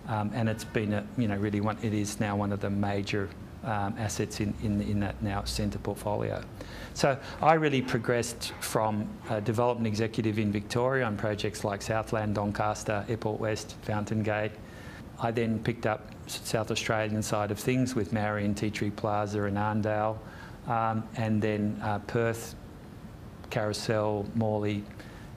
um, 0.08 0.30
and 0.34 0.48
it's 0.48 0.64
been 0.64 0.92
a, 0.92 1.06
you 1.16 1.28
know 1.28 1.36
really 1.36 1.60
one. 1.60 1.78
It 1.82 1.94
is 1.94 2.20
now 2.20 2.36
one 2.36 2.52
of 2.52 2.60
the 2.60 2.70
major 2.70 3.28
um, 3.64 3.94
assets 3.98 4.40
in, 4.40 4.54
in, 4.62 4.80
in 4.82 5.00
that 5.00 5.20
now 5.22 5.44
centre 5.44 5.78
portfolio. 5.78 6.42
So 6.94 7.18
I 7.42 7.54
really 7.54 7.82
progressed 7.82 8.52
from 8.60 9.08
a 9.28 9.40
development 9.40 9.86
executive 9.86 10.38
in 10.38 10.52
Victoria 10.52 11.04
on 11.04 11.16
projects 11.16 11.64
like 11.64 11.82
Southland, 11.82 12.34
Doncaster, 12.34 13.04
Airport 13.08 13.40
West, 13.40 13.74
Fountain 13.82 14.22
Gate. 14.22 14.52
I 15.18 15.30
then 15.30 15.58
picked 15.58 15.86
up 15.86 16.12
South 16.26 16.70
Australian 16.70 17.22
side 17.22 17.50
of 17.50 17.58
things 17.58 17.94
with 17.94 18.12
Marion, 18.12 18.54
Tea 18.54 18.70
Tree 18.70 18.90
Plaza 18.90 19.44
and 19.44 19.56
Arndale, 19.56 20.18
um, 20.68 21.02
and 21.16 21.40
then 21.40 21.80
uh, 21.82 21.98
Perth, 22.00 22.54
Carousel, 23.56 24.26
Morley, 24.34 24.84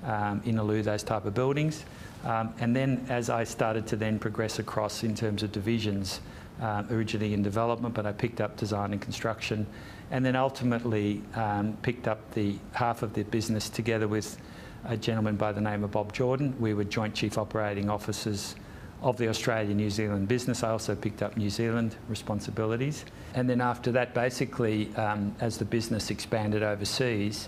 um, 0.03 0.41
Innaloo, 0.41 0.83
those 0.83 1.03
type 1.03 1.23
of 1.23 1.33
buildings. 1.33 1.85
Um, 2.25 2.53
and 2.59 2.75
then 2.75 3.05
as 3.07 3.29
I 3.29 3.45
started 3.45 3.87
to 3.87 3.95
then 3.95 4.19
progress 4.19 4.59
across 4.59 5.03
in 5.03 5.15
terms 5.15 5.41
of 5.41 5.53
divisions, 5.53 6.19
um, 6.59 6.85
originally 6.91 7.33
in 7.33 7.43
development, 7.43 7.95
but 7.95 8.05
I 8.05 8.11
picked 8.11 8.41
up 8.41 8.57
design 8.57 8.91
and 8.91 9.01
construction, 9.01 9.65
and 10.11 10.25
then 10.25 10.35
ultimately 10.35 11.21
um, 11.35 11.77
picked 11.81 12.09
up 12.09 12.19
the 12.33 12.57
half 12.73 13.03
of 13.03 13.13
the 13.13 13.23
business 13.23 13.69
together 13.69 14.09
with 14.09 14.37
a 14.83 14.97
gentleman 14.97 15.37
by 15.37 15.53
the 15.53 15.61
name 15.61 15.85
of 15.85 15.91
Bob 15.91 16.11
Jordan. 16.11 16.53
We 16.59 16.73
were 16.73 16.83
joint 16.83 17.15
chief 17.15 17.37
operating 17.37 17.89
officers 17.89 18.57
of 19.01 19.15
the 19.15 19.29
Australia 19.29 19.73
New 19.73 19.89
Zealand 19.89 20.27
business. 20.27 20.61
I 20.61 20.71
also 20.71 20.93
picked 20.93 21.21
up 21.23 21.37
New 21.37 21.49
Zealand 21.49 21.95
responsibilities. 22.09 23.05
And 23.33 23.49
then 23.49 23.61
after 23.61 23.93
that, 23.93 24.13
basically, 24.13 24.93
um, 24.97 25.33
as 25.39 25.57
the 25.57 25.63
business 25.63 26.11
expanded 26.11 26.63
overseas, 26.63 27.47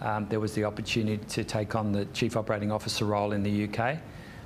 um, 0.00 0.26
there 0.28 0.40
was 0.40 0.54
the 0.54 0.64
opportunity 0.64 1.22
to 1.28 1.44
take 1.44 1.74
on 1.74 1.92
the 1.92 2.04
Chief 2.06 2.36
Operating 2.36 2.70
Officer 2.70 3.04
role 3.04 3.32
in 3.32 3.42
the 3.42 3.68
UK. 3.68 3.98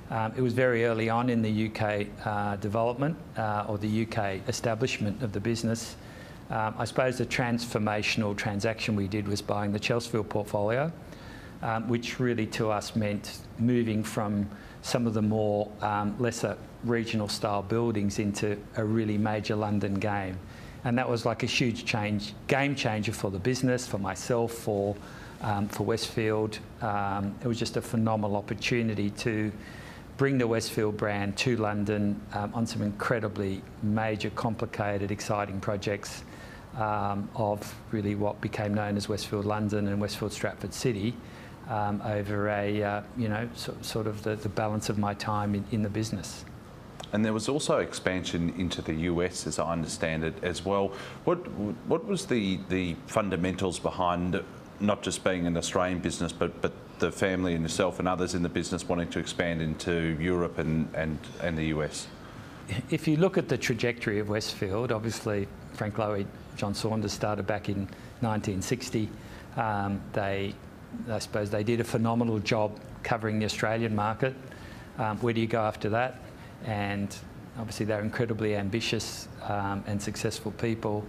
Um, 0.09 0.33
it 0.35 0.41
was 0.41 0.53
very 0.53 0.85
early 0.85 1.09
on 1.09 1.29
in 1.29 1.41
the 1.41 1.69
UK 1.69 2.07
uh, 2.25 2.55
development 2.57 3.17
uh, 3.37 3.65
or 3.67 3.77
the 3.77 4.05
UK 4.05 4.47
establishment 4.47 5.21
of 5.23 5.31
the 5.31 5.39
business. 5.39 5.95
Um, 6.49 6.75
I 6.77 6.85
suppose 6.85 7.17
the 7.17 7.25
transformational 7.25 8.35
transaction 8.35 8.95
we 8.95 9.07
did 9.07 9.27
was 9.27 9.41
buying 9.41 9.71
the 9.71 9.79
Chelsfield 9.79 10.29
portfolio, 10.29 10.91
um, 11.61 11.87
which 11.87 12.19
really 12.19 12.45
to 12.47 12.69
us 12.69 12.95
meant 12.95 13.39
moving 13.59 14.03
from 14.03 14.49
some 14.81 15.07
of 15.07 15.13
the 15.13 15.21
more 15.21 15.71
um, 15.81 16.15
lesser 16.19 16.57
regional 16.83 17.29
style 17.29 17.63
buildings 17.63 18.19
into 18.19 18.57
a 18.75 18.83
really 18.83 19.17
major 19.17 19.55
London 19.55 19.95
game. 19.95 20.37
And 20.83 20.97
that 20.97 21.09
was 21.09 21.25
like 21.25 21.43
a 21.43 21.47
huge 21.47 21.85
change, 21.85 22.33
game 22.47 22.75
changer 22.75 23.13
for 23.13 23.31
the 23.31 23.39
business, 23.39 23.87
for 23.87 23.97
myself, 23.97 24.51
for 24.51 24.95
um, 25.43 25.67
for 25.67 25.83
Westfield. 25.83 26.57
Um, 26.81 27.35
it 27.43 27.47
was 27.47 27.59
just 27.59 27.77
a 27.77 27.81
phenomenal 27.81 28.35
opportunity 28.35 29.09
to 29.11 29.51
bring 30.17 30.37
the 30.37 30.47
Westfield 30.47 30.97
brand 30.97 31.37
to 31.37 31.57
London 31.57 32.19
um, 32.33 32.51
on 32.53 32.65
some 32.65 32.81
incredibly 32.81 33.61
major, 33.81 34.29
complicated, 34.31 35.11
exciting 35.11 35.59
projects 35.59 36.23
um, 36.77 37.29
of 37.35 37.75
really 37.91 38.15
what 38.15 38.39
became 38.41 38.73
known 38.73 38.97
as 38.97 39.09
Westfield 39.09 39.45
London 39.45 39.87
and 39.87 39.99
Westfield 39.99 40.31
Stratford 40.31 40.73
City 40.73 41.13
um, 41.69 42.01
over 42.03 42.49
a, 42.49 42.83
uh, 42.83 43.01
you 43.17 43.29
know, 43.29 43.47
so, 43.55 43.75
sort 43.81 44.07
of 44.07 44.23
the, 44.23 44.35
the, 44.35 44.49
balance 44.49 44.89
of 44.89 44.97
my 44.97 45.13
time 45.13 45.55
in, 45.55 45.63
in 45.71 45.81
the 45.81 45.89
business. 45.89 46.43
And 47.13 47.23
there 47.23 47.33
was 47.33 47.47
also 47.47 47.77
expansion 47.77 48.53
into 48.57 48.81
the 48.81 48.93
US, 48.93 49.47
as 49.47 49.59
I 49.59 49.71
understand 49.71 50.23
it, 50.23 50.33
as 50.43 50.65
well. 50.65 50.93
What 51.25 51.47
what 51.87 52.05
was 52.05 52.25
the 52.25 52.59
the 52.69 52.95
fundamentals 53.05 53.77
behind 53.77 54.43
not 54.79 55.01
just 55.01 55.23
being 55.23 55.45
an 55.45 55.57
Australian 55.57 55.99
business, 55.99 56.31
but, 56.31 56.61
but 56.61 56.73
the 56.99 57.11
family 57.11 57.53
and 57.53 57.63
yourself 57.63 57.99
and 57.99 58.07
others 58.07 58.33
in 58.33 58.43
the 58.43 58.49
business 58.49 58.87
wanting 58.87 59.09
to 59.09 59.19
expand 59.19 59.61
into 59.61 60.17
Europe 60.19 60.57
and, 60.57 60.87
and, 60.95 61.19
and 61.41 61.57
the 61.57 61.65
US? 61.65 62.07
If 62.89 63.07
you 63.07 63.17
look 63.17 63.37
at 63.37 63.49
the 63.49 63.57
trajectory 63.57 64.19
of 64.19 64.29
Westfield, 64.29 64.91
obviously 64.91 65.47
Frank 65.73 65.95
Lowy, 65.95 66.25
John 66.55 66.73
Saunders 66.73 67.11
started 67.11 67.45
back 67.45 67.69
in 67.69 67.87
1960. 68.21 69.09
Um, 69.57 70.01
they, 70.13 70.53
I 71.09 71.19
suppose, 71.19 71.49
they 71.49 71.63
did 71.63 71.79
a 71.79 71.83
phenomenal 71.83 72.39
job 72.39 72.79
covering 73.03 73.39
the 73.39 73.45
Australian 73.45 73.95
market. 73.95 74.33
Um, 74.97 75.17
where 75.17 75.33
do 75.33 75.41
you 75.41 75.47
go 75.47 75.61
after 75.61 75.89
that? 75.89 76.21
And 76.65 77.15
obviously 77.57 77.85
they're 77.85 78.01
incredibly 78.01 78.55
ambitious 78.55 79.27
um, 79.43 79.83
and 79.87 80.01
successful 80.01 80.51
people. 80.53 81.05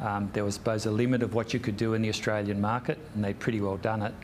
Um, 0.00 0.30
there 0.32 0.44
was, 0.44 0.54
suppose, 0.54 0.86
a 0.86 0.90
limit 0.90 1.22
of 1.22 1.34
what 1.34 1.52
you 1.52 1.60
could 1.60 1.76
do 1.76 1.94
in 1.94 2.02
the 2.02 2.08
Australian 2.08 2.60
market, 2.60 2.98
and 3.14 3.24
they'd 3.24 3.38
pretty 3.38 3.60
well 3.60 3.76
done 3.76 4.02
it. 4.02 4.14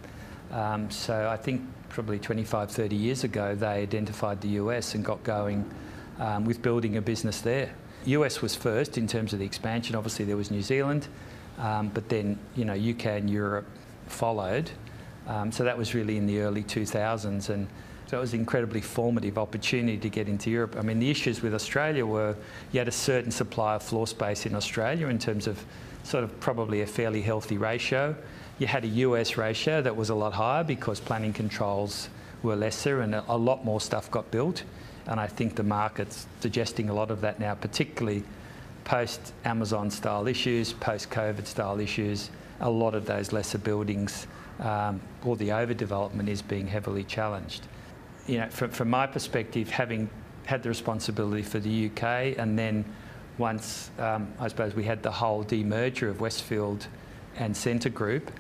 Um, 0.53 0.91
so 0.91 1.29
I 1.29 1.37
think 1.37 1.63
probably 1.89 2.19
25, 2.19 2.71
30 2.71 2.97
years 2.97 3.25
ago, 3.25 3.55
they 3.55 3.67
identified 3.67 4.41
the 4.41 4.49
US 4.61 4.95
and 4.95 5.05
got 5.05 5.23
going 5.25 5.69
um, 6.19 6.45
with 6.45 6.63
building 6.63 6.97
a 6.97 7.03
business 7.03 7.41
there. 7.41 7.75
US 8.07 8.43
was 8.43 8.55
first 8.55 8.99
in 8.99 9.07
terms 9.07 9.33
of 9.33 9.39
the 9.39 9.45
expansion. 9.45 9.97
Obviously, 9.97 10.25
there 10.25 10.37
was 10.37 10.51
New 10.51 10.63
Zealand, 10.63 11.09
um, 11.59 11.89
but 11.89 12.09
then 12.09 12.39
you 12.55 12.65
know 12.65 12.75
UK 12.75 13.07
and 13.07 13.31
Europe 13.31 13.67
followed. 14.07 14.71
Um, 15.27 15.51
so 15.51 15.65
that 15.65 15.79
was 15.79 15.95
really 15.95 16.19
in 16.19 16.27
the 16.27 16.41
early 16.41 16.63
2000s, 16.63 17.49
and 17.49 17.67
so 18.07 18.19
it 18.19 18.21
was 18.21 18.35
an 18.35 18.41
incredibly 18.41 18.81
formative 18.81 19.39
opportunity 19.39 19.97
to 19.97 20.09
get 20.09 20.29
into 20.29 20.51
Europe. 20.51 20.77
I 20.79 20.83
mean, 20.83 20.99
the 20.99 21.11
issues 21.11 21.41
with 21.41 21.55
Australia 21.55 22.05
were 22.05 22.37
you 22.73 22.79
had 22.79 22.89
a 22.89 22.93
certain 22.93 23.31
supply 23.31 23.77
of 23.77 23.83
floor 23.83 24.07
space 24.07 24.47
in 24.47 24.55
Australia 24.55 25.09
in 25.09 25.19
terms 25.19 25.47
of 25.47 25.65
sort 26.03 26.23
of 26.23 26.39
probably 26.41 26.83
a 26.83 26.87
fairly 26.87 27.23
healthy 27.23 27.57
ratio. 27.57 28.15
You 28.59 28.67
had 28.67 28.85
a 28.85 28.89
US 28.89 29.37
ratio 29.37 29.83
that 29.83 29.97
was 29.97 30.11
a 30.11 30.15
lot 30.15 30.33
higher 30.33 30.63
because 30.63 31.01
planning 31.01 31.33
controls 31.33 32.09
were 32.43 32.55
lesser 32.55 33.01
and 33.01 33.15
a, 33.15 33.37
lot 33.37 33.65
more 33.65 33.81
stuff 33.81 34.11
got 34.11 34.31
built. 34.31 34.65
And 35.07 35.19
I 35.19 35.27
think 35.27 35.57
the 35.57 35.63
market's 35.63 36.27
digesting 36.41 36.91
a 36.91 36.95
lot 36.95 37.11
of 37.11 37.23
that 37.23 37.41
now, 37.41 37.55
particularly 37.55 38.23
post 38.85 39.33
Amazon 39.45 39.91
style 39.91 40.27
issues, 40.29 40.75
post 40.75 41.11
COVID 41.11 41.47
style 41.47 41.81
issues. 41.81 42.31
A 42.61 42.71
lot 42.71 42.95
of 42.95 43.07
those 43.07 43.33
lesser 43.33 43.59
buildings 43.59 44.27
um, 44.61 45.01
or 45.25 45.37
the 45.37 45.49
overdevelopment 45.49 46.29
is 46.29 46.43
being 46.43 46.67
heavily 46.67 47.03
challenged. 47.05 47.67
You 48.27 48.39
know, 48.39 48.49
from, 48.49 48.71
from 48.71 48.91
my 48.91 49.07
perspective, 49.07 49.69
having 49.69 50.09
had 50.47 50.63
the 50.63 50.69
responsibility 50.69 51.43
for 51.43 51.59
the 51.59 51.87
UK 51.87 52.39
and 52.39 52.59
then 52.59 52.85
once 53.39 53.91
um, 53.99 54.33
I 54.39 54.49
suppose 54.49 54.75
we 54.75 54.85
had 54.85 55.03
the 55.03 55.11
whole 55.11 55.45
demerger 55.45 56.09
of 56.09 56.21
Westfield 56.21 56.87
and 57.37 57.57
Scentre 57.57 57.91
Group, 57.91 58.31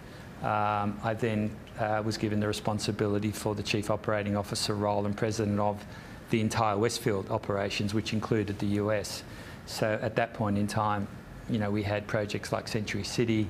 um, 0.42 0.98
I 1.02 1.14
then 1.18 1.50
uh, 1.78 2.02
was 2.04 2.16
given 2.16 2.38
the 2.38 2.46
responsibility 2.46 3.32
for 3.32 3.54
the 3.54 3.62
Chief 3.62 3.90
Operating 3.90 4.36
Officer 4.36 4.74
role 4.74 5.06
and 5.06 5.16
President 5.16 5.58
of 5.58 5.84
the 6.30 6.40
entire 6.40 6.76
Westfield 6.76 7.30
operations, 7.30 7.94
which 7.94 8.12
included 8.12 8.58
the 8.58 8.66
US. 8.82 9.24
So 9.66 9.98
at 10.00 10.16
that 10.16 10.34
point 10.34 10.58
in 10.58 10.66
time, 10.66 11.08
you 11.48 11.58
know, 11.58 11.70
we 11.70 11.82
had 11.82 12.06
projects 12.06 12.52
like 12.52 12.68
Century 12.68 13.04
City, 13.04 13.46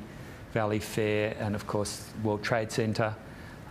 Valley 0.53 0.78
Fair, 0.78 1.37
and 1.39 1.55
of 1.55 1.66
course 1.66 2.09
World 2.22 2.43
Trade 2.43 2.72
Centre. 2.72 3.14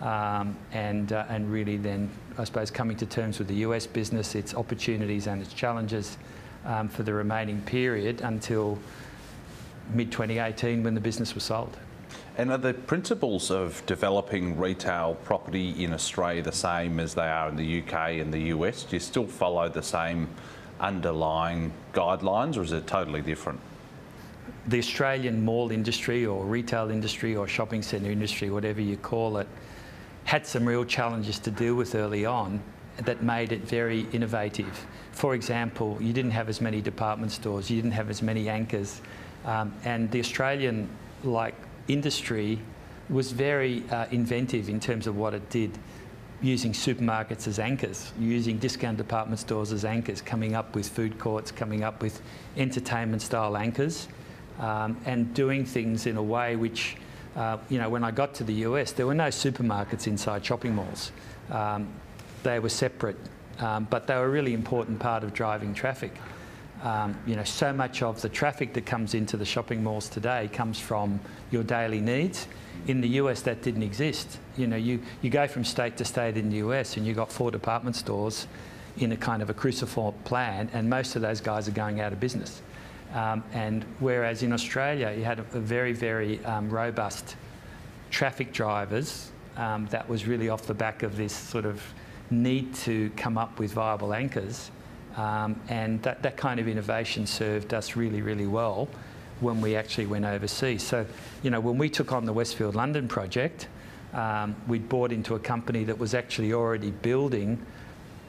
Um, 0.03 0.57
and, 0.73 1.13
uh, 1.13 1.25
and 1.29 1.49
really 1.49 1.77
then, 1.77 2.09
I 2.37 2.43
suppose, 2.43 2.69
coming 2.69 2.97
to 2.97 3.05
terms 3.05 3.39
with 3.39 3.47
the 3.47 3.55
US 3.67 3.87
business, 3.87 4.35
its 4.35 4.53
opportunities 4.53 5.27
and 5.27 5.41
its 5.41 5.53
challenges 5.53 6.17
um, 6.65 6.89
for 6.89 7.03
the 7.03 7.13
remaining 7.13 7.61
period 7.61 8.19
until 8.19 8.77
mid 9.93 10.11
2018 10.11 10.83
when 10.83 10.93
the 10.93 10.99
business 10.99 11.33
was 11.33 11.45
sold. 11.45 11.77
And 12.37 12.51
are 12.51 12.57
the 12.57 12.73
principles 12.73 13.49
of 13.49 13.81
developing 13.85 14.57
retail 14.57 15.15
property 15.23 15.81
in 15.81 15.93
Australia 15.93 16.41
the 16.41 16.51
same 16.51 16.99
as 16.99 17.13
they 17.13 17.27
are 17.27 17.47
in 17.47 17.55
the 17.55 17.81
UK 17.81 18.19
and 18.19 18.33
the 18.33 18.51
US? 18.55 18.83
Do 18.83 18.97
you 18.97 18.99
still 18.99 19.27
follow 19.27 19.69
the 19.69 19.83
same 19.83 20.27
underlying 20.81 21.71
guidelines 21.93 22.57
or 22.57 22.63
is 22.63 22.73
it 22.73 22.87
totally 22.87 23.21
different? 23.21 23.61
The 24.67 24.79
Australian 24.79 25.45
mall 25.45 25.71
industry 25.71 26.25
or 26.25 26.43
retail 26.43 26.89
industry 26.89 27.37
or 27.37 27.47
shopping 27.47 27.81
centre 27.81 28.11
industry, 28.11 28.49
whatever 28.49 28.81
you 28.81 28.97
call 28.97 29.37
it, 29.37 29.47
had 30.23 30.45
some 30.45 30.65
real 30.65 30.85
challenges 30.85 31.39
to 31.39 31.51
deal 31.51 31.75
with 31.75 31.95
early 31.95 32.25
on 32.25 32.61
that 32.97 33.23
made 33.23 33.51
it 33.51 33.61
very 33.61 34.01
innovative. 34.11 34.85
For 35.11 35.33
example, 35.35 35.97
you 35.99 36.13
didn't 36.13 36.31
have 36.31 36.49
as 36.49 36.61
many 36.61 36.81
department 36.81 37.31
stores, 37.31 37.69
you 37.69 37.81
didn't 37.81 37.93
have 37.93 38.09
as 38.09 38.21
many 38.21 38.49
anchors, 38.49 39.01
um, 39.45 39.73
and 39.83 40.09
the 40.11 40.19
Australian 40.19 40.89
like 41.23 41.55
industry 41.87 42.59
was 43.09 43.31
very 43.31 43.83
uh, 43.89 44.05
inventive 44.11 44.69
in 44.69 44.79
terms 44.79 45.07
of 45.07 45.17
what 45.17 45.33
it 45.33 45.49
did, 45.49 45.71
using 46.41 46.73
supermarkets 46.73 47.47
as 47.47 47.59
anchors, 47.59 48.11
using 48.19 48.57
discount 48.57 48.97
department 48.97 49.39
stores 49.39 49.71
as 49.71 49.85
anchors, 49.85 50.21
coming 50.21 50.55
up 50.55 50.75
with 50.75 50.87
food 50.87 51.17
courts, 51.19 51.51
coming 51.51 51.83
up 51.83 52.01
with 52.01 52.21
entertainment 52.57 53.21
style 53.21 53.55
anchors, 53.55 54.07
um, 54.59 54.99
and 55.05 55.33
doing 55.33 55.65
things 55.65 56.05
in 56.05 56.17
a 56.17 56.23
way 56.23 56.55
which, 56.55 56.97
uh, 57.35 57.57
you 57.69 57.79
know, 57.79 57.89
when 57.89 58.03
I 58.03 58.11
got 58.11 58.33
to 58.35 58.43
the 58.43 58.53
US, 58.65 58.91
there 58.91 59.07
were 59.07 59.15
no 59.15 59.27
supermarkets 59.27 60.07
inside 60.07 60.45
shopping 60.45 60.75
malls. 60.75 61.11
Um, 61.49 61.87
they 62.43 62.59
were 62.59 62.69
separate, 62.69 63.17
um, 63.59 63.87
but 63.89 64.07
they 64.07 64.15
were 64.15 64.25
a 64.25 64.29
really 64.29 64.53
important 64.53 64.99
part 64.99 65.23
of 65.23 65.33
driving 65.33 65.73
traffic. 65.73 66.13
Um, 66.83 67.17
you 67.25 67.35
know, 67.35 67.45
so 67.45 67.71
much 67.71 68.03
of 68.03 68.21
the 68.21 68.29
traffic 68.29 68.73
that 68.73 68.85
comes 68.85 69.13
into 69.13 69.37
the 69.37 69.45
shopping 69.45 69.81
malls 69.83 70.09
today 70.09 70.49
comes 70.51 70.79
from 70.79 71.19
your 71.49 71.63
daily 71.63 72.01
needs. 72.01 72.47
In 72.87 72.99
the 72.99 73.07
US, 73.19 73.41
that 73.43 73.61
didn't 73.61 73.83
exist. 73.83 74.37
You 74.57 74.67
know, 74.67 74.75
you, 74.75 75.01
you 75.21 75.29
go 75.29 75.47
from 75.47 75.63
state 75.63 75.95
to 75.97 76.05
state 76.05 76.35
in 76.35 76.49
the 76.49 76.57
US 76.57 76.97
and 76.97 77.07
you've 77.07 77.15
got 77.15 77.31
four 77.31 77.51
department 77.51 77.95
stores 77.95 78.47
in 78.97 79.11
a 79.13 79.17
kind 79.17 79.41
of 79.41 79.49
a 79.49 79.53
cruciform 79.53 80.13
plan, 80.23 80.69
and 80.73 80.89
most 80.89 81.15
of 81.15 81.21
those 81.21 81.41
guys 81.41 81.67
are 81.67 81.71
going 81.71 81.99
out 81.99 82.13
of 82.13 82.19
business. 82.19 82.61
Um, 83.13 83.43
and 83.53 83.85
whereas 83.99 84.43
in 84.43 84.51
Australia, 84.51 85.13
you 85.15 85.23
had 85.23 85.39
a, 85.39 85.45
a 85.53 85.59
very, 85.59 85.93
very 85.93 86.43
um, 86.45 86.69
robust 86.69 87.35
traffic 88.09 88.51
drivers 88.51 89.31
um, 89.55 89.87
that 89.87 90.07
was 90.09 90.27
really 90.27 90.49
off 90.49 90.63
the 90.65 90.73
back 90.73 91.03
of 91.03 91.15
this 91.15 91.33
sort 91.33 91.65
of 91.65 91.81
need 92.31 92.73
to 92.73 93.11
come 93.15 93.37
up 93.37 93.59
with 93.59 93.73
viable 93.73 94.13
anchors. 94.13 94.71
Um, 95.15 95.59
and 95.69 96.01
that, 96.01 96.23
that 96.23 96.37
kind 96.37 96.59
of 96.59 96.67
innovation 96.67 97.27
served 97.27 97.73
us 97.73 97.95
really, 97.95 98.21
really 98.21 98.47
well 98.47 98.87
when 99.41 99.61
we 99.61 99.75
actually 99.75 100.07
went 100.07 100.25
overseas. 100.25 100.81
So, 100.81 101.05
you 101.43 101.51
know, 101.51 101.59
when 101.59 101.77
we 101.77 101.89
took 101.89 102.11
on 102.11 102.25
the 102.25 102.33
Westfield 102.33 102.75
London 102.75 103.07
project, 103.07 103.67
um, 104.13 104.55
we'd 104.67 104.89
bought 104.89 105.11
into 105.11 105.35
a 105.35 105.39
company 105.39 105.83
that 105.83 105.97
was 105.97 106.13
actually 106.13 106.53
already 106.53 106.91
building 106.91 107.63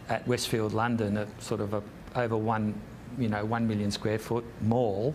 at 0.09 0.27
Westfield 0.27 0.75
London 0.75 1.17
a 1.17 1.27
sort 1.41 1.61
of 1.61 1.73
a 1.73 1.83
over 2.17 2.37
one, 2.37 2.75
you 3.19 3.29
know, 3.29 3.45
one 3.45 3.67
million 3.67 3.91
square 3.91 4.19
foot 4.19 4.45
mall 4.63 5.15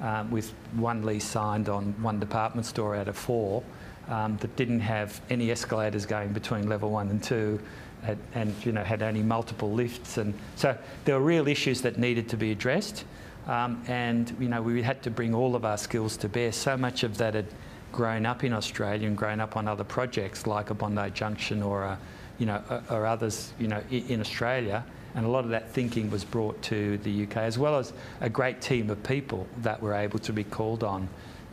um, 0.00 0.30
with 0.30 0.52
one 0.74 1.04
lease 1.04 1.24
signed 1.24 1.68
on 1.68 1.94
one 2.02 2.18
department 2.18 2.66
store 2.66 2.96
out 2.96 3.08
of 3.08 3.16
four 3.16 3.62
um, 4.08 4.36
that 4.38 4.54
didn't 4.56 4.80
have 4.80 5.20
any 5.30 5.50
escalators 5.50 6.06
going 6.06 6.32
between 6.32 6.68
level 6.68 6.90
one 6.90 7.08
and 7.08 7.22
two 7.22 7.60
had, 8.02 8.18
and 8.34 8.54
you 8.66 8.72
know, 8.72 8.82
had 8.82 9.02
only 9.02 9.22
multiple 9.22 9.72
lifts. 9.72 10.18
And 10.18 10.34
so 10.56 10.76
there 11.04 11.14
were 11.14 11.24
real 11.24 11.48
issues 11.48 11.82
that 11.82 11.98
needed 11.98 12.28
to 12.30 12.36
be 12.36 12.50
addressed. 12.50 13.04
Um, 13.46 13.82
and 13.86 14.34
you 14.38 14.48
know, 14.48 14.62
we 14.62 14.82
had 14.82 15.02
to 15.02 15.10
bring 15.10 15.34
all 15.34 15.54
of 15.56 15.64
our 15.64 15.78
skills 15.78 16.16
to 16.18 16.28
bear. 16.28 16.52
So 16.52 16.76
much 16.76 17.02
of 17.02 17.18
that 17.18 17.34
had 17.34 17.46
grown 17.90 18.26
up 18.26 18.44
in 18.44 18.52
Australia 18.52 19.06
and 19.06 19.16
grown 19.16 19.40
up 19.40 19.56
on 19.56 19.68
other 19.68 19.84
projects 19.84 20.46
like 20.46 20.70
a 20.70 20.74
Bondi 20.74 21.10
Junction 21.10 21.62
or, 21.62 21.82
a, 21.82 21.98
you 22.38 22.46
know, 22.46 22.62
or 22.90 23.06
others 23.06 23.52
you 23.58 23.68
know, 23.68 23.82
in 23.90 24.20
Australia. 24.20 24.84
And 25.14 25.26
a 25.26 25.28
lot 25.28 25.44
of 25.44 25.50
that 25.50 25.70
thinking 25.70 26.10
was 26.10 26.24
brought 26.24 26.60
to 26.62 26.98
the 26.98 27.24
UK, 27.24 27.38
as 27.38 27.58
well 27.58 27.78
as 27.78 27.92
a 28.20 28.30
great 28.30 28.60
team 28.60 28.88
of 28.90 29.02
people 29.02 29.46
that 29.58 29.82
were 29.82 29.94
able 29.94 30.18
to 30.20 30.32
be 30.32 30.44
called 30.44 30.82
on 30.82 31.08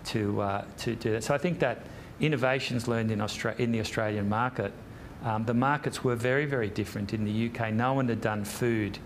to, 0.05 0.41
uh, 0.41 0.65
to 0.79 0.95
do 0.95 1.11
that. 1.11 1.23
So 1.23 1.33
I 1.33 1.37
think 1.37 1.59
that 1.59 1.79
innovations 2.19 2.87
learned 2.87 3.11
in, 3.11 3.19
Austra- 3.19 3.59
in 3.59 3.71
the 3.71 3.79
Australian 3.79 4.29
market 4.29 4.71
um, 5.23 5.45
the 5.45 5.53
markets 5.53 6.03
were 6.03 6.15
very, 6.15 6.45
very 6.45 6.69
different 6.69 7.13
in 7.13 7.25
the 7.25 7.49
UK. 7.49 7.73
No 7.73 7.93
one 7.93 8.07
had 8.07 8.21
done 8.21 8.45
food 8.45 8.97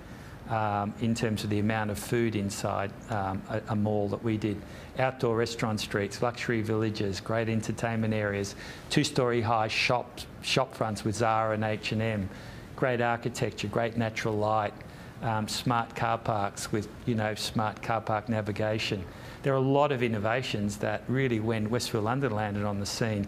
um, 0.49 0.93
in 1.01 1.15
terms 1.15 1.43
of 1.43 1.49
the 1.49 1.59
amount 1.59 1.89
of 1.89 1.97
food 1.97 2.35
inside 2.35 2.91
um, 3.09 3.41
a, 3.49 3.61
a, 3.69 3.75
mall 3.75 4.09
that 4.09 4.23
we 4.23 4.37
did. 4.37 4.61
Outdoor 4.99 5.37
restaurant 5.37 5.79
streets, 5.79 6.21
luxury 6.21 6.61
villages, 6.61 7.19
great 7.19 7.49
entertainment 7.49 8.13
areas, 8.13 8.55
two-storey 8.89 9.41
high 9.41 9.69
shops, 9.69 10.27
shop 10.41 10.75
fronts 10.75 11.03
with 11.03 11.15
Zara 11.15 11.53
and 11.53 11.63
H&M, 11.63 12.29
great 12.75 13.01
architecture, 13.01 13.67
great 13.67 13.97
natural 13.97 14.35
light, 14.35 14.73
um, 15.21 15.47
smart 15.47 15.95
car 15.95 16.17
parks 16.17 16.71
with 16.71 16.87
you 17.05 17.15
know 17.15 17.33
smart 17.35 17.81
car 17.81 18.01
park 18.01 18.29
navigation. 18.29 19.03
There 19.41 19.53
are 19.53 19.57
a 19.57 19.59
lot 19.59 19.91
of 19.91 20.03
innovations 20.03 20.77
that 20.77 21.03
really, 21.07 21.39
when 21.39 21.69
Westfield 21.69 22.05
London 22.05 22.33
landed 22.33 22.63
on 22.63 22.79
the 22.79 22.85
scene, 22.85 23.27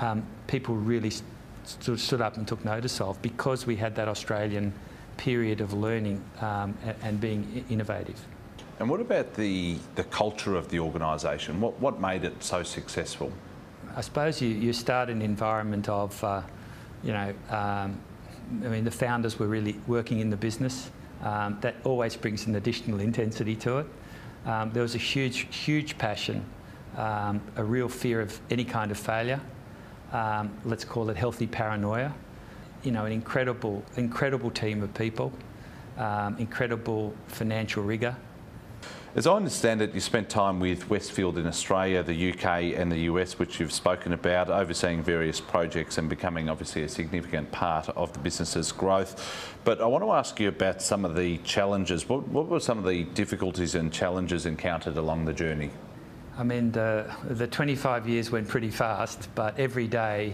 um, 0.00 0.24
people 0.46 0.74
really 0.74 1.10
stood, 1.64 1.98
stood 1.98 2.20
up 2.20 2.36
and 2.36 2.46
took 2.46 2.64
notice 2.64 3.00
of 3.00 3.20
because 3.22 3.66
we 3.66 3.76
had 3.76 3.94
that 3.96 4.08
Australian 4.08 4.72
period 5.16 5.60
of 5.60 5.72
learning 5.72 6.22
um, 6.40 6.76
and, 6.84 6.96
and, 7.02 7.20
being 7.20 7.64
innovative. 7.70 8.20
And 8.80 8.90
what 8.90 9.00
about 9.00 9.34
the, 9.34 9.78
the 9.94 10.04
culture 10.04 10.56
of 10.56 10.68
the 10.68 10.80
organisation? 10.80 11.60
What, 11.60 11.78
what 11.80 12.00
made 12.00 12.24
it 12.24 12.42
so 12.42 12.62
successful? 12.62 13.32
I 13.96 14.00
suppose 14.00 14.42
you, 14.42 14.48
you 14.48 14.72
start 14.72 15.08
an 15.08 15.22
environment 15.22 15.88
of, 15.88 16.22
uh, 16.24 16.42
you 17.04 17.12
know, 17.12 17.32
um, 17.50 18.00
I 18.64 18.68
mean, 18.68 18.84
the 18.84 18.90
founders 18.90 19.38
were 19.38 19.46
really 19.46 19.76
working 19.86 20.20
in 20.20 20.30
the 20.30 20.36
business. 20.36 20.90
Um, 21.22 21.58
that 21.62 21.76
always 21.84 22.16
brings 22.16 22.46
an 22.46 22.56
additional 22.56 23.00
intensity 23.00 23.56
to 23.56 23.78
it. 23.78 23.86
Um, 24.44 24.72
there 24.72 24.82
was 24.82 24.94
a 24.94 24.98
huge, 24.98 25.46
huge 25.54 25.96
passion, 25.96 26.44
um, 26.96 27.40
a 27.56 27.64
real 27.64 27.88
fear 27.88 28.20
of 28.20 28.38
any 28.50 28.64
kind 28.64 28.90
of 28.90 28.98
failure 28.98 29.40
um, 30.14 30.56
let's 30.64 30.84
call 30.84 31.10
it 31.10 31.16
healthy 31.16 31.46
paranoia. 31.46 32.14
You 32.84 32.92
know, 32.92 33.04
an 33.04 33.12
incredible, 33.12 33.82
incredible 33.96 34.50
team 34.50 34.82
of 34.82 34.94
people, 34.94 35.32
um, 35.98 36.36
incredible 36.38 37.14
financial 37.26 37.82
rigour. 37.82 38.16
As 39.16 39.28
I 39.28 39.34
understand 39.34 39.80
it, 39.80 39.94
you 39.94 40.00
spent 40.00 40.28
time 40.28 40.58
with 40.58 40.90
Westfield 40.90 41.38
in 41.38 41.46
Australia, 41.46 42.02
the 42.02 42.32
UK, 42.32 42.76
and 42.76 42.90
the 42.90 43.02
US, 43.02 43.38
which 43.38 43.60
you've 43.60 43.70
spoken 43.70 44.12
about, 44.12 44.50
overseeing 44.50 45.04
various 45.04 45.40
projects 45.40 45.98
and 45.98 46.08
becoming 46.10 46.48
obviously 46.48 46.82
a 46.82 46.88
significant 46.88 47.52
part 47.52 47.88
of 47.90 48.12
the 48.12 48.18
business's 48.18 48.72
growth. 48.72 49.54
But 49.62 49.80
I 49.80 49.86
want 49.86 50.02
to 50.02 50.10
ask 50.10 50.40
you 50.40 50.48
about 50.48 50.82
some 50.82 51.04
of 51.04 51.14
the 51.14 51.38
challenges. 51.38 52.08
What, 52.08 52.26
what 52.26 52.48
were 52.48 52.58
some 52.58 52.76
of 52.76 52.84
the 52.84 53.04
difficulties 53.04 53.76
and 53.76 53.92
challenges 53.92 54.46
encountered 54.46 54.96
along 54.96 55.26
the 55.26 55.32
journey? 55.32 55.70
I 56.36 56.42
mean, 56.42 56.72
the, 56.72 57.08
the 57.22 57.46
25 57.46 58.08
years 58.08 58.32
went 58.32 58.48
pretty 58.48 58.70
fast, 58.70 59.28
but 59.36 59.56
every 59.60 59.86
day, 59.86 60.32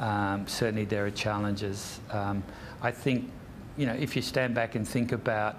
um, 0.00 0.48
certainly 0.48 0.84
there 0.84 1.06
are 1.06 1.12
challenges. 1.12 2.00
Um, 2.10 2.42
I 2.82 2.90
think, 2.90 3.30
you 3.76 3.86
know, 3.86 3.94
if 3.94 4.16
you 4.16 4.22
stand 4.22 4.52
back 4.52 4.74
and 4.74 4.86
think 4.86 5.12
about 5.12 5.58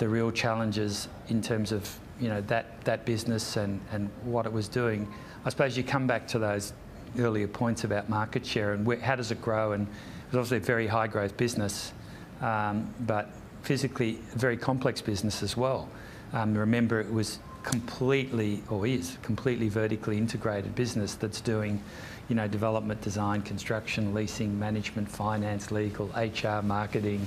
the 0.00 0.08
real 0.08 0.32
challenges 0.32 1.08
in 1.28 1.40
terms 1.40 1.72
of 1.72 1.98
you 2.18 2.28
know 2.28 2.40
that 2.42 2.82
that 2.84 3.04
business 3.04 3.56
and 3.56 3.80
and 3.92 4.10
what 4.24 4.46
it 4.46 4.52
was 4.52 4.66
doing. 4.66 5.06
I 5.44 5.50
suppose 5.50 5.76
you 5.76 5.84
come 5.84 6.06
back 6.06 6.26
to 6.28 6.38
those 6.38 6.72
earlier 7.18 7.46
points 7.46 7.84
about 7.84 8.08
market 8.08 8.44
share 8.44 8.72
and 8.72 8.84
where, 8.84 8.98
how 8.98 9.16
does 9.16 9.30
it 9.30 9.40
grow 9.40 9.72
and 9.72 9.86
it's 10.26 10.36
obviously 10.36 10.58
a 10.58 10.60
very 10.60 10.86
high 10.86 11.06
growth 11.06 11.36
business, 11.36 11.92
um, 12.40 12.92
but 13.00 13.30
physically 13.62 14.20
a 14.32 14.38
very 14.38 14.56
complex 14.56 15.00
business 15.00 15.42
as 15.42 15.56
well. 15.56 15.88
Um, 16.32 16.54
remember, 16.54 17.00
it 17.00 17.12
was 17.12 17.40
completely, 17.64 18.62
or 18.70 18.86
is 18.86 19.18
completely 19.22 19.68
vertically 19.68 20.16
integrated 20.16 20.74
business 20.76 21.16
that's 21.16 21.40
doing, 21.40 21.82
you 22.28 22.36
know, 22.36 22.46
development, 22.46 23.00
design, 23.00 23.42
construction, 23.42 24.14
leasing, 24.14 24.56
management, 24.56 25.10
finance, 25.10 25.72
legal, 25.72 26.06
HR, 26.16 26.62
marketing, 26.62 27.26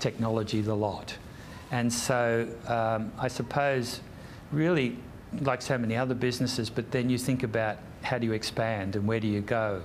technology, 0.00 0.60
the 0.60 0.74
lot. 0.74 1.16
And 1.70 1.92
so 1.92 2.48
um, 2.66 3.12
I 3.18 3.28
suppose 3.28 4.00
really 4.52 4.96
like 5.40 5.62
so 5.62 5.78
many 5.78 5.96
other 5.96 6.14
businesses, 6.14 6.68
but 6.70 6.90
then 6.90 7.08
you 7.08 7.18
think 7.18 7.42
about 7.42 7.78
how 8.02 8.18
do 8.18 8.26
you 8.26 8.32
expand 8.32 8.96
and 8.96 9.06
where 9.06 9.20
do 9.20 9.28
you 9.28 9.40
go? 9.40 9.82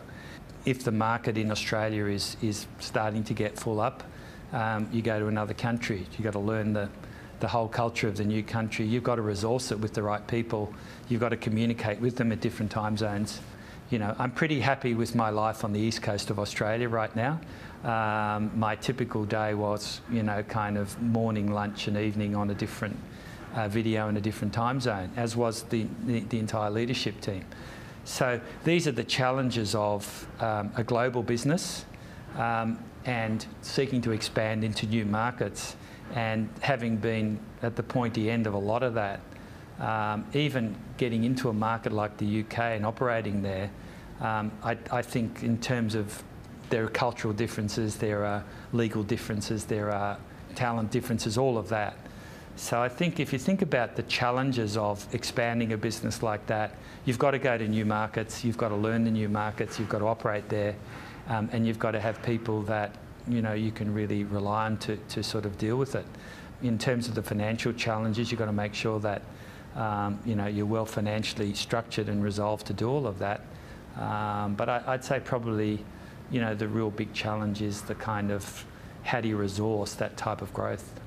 If 0.65 0.83
the 0.83 0.91
market 0.91 1.37
in 1.37 1.51
Australia 1.51 2.05
is, 2.05 2.37
is 2.41 2.65
starting 2.79 3.23
to 3.25 3.33
get 3.33 3.59
full 3.59 3.79
up, 3.79 4.03
um, 4.51 4.89
you 4.91 5.01
go 5.01 5.19
to 5.19 5.27
another 5.27 5.53
country. 5.53 6.07
You've 6.13 6.23
got 6.23 6.33
to 6.33 6.39
learn 6.39 6.73
the, 6.73 6.89
the 7.39 7.47
whole 7.47 7.67
culture 7.67 8.07
of 8.07 8.17
the 8.17 8.23
new 8.23 8.41
country. 8.41 8.85
You've 8.85 9.03
got 9.03 9.15
to 9.15 9.21
resource 9.21 9.71
it 9.71 9.79
with 9.79 9.93
the 9.93 10.01
right 10.01 10.25
people. 10.27 10.73
You've 11.07 11.21
got 11.21 11.29
to 11.29 11.37
communicate 11.37 11.99
with 11.99 12.15
them 12.15 12.31
at 12.31 12.41
different 12.41 12.71
time 12.71 12.97
zones. 12.97 13.41
You 13.95 13.99
know, 13.99 14.13
I'm 14.19 14.31
pretty 14.31 14.59
happy 14.59 14.93
with 14.93 15.15
my 15.15 15.29
life 15.29 15.63
on 15.63 15.71
the 15.71 15.79
east 15.79 16.01
coast 16.01 16.29
of 16.29 16.37
Australia 16.37 16.89
right 16.89 17.15
now. 17.15 17.39
Um, 17.85 18.51
my 18.53 18.75
typical 18.75 19.23
day 19.23 19.53
was, 19.53 20.01
you 20.11 20.21
know, 20.21 20.43
kind 20.43 20.77
of 20.77 21.01
morning, 21.01 21.49
lunch, 21.49 21.87
and 21.87 21.95
evening 21.95 22.35
on 22.35 22.49
a 22.49 22.53
different 22.53 22.99
uh, 23.53 23.69
video 23.69 24.09
in 24.09 24.17
a 24.17 24.19
different 24.19 24.53
time 24.53 24.81
zone, 24.81 25.11
as 25.15 25.37
was 25.37 25.63
the, 25.63 25.87
the, 26.05 26.19
the, 26.19 26.39
entire 26.39 26.69
leadership 26.69 27.21
team. 27.21 27.45
So 28.03 28.41
these 28.65 28.85
are 28.85 28.91
the 28.91 29.05
challenges 29.05 29.75
of 29.75 30.27
um, 30.41 30.73
a 30.75 30.83
global 30.83 31.23
business 31.23 31.85
um, 32.35 32.77
and 33.05 33.45
seeking 33.61 34.01
to 34.01 34.11
expand 34.11 34.65
into 34.65 34.87
new 34.87 35.05
markets. 35.05 35.77
And 36.15 36.49
having 36.59 36.97
been 36.97 37.39
at 37.61 37.77
the 37.77 37.83
pointy 37.83 38.29
end 38.29 38.45
of 38.45 38.55
a 38.55 38.59
lot 38.59 38.83
of 38.83 38.93
that, 38.95 39.21
um, 39.79 40.25
even 40.33 40.75
getting 40.97 41.23
into 41.23 41.47
a 41.47 41.53
market 41.53 41.93
like 41.93 42.17
the 42.17 42.41
UK 42.41 42.59
and 42.59 42.85
operating 42.85 43.41
there, 43.41 43.69
um, 44.21 44.51
I, 44.63 44.77
I 44.91 45.01
think 45.01 45.43
in 45.43 45.57
terms 45.57 45.95
of 45.95 46.23
there 46.69 46.83
are 46.83 46.89
cultural 46.89 47.33
differences, 47.33 47.97
there 47.97 48.25
are 48.25 48.43
legal 48.73 49.03
differences, 49.03 49.65
there 49.65 49.91
are 49.91 50.17
talent 50.55 50.91
differences, 50.91 51.37
all 51.37 51.57
of 51.57 51.69
that. 51.69 51.97
So 52.57 52.81
I 52.81 52.87
think 52.87 53.19
if 53.19 53.33
you 53.33 53.39
think 53.39 53.61
about 53.61 53.95
the 53.95 54.03
challenges 54.03 54.77
of 54.77 55.05
expanding 55.13 55.73
a 55.73 55.77
business 55.77 56.23
like 56.23 56.45
that, 56.47 56.75
you've 57.03 57.19
got 57.19 57.31
to 57.31 57.39
go 57.39 57.57
to 57.57 57.67
new 57.67 57.85
markets, 57.85 58.45
you've 58.45 58.57
got 58.57 58.69
to 58.69 58.75
learn 58.75 59.03
the 59.03 59.11
new 59.11 59.27
markets, 59.27 59.77
you've 59.77 59.89
got 59.89 59.99
to 59.99 60.07
operate 60.07 60.47
there, 60.47 60.75
um, 61.27 61.49
and 61.51 61.67
you've 61.67 61.79
got 61.79 61.91
to 61.91 61.99
have 61.99 62.21
people 62.23 62.61
that 62.63 62.95
you 63.27 63.41
know 63.41 63.53
you 63.53 63.71
can 63.71 63.93
really 63.93 64.23
rely 64.23 64.65
on 64.65 64.77
to, 64.77 64.95
to 65.09 65.21
sort 65.21 65.45
of 65.45 65.57
deal 65.57 65.75
with 65.75 65.95
it. 65.95 66.05
In 66.61 66.77
terms 66.77 67.09
of 67.09 67.15
the 67.15 67.23
financial 67.23 67.73
challenges, 67.73 68.31
you've 68.31 68.39
got 68.39 68.45
to 68.45 68.53
make 68.53 68.73
sure 68.73 68.99
that 69.01 69.21
um, 69.75 70.19
you 70.25 70.35
know 70.35 70.47
you're 70.47 70.65
well 70.65 70.85
financially 70.85 71.53
structured 71.53 72.07
and 72.07 72.23
resolved 72.23 72.65
to 72.67 72.73
do 72.73 72.89
all 72.89 73.05
of 73.05 73.19
that. 73.19 73.41
Um, 73.97 74.55
but 74.55 74.69
I, 74.69 74.83
I'd 74.87 75.03
say 75.03 75.19
probably 75.19 75.83
you 76.31 76.41
know, 76.41 76.55
the 76.55 76.67
real 76.67 76.89
big 76.89 77.13
challenge 77.13 77.61
is 77.61 77.81
the 77.81 77.95
kind 77.95 78.31
of 78.31 78.65
how 79.03 79.21
do 79.21 79.27
you 79.27 79.37
resource 79.37 79.93
that 79.95 80.17
type 80.17 80.41
of 80.41 80.53
growth? 80.53 80.99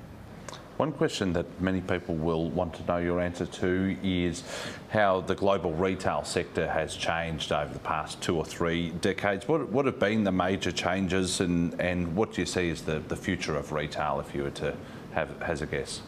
One 0.77 0.93
question 0.93 1.33
that 1.33 1.45
many 1.61 1.81
people 1.81 2.15
will 2.15 2.49
want 2.49 2.73
to 2.75 2.85
know 2.85 2.97
your 2.97 3.19
answer 3.19 3.45
to 3.45 3.97
is 4.01 4.43
how 4.91 5.19
the 5.19 5.35
global 5.35 5.73
retail 5.73 6.23
sector 6.23 6.69
has 6.69 6.95
changed 6.95 7.51
over 7.51 7.73
the 7.73 7.79
past 7.79 8.21
two 8.21 8.37
or 8.37 8.45
three 8.45 8.91
decades. 9.01 9.45
What, 9.45 9.67
what 9.67 9.85
have 9.85 9.99
been 9.99 10.23
the 10.23 10.31
major 10.31 10.71
changes 10.71 11.41
and, 11.41 11.79
and 11.81 12.15
what 12.15 12.33
do 12.33 12.41
you 12.41 12.45
see 12.45 12.69
as 12.69 12.81
the, 12.83 12.99
the 12.99 13.17
future 13.17 13.57
of 13.57 13.73
retail 13.73 14.23
if 14.25 14.33
you 14.33 14.43
were 14.43 14.51
to 14.51 14.73
have 15.11 15.29
as 15.41 15.61
a 15.61 15.65
guess? 15.65 16.01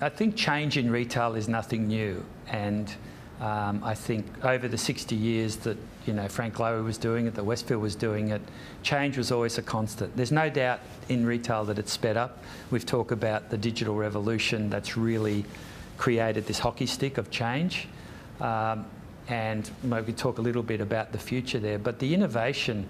I 0.00 0.08
think 0.08 0.34
change 0.34 0.76
in 0.76 0.90
retail 0.90 1.36
is 1.36 1.48
nothing 1.48 1.86
new 1.86 2.24
and 2.48 2.92
um, 3.42 3.82
I 3.82 3.94
think 3.94 4.24
over 4.44 4.68
the 4.68 4.78
60 4.78 5.16
years 5.16 5.56
that 5.56 5.76
you 6.06 6.12
know 6.12 6.28
Frank 6.28 6.54
Lowy 6.54 6.84
was 6.84 6.96
doing 6.96 7.26
it, 7.26 7.34
that 7.34 7.44
Westfield 7.44 7.82
was 7.82 7.96
doing 7.96 8.28
it, 8.28 8.40
change 8.84 9.18
was 9.18 9.32
always 9.32 9.58
a 9.58 9.62
constant. 9.62 10.16
There's 10.16 10.30
no 10.30 10.48
doubt 10.48 10.78
in 11.08 11.26
retail 11.26 11.64
that 11.64 11.78
it's 11.78 11.92
sped 11.92 12.16
up. 12.16 12.38
We've 12.70 12.86
talked 12.86 13.10
about 13.10 13.50
the 13.50 13.58
digital 13.58 13.96
revolution 13.96 14.70
that's 14.70 14.96
really 14.96 15.44
created 15.98 16.46
this 16.46 16.60
hockey 16.60 16.86
stick 16.86 17.18
of 17.18 17.30
change. 17.30 17.88
Um, 18.40 18.86
and 19.28 19.70
maybe 19.82 20.12
talk 20.12 20.38
a 20.38 20.42
little 20.42 20.62
bit 20.62 20.80
about 20.80 21.12
the 21.12 21.18
future 21.18 21.58
there. 21.58 21.78
But 21.78 21.98
the 21.98 22.12
innovation 22.12 22.86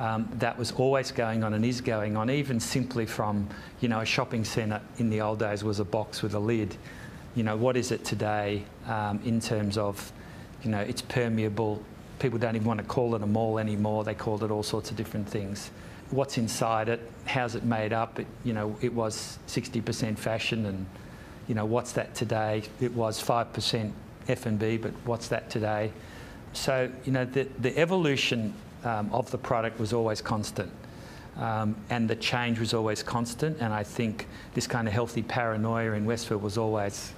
um, 0.00 0.28
that 0.38 0.58
was 0.58 0.72
always 0.72 1.12
going 1.12 1.44
on 1.44 1.54
and 1.54 1.64
is 1.64 1.80
going 1.80 2.16
on, 2.16 2.30
even 2.30 2.58
simply 2.58 3.06
from, 3.06 3.48
you 3.80 3.88
know, 3.88 4.00
a 4.00 4.04
shopping 4.04 4.44
centre 4.44 4.80
in 4.98 5.10
the 5.10 5.20
old 5.20 5.38
days 5.38 5.62
was 5.62 5.80
a 5.80 5.84
box 5.84 6.22
with 6.22 6.34
a 6.34 6.38
lid 6.38 6.76
you 7.34 7.42
know, 7.42 7.56
what 7.56 7.76
is 7.76 7.90
it 7.90 8.04
today 8.04 8.64
um, 8.86 9.20
in 9.24 9.40
terms 9.40 9.76
of, 9.76 10.12
you 10.62 10.70
know, 10.70 10.80
it's 10.80 11.02
permeable. 11.02 11.82
People 12.18 12.38
don't 12.38 12.54
even 12.54 12.66
want 12.66 12.78
to 12.78 12.86
call 12.86 13.14
it 13.14 13.22
a 13.22 13.26
mall 13.26 13.58
anymore. 13.58 14.04
They 14.04 14.14
called 14.14 14.44
it 14.44 14.50
all 14.50 14.62
sorts 14.62 14.90
of 14.90 14.96
different 14.96 15.28
things. 15.28 15.70
What's 16.10 16.38
inside 16.38 16.88
it? 16.88 17.00
How's 17.26 17.54
it 17.54 17.64
made 17.64 17.92
up? 17.92 18.20
It, 18.20 18.26
you 18.44 18.52
know, 18.52 18.76
it 18.80 18.92
was 18.92 19.38
60% 19.48 20.16
fashion, 20.16 20.66
and 20.66 20.86
you 21.48 21.54
know, 21.54 21.64
what's 21.64 21.92
that 21.92 22.14
today? 22.14 22.62
It 22.80 22.92
was 22.92 23.22
5% 23.22 23.92
F&B, 24.28 24.76
but 24.76 24.92
what's 25.04 25.28
that 25.28 25.50
today? 25.50 25.92
So, 26.52 26.90
you 27.04 27.12
know, 27.12 27.24
the, 27.24 27.48
the 27.58 27.76
evolution 27.76 28.54
um, 28.84 29.10
of 29.12 29.30
the 29.30 29.38
product 29.38 29.80
was 29.80 29.92
always 29.92 30.22
constant. 30.22 30.70
Um, 31.36 31.74
and 31.90 32.08
the 32.08 32.14
change 32.14 32.60
was 32.60 32.74
always 32.74 33.02
constant. 33.02 33.58
And 33.60 33.72
I 33.72 33.82
think 33.82 34.28
this 34.54 34.66
kind 34.66 34.86
of 34.86 34.94
healthy 34.94 35.22
paranoia 35.22 35.92
in 35.92 36.04
Westfield 36.04 36.42
was 36.42 36.56
always 36.56 37.12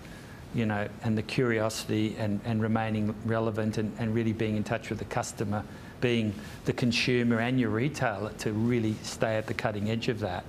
you 0.56 0.64
know, 0.64 0.88
and 1.04 1.16
the 1.16 1.22
curiosity 1.22 2.16
and, 2.18 2.40
and 2.46 2.62
remaining 2.62 3.14
relevant 3.26 3.76
and, 3.76 3.94
and 3.98 4.14
really 4.14 4.32
being 4.32 4.56
in 4.56 4.64
touch 4.64 4.88
with 4.88 4.98
the 4.98 5.04
customer, 5.04 5.62
being 6.00 6.34
the 6.64 6.72
consumer 6.72 7.40
and 7.40 7.60
your 7.60 7.68
retailer 7.68 8.30
to 8.38 8.52
really 8.52 8.94
stay 9.02 9.36
at 9.36 9.46
the 9.46 9.54
cutting 9.54 9.90
edge 9.90 10.08
of 10.08 10.18
that. 10.20 10.44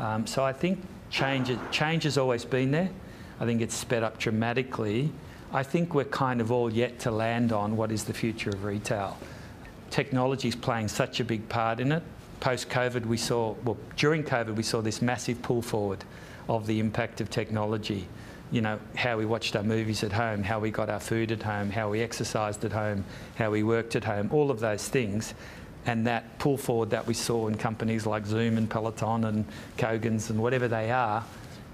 Um, 0.00 0.26
so 0.26 0.44
I 0.44 0.52
think 0.52 0.80
change, 1.10 1.56
change 1.70 2.02
has 2.02 2.18
always 2.18 2.44
been 2.44 2.72
there. 2.72 2.90
I 3.38 3.44
think 3.44 3.60
it's 3.60 3.76
sped 3.76 4.02
up 4.02 4.18
dramatically. 4.18 5.12
I 5.52 5.62
think 5.62 5.94
we're 5.94 6.04
kind 6.04 6.40
of 6.40 6.50
all 6.50 6.72
yet 6.72 6.98
to 7.00 7.12
land 7.12 7.52
on 7.52 7.76
what 7.76 7.92
is 7.92 8.04
the 8.04 8.12
future 8.12 8.50
of 8.50 8.64
retail. 8.64 9.16
Technology 9.90 10.48
is 10.48 10.56
playing 10.56 10.88
such 10.88 11.20
a 11.20 11.24
big 11.24 11.48
part 11.48 11.78
in 11.78 11.92
it. 11.92 12.02
Post 12.40 12.68
COVID, 12.70 13.06
we 13.06 13.16
saw, 13.16 13.54
well, 13.64 13.76
during 13.96 14.24
COVID, 14.24 14.56
we 14.56 14.64
saw 14.64 14.80
this 14.80 15.00
massive 15.00 15.40
pull 15.42 15.62
forward 15.62 16.04
of 16.48 16.66
the 16.66 16.80
impact 16.80 17.20
of 17.20 17.30
technology 17.30 18.08
you 18.50 18.60
know, 18.60 18.78
how 18.96 19.16
we 19.16 19.26
watched 19.26 19.56
our 19.56 19.62
movies 19.62 20.02
at 20.02 20.12
home, 20.12 20.42
how 20.42 20.58
we 20.58 20.70
got 20.70 20.88
our 20.88 21.00
food 21.00 21.32
at 21.32 21.42
home, 21.42 21.70
how 21.70 21.90
we 21.90 22.00
exercised 22.00 22.64
at 22.64 22.72
home, 22.72 23.04
how 23.36 23.50
we 23.50 23.62
worked 23.62 23.94
at 23.94 24.04
home, 24.04 24.30
all 24.32 24.50
of 24.50 24.60
those 24.60 24.88
things. 24.88 25.34
And 25.86 26.06
that 26.06 26.38
pull 26.38 26.56
forward 26.56 26.90
that 26.90 27.06
we 27.06 27.14
saw 27.14 27.48
in 27.48 27.56
companies 27.56 28.06
like 28.06 28.26
Zoom 28.26 28.58
and 28.58 28.68
Peloton 28.68 29.24
and 29.24 29.44
Kogan's 29.76 30.30
and 30.30 30.40
whatever 30.40 30.68
they 30.68 30.90
are, 30.90 31.24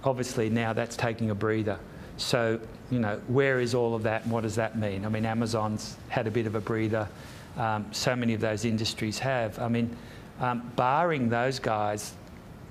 obviously 0.05 0.51
now 0.51 0.72
that's 0.72 0.97
taking 0.97 1.31
a 1.31 1.35
breather. 1.35 1.79
So, 2.16 2.61
you 2.91 3.01
know, 3.01 3.20
where 3.27 3.61
is 3.61 3.75
all 3.75 3.95
of 3.95 4.05
that 4.05 4.25
and 4.25 4.33
what 4.33 4.43
does 4.43 4.55
that 4.57 4.79
mean? 4.79 5.05
I 5.05 5.09
mean, 5.09 5.27
Amazon's 5.27 5.97
had 6.09 6.27
a 6.27 6.31
bit 6.31 6.47
of 6.47 6.55
a 6.55 6.61
breather. 6.61 7.09
Um, 7.57 7.87
so 7.93 8.14
many 8.14 8.35
of 8.35 8.41
those 8.41 8.64
industries 8.64 9.18
have. 9.20 9.59
I 9.59 9.68
mean, 9.68 9.97
um, 10.41 10.70
barring 10.77 11.29
those 11.29 11.59
guys, 11.59 12.14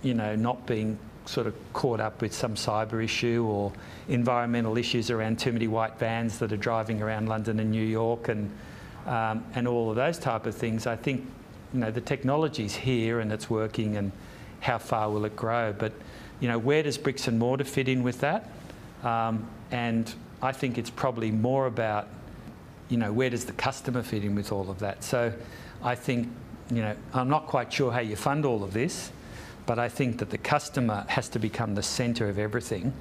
you 0.02 0.14
know, 0.14 0.36
not 0.36 0.66
being 0.66 0.98
sort 1.26 1.48
of 1.48 1.56
caught 1.74 2.00
up 2.00 2.22
with 2.22 2.34
some 2.34 2.56
cyber 2.56 3.04
issue 3.04 3.46
or 3.48 3.72
environmental 4.08 4.78
issues 4.78 5.10
around 5.10 5.40
too 5.40 5.52
many 5.52 5.68
white 5.68 5.98
vans 5.98 6.40
that 6.40 6.52
are 6.52 6.58
driving 6.58 7.02
around 7.02 7.30
London 7.30 7.60
and 7.60 7.72
New 7.72 7.86
York 7.86 8.28
and 8.28 8.52
um, 9.06 9.44
and 9.54 9.68
all 9.68 9.90
of 9.90 9.98
those 9.98 10.18
type 10.18 10.46
of 10.46 10.56
things. 10.56 10.88
I 10.88 10.96
think 10.96 11.26
you 11.74 11.80
know 11.80 11.92
the 11.92 12.02
technology's 12.02 12.76
here 12.76 13.20
and 13.20 13.32
it's 13.32 13.50
working 13.50 13.98
and 13.98 14.12
how 14.62 14.78
far 14.78 15.10
will 15.10 15.26
it 15.26 15.36
grow? 15.36 15.74
But 15.78 15.94
you 16.40 16.48
know 16.48 16.58
where 16.58 16.84
does 16.84 16.98
bricks 16.98 17.28
and 17.28 17.40
mortar 17.40 17.66
fit 17.66 17.88
in 17.88 18.04
with 18.04 18.20
that? 18.22 18.50
Um, 19.04 19.48
and 19.72 20.14
I 20.42 20.52
think 20.52 20.78
it's 20.78 20.90
probably 20.90 21.32
more 21.32 21.68
about, 21.68 22.08
you 22.90 22.98
know, 22.98 23.12
where 23.12 23.30
does 23.30 23.46
the 23.46 23.54
customer 23.54 24.04
fit 24.04 24.24
in 24.24 24.36
with 24.36 24.52
all 24.52 24.70
of 24.70 24.80
that? 24.80 25.04
So 25.04 25.34
I 25.82 25.96
think, 25.96 26.30
you 26.70 26.82
know, 26.82 26.96
I'm 27.14 27.30
not 27.30 27.48
quite 27.48 27.72
sure 27.72 27.92
how 27.92 28.00
you 28.00 28.16
fund 28.16 28.46
all 28.46 28.64
of 28.64 28.74
this, 28.74 29.12
but 29.66 29.80
I 29.80 29.90
think 29.90 30.20
that 30.20 30.30
the 30.30 30.38
customer 30.38 31.06
has 31.08 31.30
to 31.30 31.40
become 31.40 31.76
the 31.76 31.84
centre 31.84 32.30
of 32.30 32.38
everything. 32.38 32.94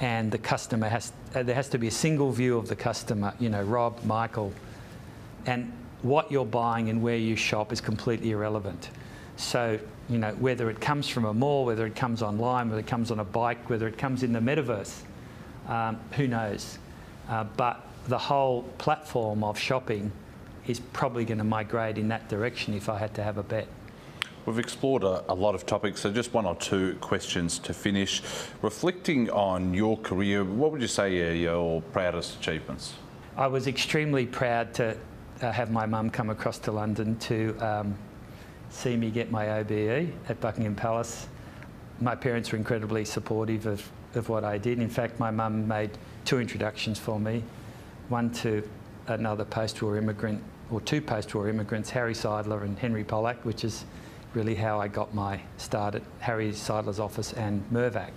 And 0.00 0.32
the 0.32 0.38
customer 0.38 0.88
has, 0.88 1.12
uh, 1.34 1.44
there 1.44 1.54
has 1.54 1.68
to 1.68 1.78
be 1.78 1.86
a 1.86 1.92
single 1.92 2.32
view 2.32 2.58
of 2.58 2.68
the 2.68 2.76
customer, 2.76 3.32
you 3.38 3.48
know, 3.48 3.62
Rob, 3.62 4.02
Michael, 4.04 4.52
and 5.46 5.72
what 6.02 6.30
you're 6.32 6.44
buying 6.44 6.90
and 6.90 7.02
where 7.02 7.16
you 7.16 7.36
shop 7.36 7.72
is 7.72 7.80
completely 7.80 8.32
irrelevant. 8.32 8.90
So, 9.36 9.78
you 10.08 10.18
know, 10.18 10.32
whether 10.32 10.68
it 10.68 10.80
comes 10.80 11.08
from 11.08 11.24
a 11.24 11.32
mall, 11.32 11.64
whether 11.64 11.86
it 11.86 11.96
comes 11.96 12.22
online, 12.22 12.68
whether 12.68 12.80
it 12.80 12.86
comes 12.86 13.10
on 13.10 13.20
a 13.20 13.24
bike, 13.24 13.70
whether 13.70 13.86
it 13.86 13.96
comes 13.96 14.22
in 14.22 14.32
the 14.32 14.40
metaverse, 14.40 15.02
um, 15.68 15.98
who 16.12 16.26
knows? 16.26 16.78
Uh, 17.28 17.44
but 17.56 17.86
the 18.08 18.18
whole 18.18 18.62
platform 18.78 19.42
of 19.42 19.58
shopping 19.58 20.12
is 20.66 20.80
probably 20.92 21.24
going 21.24 21.38
to 21.38 21.44
migrate 21.44 21.98
in 21.98 22.08
that 22.08 22.28
direction 22.28 22.74
if 22.74 22.88
I 22.88 22.98
had 22.98 23.14
to 23.14 23.22
have 23.22 23.38
a 23.38 23.42
bet. 23.42 23.68
We've 24.46 24.58
explored 24.58 25.04
a, 25.04 25.24
a, 25.32 25.34
lot 25.34 25.54
of 25.54 25.64
topics, 25.64 26.02
so 26.02 26.12
just 26.12 26.34
one 26.34 26.44
or 26.44 26.54
two 26.56 26.98
questions 27.00 27.58
to 27.60 27.72
finish. 27.72 28.22
Reflecting 28.60 29.30
on 29.30 29.72
your 29.72 29.96
career, 29.98 30.44
what 30.44 30.70
would 30.70 30.82
you 30.82 30.86
say 30.86 31.30
are 31.30 31.32
your 31.32 31.80
proudest 31.80 32.38
achievements? 32.40 32.92
I 33.38 33.46
was 33.46 33.66
extremely 33.66 34.26
proud 34.26 34.74
to 34.74 34.98
uh, 35.40 35.50
have 35.50 35.70
my 35.70 35.86
mum 35.86 36.10
come 36.10 36.28
across 36.28 36.58
to 36.58 36.72
London 36.72 37.16
to 37.20 37.56
um, 37.58 37.96
see 38.68 38.96
me 38.96 39.10
get 39.10 39.30
my 39.30 39.60
OBE 39.60 40.12
at 40.28 40.38
Buckingham 40.42 40.74
Palace. 40.74 41.26
My 42.00 42.14
parents 42.14 42.52
were 42.52 42.58
incredibly 42.58 43.06
supportive 43.06 43.64
of, 43.64 43.90
of 44.14 44.28
what 44.28 44.44
I 44.44 44.58
did. 44.58 44.78
In 44.78 44.90
fact, 44.90 45.18
my 45.18 45.30
mum 45.30 45.66
made 45.66 45.90
two 46.26 46.38
introductions 46.38 46.98
for 46.98 47.18
me, 47.18 47.42
one 48.10 48.30
to 48.32 48.68
another 49.06 49.46
post-war 49.46 49.96
immigrant, 49.96 50.42
or 50.70 50.82
two 50.82 51.00
post-war 51.00 51.48
immigrants, 51.48 51.88
Harry 51.88 52.14
Seidler 52.14 52.62
and 52.62 52.78
Henry 52.78 53.04
Pollack, 53.04 53.42
which 53.44 53.64
is 53.64 53.86
really 54.34 54.54
how 54.54 54.80
I 54.80 54.88
got 54.88 55.14
my 55.14 55.40
start 55.56 55.94
at 55.94 56.02
Harry 56.20 56.50
Seidler's 56.52 57.00
office 57.00 57.32
and 57.32 57.64
Mirvac. 57.72 58.10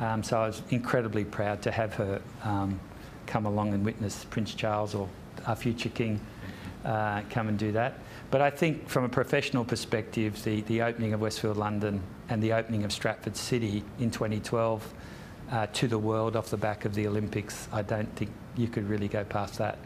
Um, 0.00 0.22
so 0.22 0.40
I 0.40 0.46
was 0.46 0.62
incredibly 0.70 1.24
proud 1.24 1.62
to 1.62 1.70
have 1.70 1.94
her 1.94 2.20
um, 2.42 2.80
come 3.26 3.46
along 3.46 3.72
and 3.72 3.84
witness 3.84 4.24
Prince 4.24 4.54
Charles 4.54 4.94
or 4.94 5.08
our 5.46 5.56
future 5.56 5.88
king 5.88 6.20
uh, 6.84 7.22
come 7.30 7.48
and 7.48 7.58
do 7.58 7.72
that. 7.72 7.98
But 8.30 8.40
I 8.40 8.50
think 8.50 8.88
from 8.88 9.04
a 9.04 9.08
professional 9.08 9.64
perspective, 9.64 10.42
the, 10.42 10.62
the 10.62 10.82
opening 10.82 11.12
of 11.12 11.20
Westfield 11.20 11.56
London 11.56 12.02
and 12.28 12.42
the 12.42 12.52
opening 12.52 12.84
of 12.84 12.92
Stratford 12.92 13.36
City 13.36 13.84
in 14.00 14.10
2012 14.10 14.94
uh, 15.50 15.66
to 15.72 15.86
the 15.88 15.98
world 15.98 16.36
off 16.36 16.50
the 16.50 16.56
back 16.56 16.84
of 16.84 16.94
the 16.94 17.06
Olympics, 17.06 17.68
I 17.72 17.82
don't 17.82 18.12
think 18.16 18.30
you 18.56 18.66
could 18.66 18.88
really 18.88 19.08
go 19.08 19.24
past 19.24 19.58
that. 19.58 19.78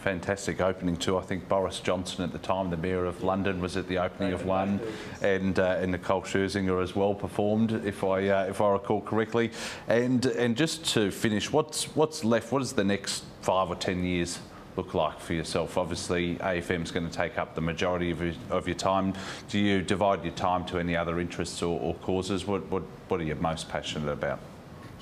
Fantastic 0.00 0.62
opening 0.62 0.96
too. 0.96 1.18
I 1.18 1.22
think 1.22 1.46
Boris 1.46 1.78
Johnson 1.78 2.24
at 2.24 2.32
the 2.32 2.38
time, 2.38 2.70
the 2.70 2.76
Mayor 2.78 3.04
of 3.04 3.22
London, 3.22 3.60
was 3.60 3.76
at 3.76 3.86
the 3.86 3.98
opening 3.98 4.32
of 4.32 4.46
one, 4.46 4.80
and 5.20 5.58
uh, 5.58 5.76
and 5.78 5.92
Nicole 5.92 6.22
Scherzinger 6.22 6.82
as 6.82 6.96
well 6.96 7.14
performed, 7.14 7.72
if 7.84 8.02
I 8.02 8.28
uh, 8.28 8.44
if 8.44 8.62
I 8.62 8.70
recall 8.72 9.02
correctly. 9.02 9.50
And 9.88 10.24
and 10.24 10.56
just 10.56 10.86
to 10.94 11.10
finish, 11.10 11.52
what's 11.52 11.84
what's 11.94 12.24
left? 12.24 12.50
What 12.50 12.60
does 12.60 12.72
the 12.72 12.84
next 12.84 13.24
five 13.42 13.68
or 13.68 13.76
ten 13.76 14.02
years 14.02 14.38
look 14.78 14.94
like 14.94 15.20
for 15.20 15.34
yourself? 15.34 15.76
Obviously, 15.76 16.36
AFM 16.36 16.82
is 16.82 16.90
going 16.90 17.06
to 17.06 17.14
take 17.14 17.36
up 17.36 17.54
the 17.54 17.60
majority 17.60 18.10
of 18.10 18.22
your, 18.22 18.32
of 18.48 18.66
your 18.66 18.76
time. 18.76 19.12
Do 19.50 19.58
you 19.58 19.82
divide 19.82 20.24
your 20.24 20.32
time 20.32 20.64
to 20.66 20.78
any 20.78 20.96
other 20.96 21.20
interests 21.20 21.62
or, 21.62 21.78
or 21.78 21.94
causes? 21.96 22.46
What, 22.46 22.66
what, 22.70 22.84
what 23.08 23.20
are 23.20 23.24
you 23.24 23.34
most 23.34 23.68
passionate 23.68 24.10
about? 24.10 24.38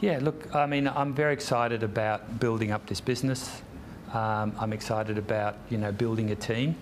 Yeah, 0.01 0.21
look, 0.23 0.55
I 0.55 0.67
mean, 0.67 0.87
I'm 0.87 1.13
very 1.13 1.33
excited 1.33 1.83
about 1.83 2.39
building 2.39 2.71
up 2.71 2.87
this 2.87 3.01
business. 3.01 3.63
Um, 4.13 4.55
I'm 4.59 4.73
excited 4.73 5.19
about, 5.19 5.57
you 5.69 5.77
know, 5.77 5.93
building 5.93 6.31
a 6.31 6.37
team. 6.37 6.77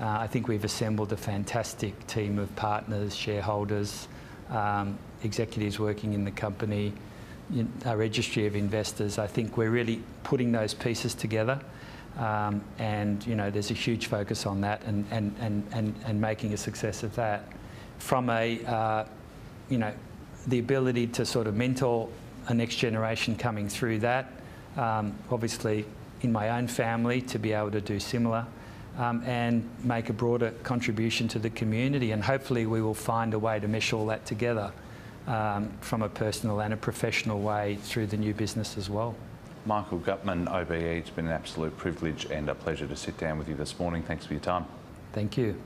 Uh, 0.00 0.06
I 0.06 0.26
think 0.26 0.48
we've 0.48 0.64
assembled 0.64 1.12
a 1.12 1.16
fantastic 1.16 2.06
team 2.06 2.38
of 2.38 2.54
partners, 2.56 3.14
shareholders, 3.14 4.08
um, 4.50 4.98
executives 5.22 5.78
working 5.78 6.12
in 6.12 6.24
the 6.24 6.30
company, 6.30 6.92
know, 7.62 7.68
a 7.84 7.96
registry 7.96 8.46
of 8.46 8.56
investors. 8.56 9.18
I 9.18 9.26
think 9.26 9.56
we're 9.56 9.70
really 9.70 10.02
putting 10.22 10.52
those 10.52 10.74
pieces 10.74 11.14
together. 11.14 11.60
Um, 12.18 12.62
and 12.78 13.24
you 13.26 13.34
know, 13.34 13.50
there's 13.50 13.70
a 13.70 13.74
huge 13.74 14.06
focus 14.06 14.44
on 14.44 14.60
that 14.62 14.82
and, 14.84 15.06
and, 15.10 15.34
and, 15.40 15.66
and, 15.72 15.94
and 16.04 16.20
making 16.20 16.52
a 16.52 16.56
success 16.56 17.02
of 17.02 17.14
that. 17.16 17.44
From 17.98 18.28
a, 18.30 18.64
uh, 18.64 19.04
you 19.68 19.78
know, 19.78 19.92
the 20.46 20.58
ability 20.58 21.06
to 21.08 21.24
sort 21.24 21.46
of 21.46 21.54
mentor 21.54 22.08
a 22.48 22.54
next 22.54 22.76
generation 22.76 23.36
coming 23.36 23.68
through 23.68 24.00
that, 24.00 24.32
um, 24.76 25.14
obviously 25.30 25.84
in 26.22 26.32
my 26.32 26.50
own 26.50 26.68
family 26.68 27.20
to 27.22 27.38
be 27.38 27.52
able 27.52 27.70
to 27.70 27.80
do 27.80 27.98
similar 27.98 28.46
um, 28.98 29.22
and 29.24 29.68
make 29.84 30.10
a 30.10 30.12
broader 30.12 30.52
contribution 30.62 31.28
to 31.28 31.38
the 31.38 31.50
community 31.50 32.12
and 32.12 32.22
hopefully 32.22 32.66
we 32.66 32.82
will 32.82 32.94
find 32.94 33.34
a 33.34 33.38
way 33.38 33.58
to 33.60 33.68
mesh 33.68 33.92
all 33.92 34.06
that 34.06 34.24
together 34.26 34.72
um, 35.26 35.70
from 35.80 36.02
a 36.02 36.08
personal 36.08 36.60
and 36.60 36.74
a 36.74 36.76
professional 36.76 37.40
way 37.40 37.76
through 37.82 38.06
the 38.06 38.16
new 38.16 38.34
business 38.34 38.76
as 38.76 38.90
well. 38.90 39.14
Michael 39.66 39.98
Gutman, 39.98 40.48
OBE, 40.48 40.72
it's 40.72 41.10
been 41.10 41.26
an 41.26 41.32
absolute 41.32 41.76
privilege 41.76 42.26
and 42.30 42.48
a 42.48 42.54
pleasure 42.54 42.86
to 42.86 42.96
sit 42.96 43.18
down 43.18 43.38
with 43.38 43.48
you 43.48 43.54
this 43.54 43.78
morning. 43.78 44.02
Thanks 44.02 44.26
for 44.26 44.32
your 44.32 44.42
time. 44.42 44.64
Thank 45.12 45.36
you. 45.36 45.60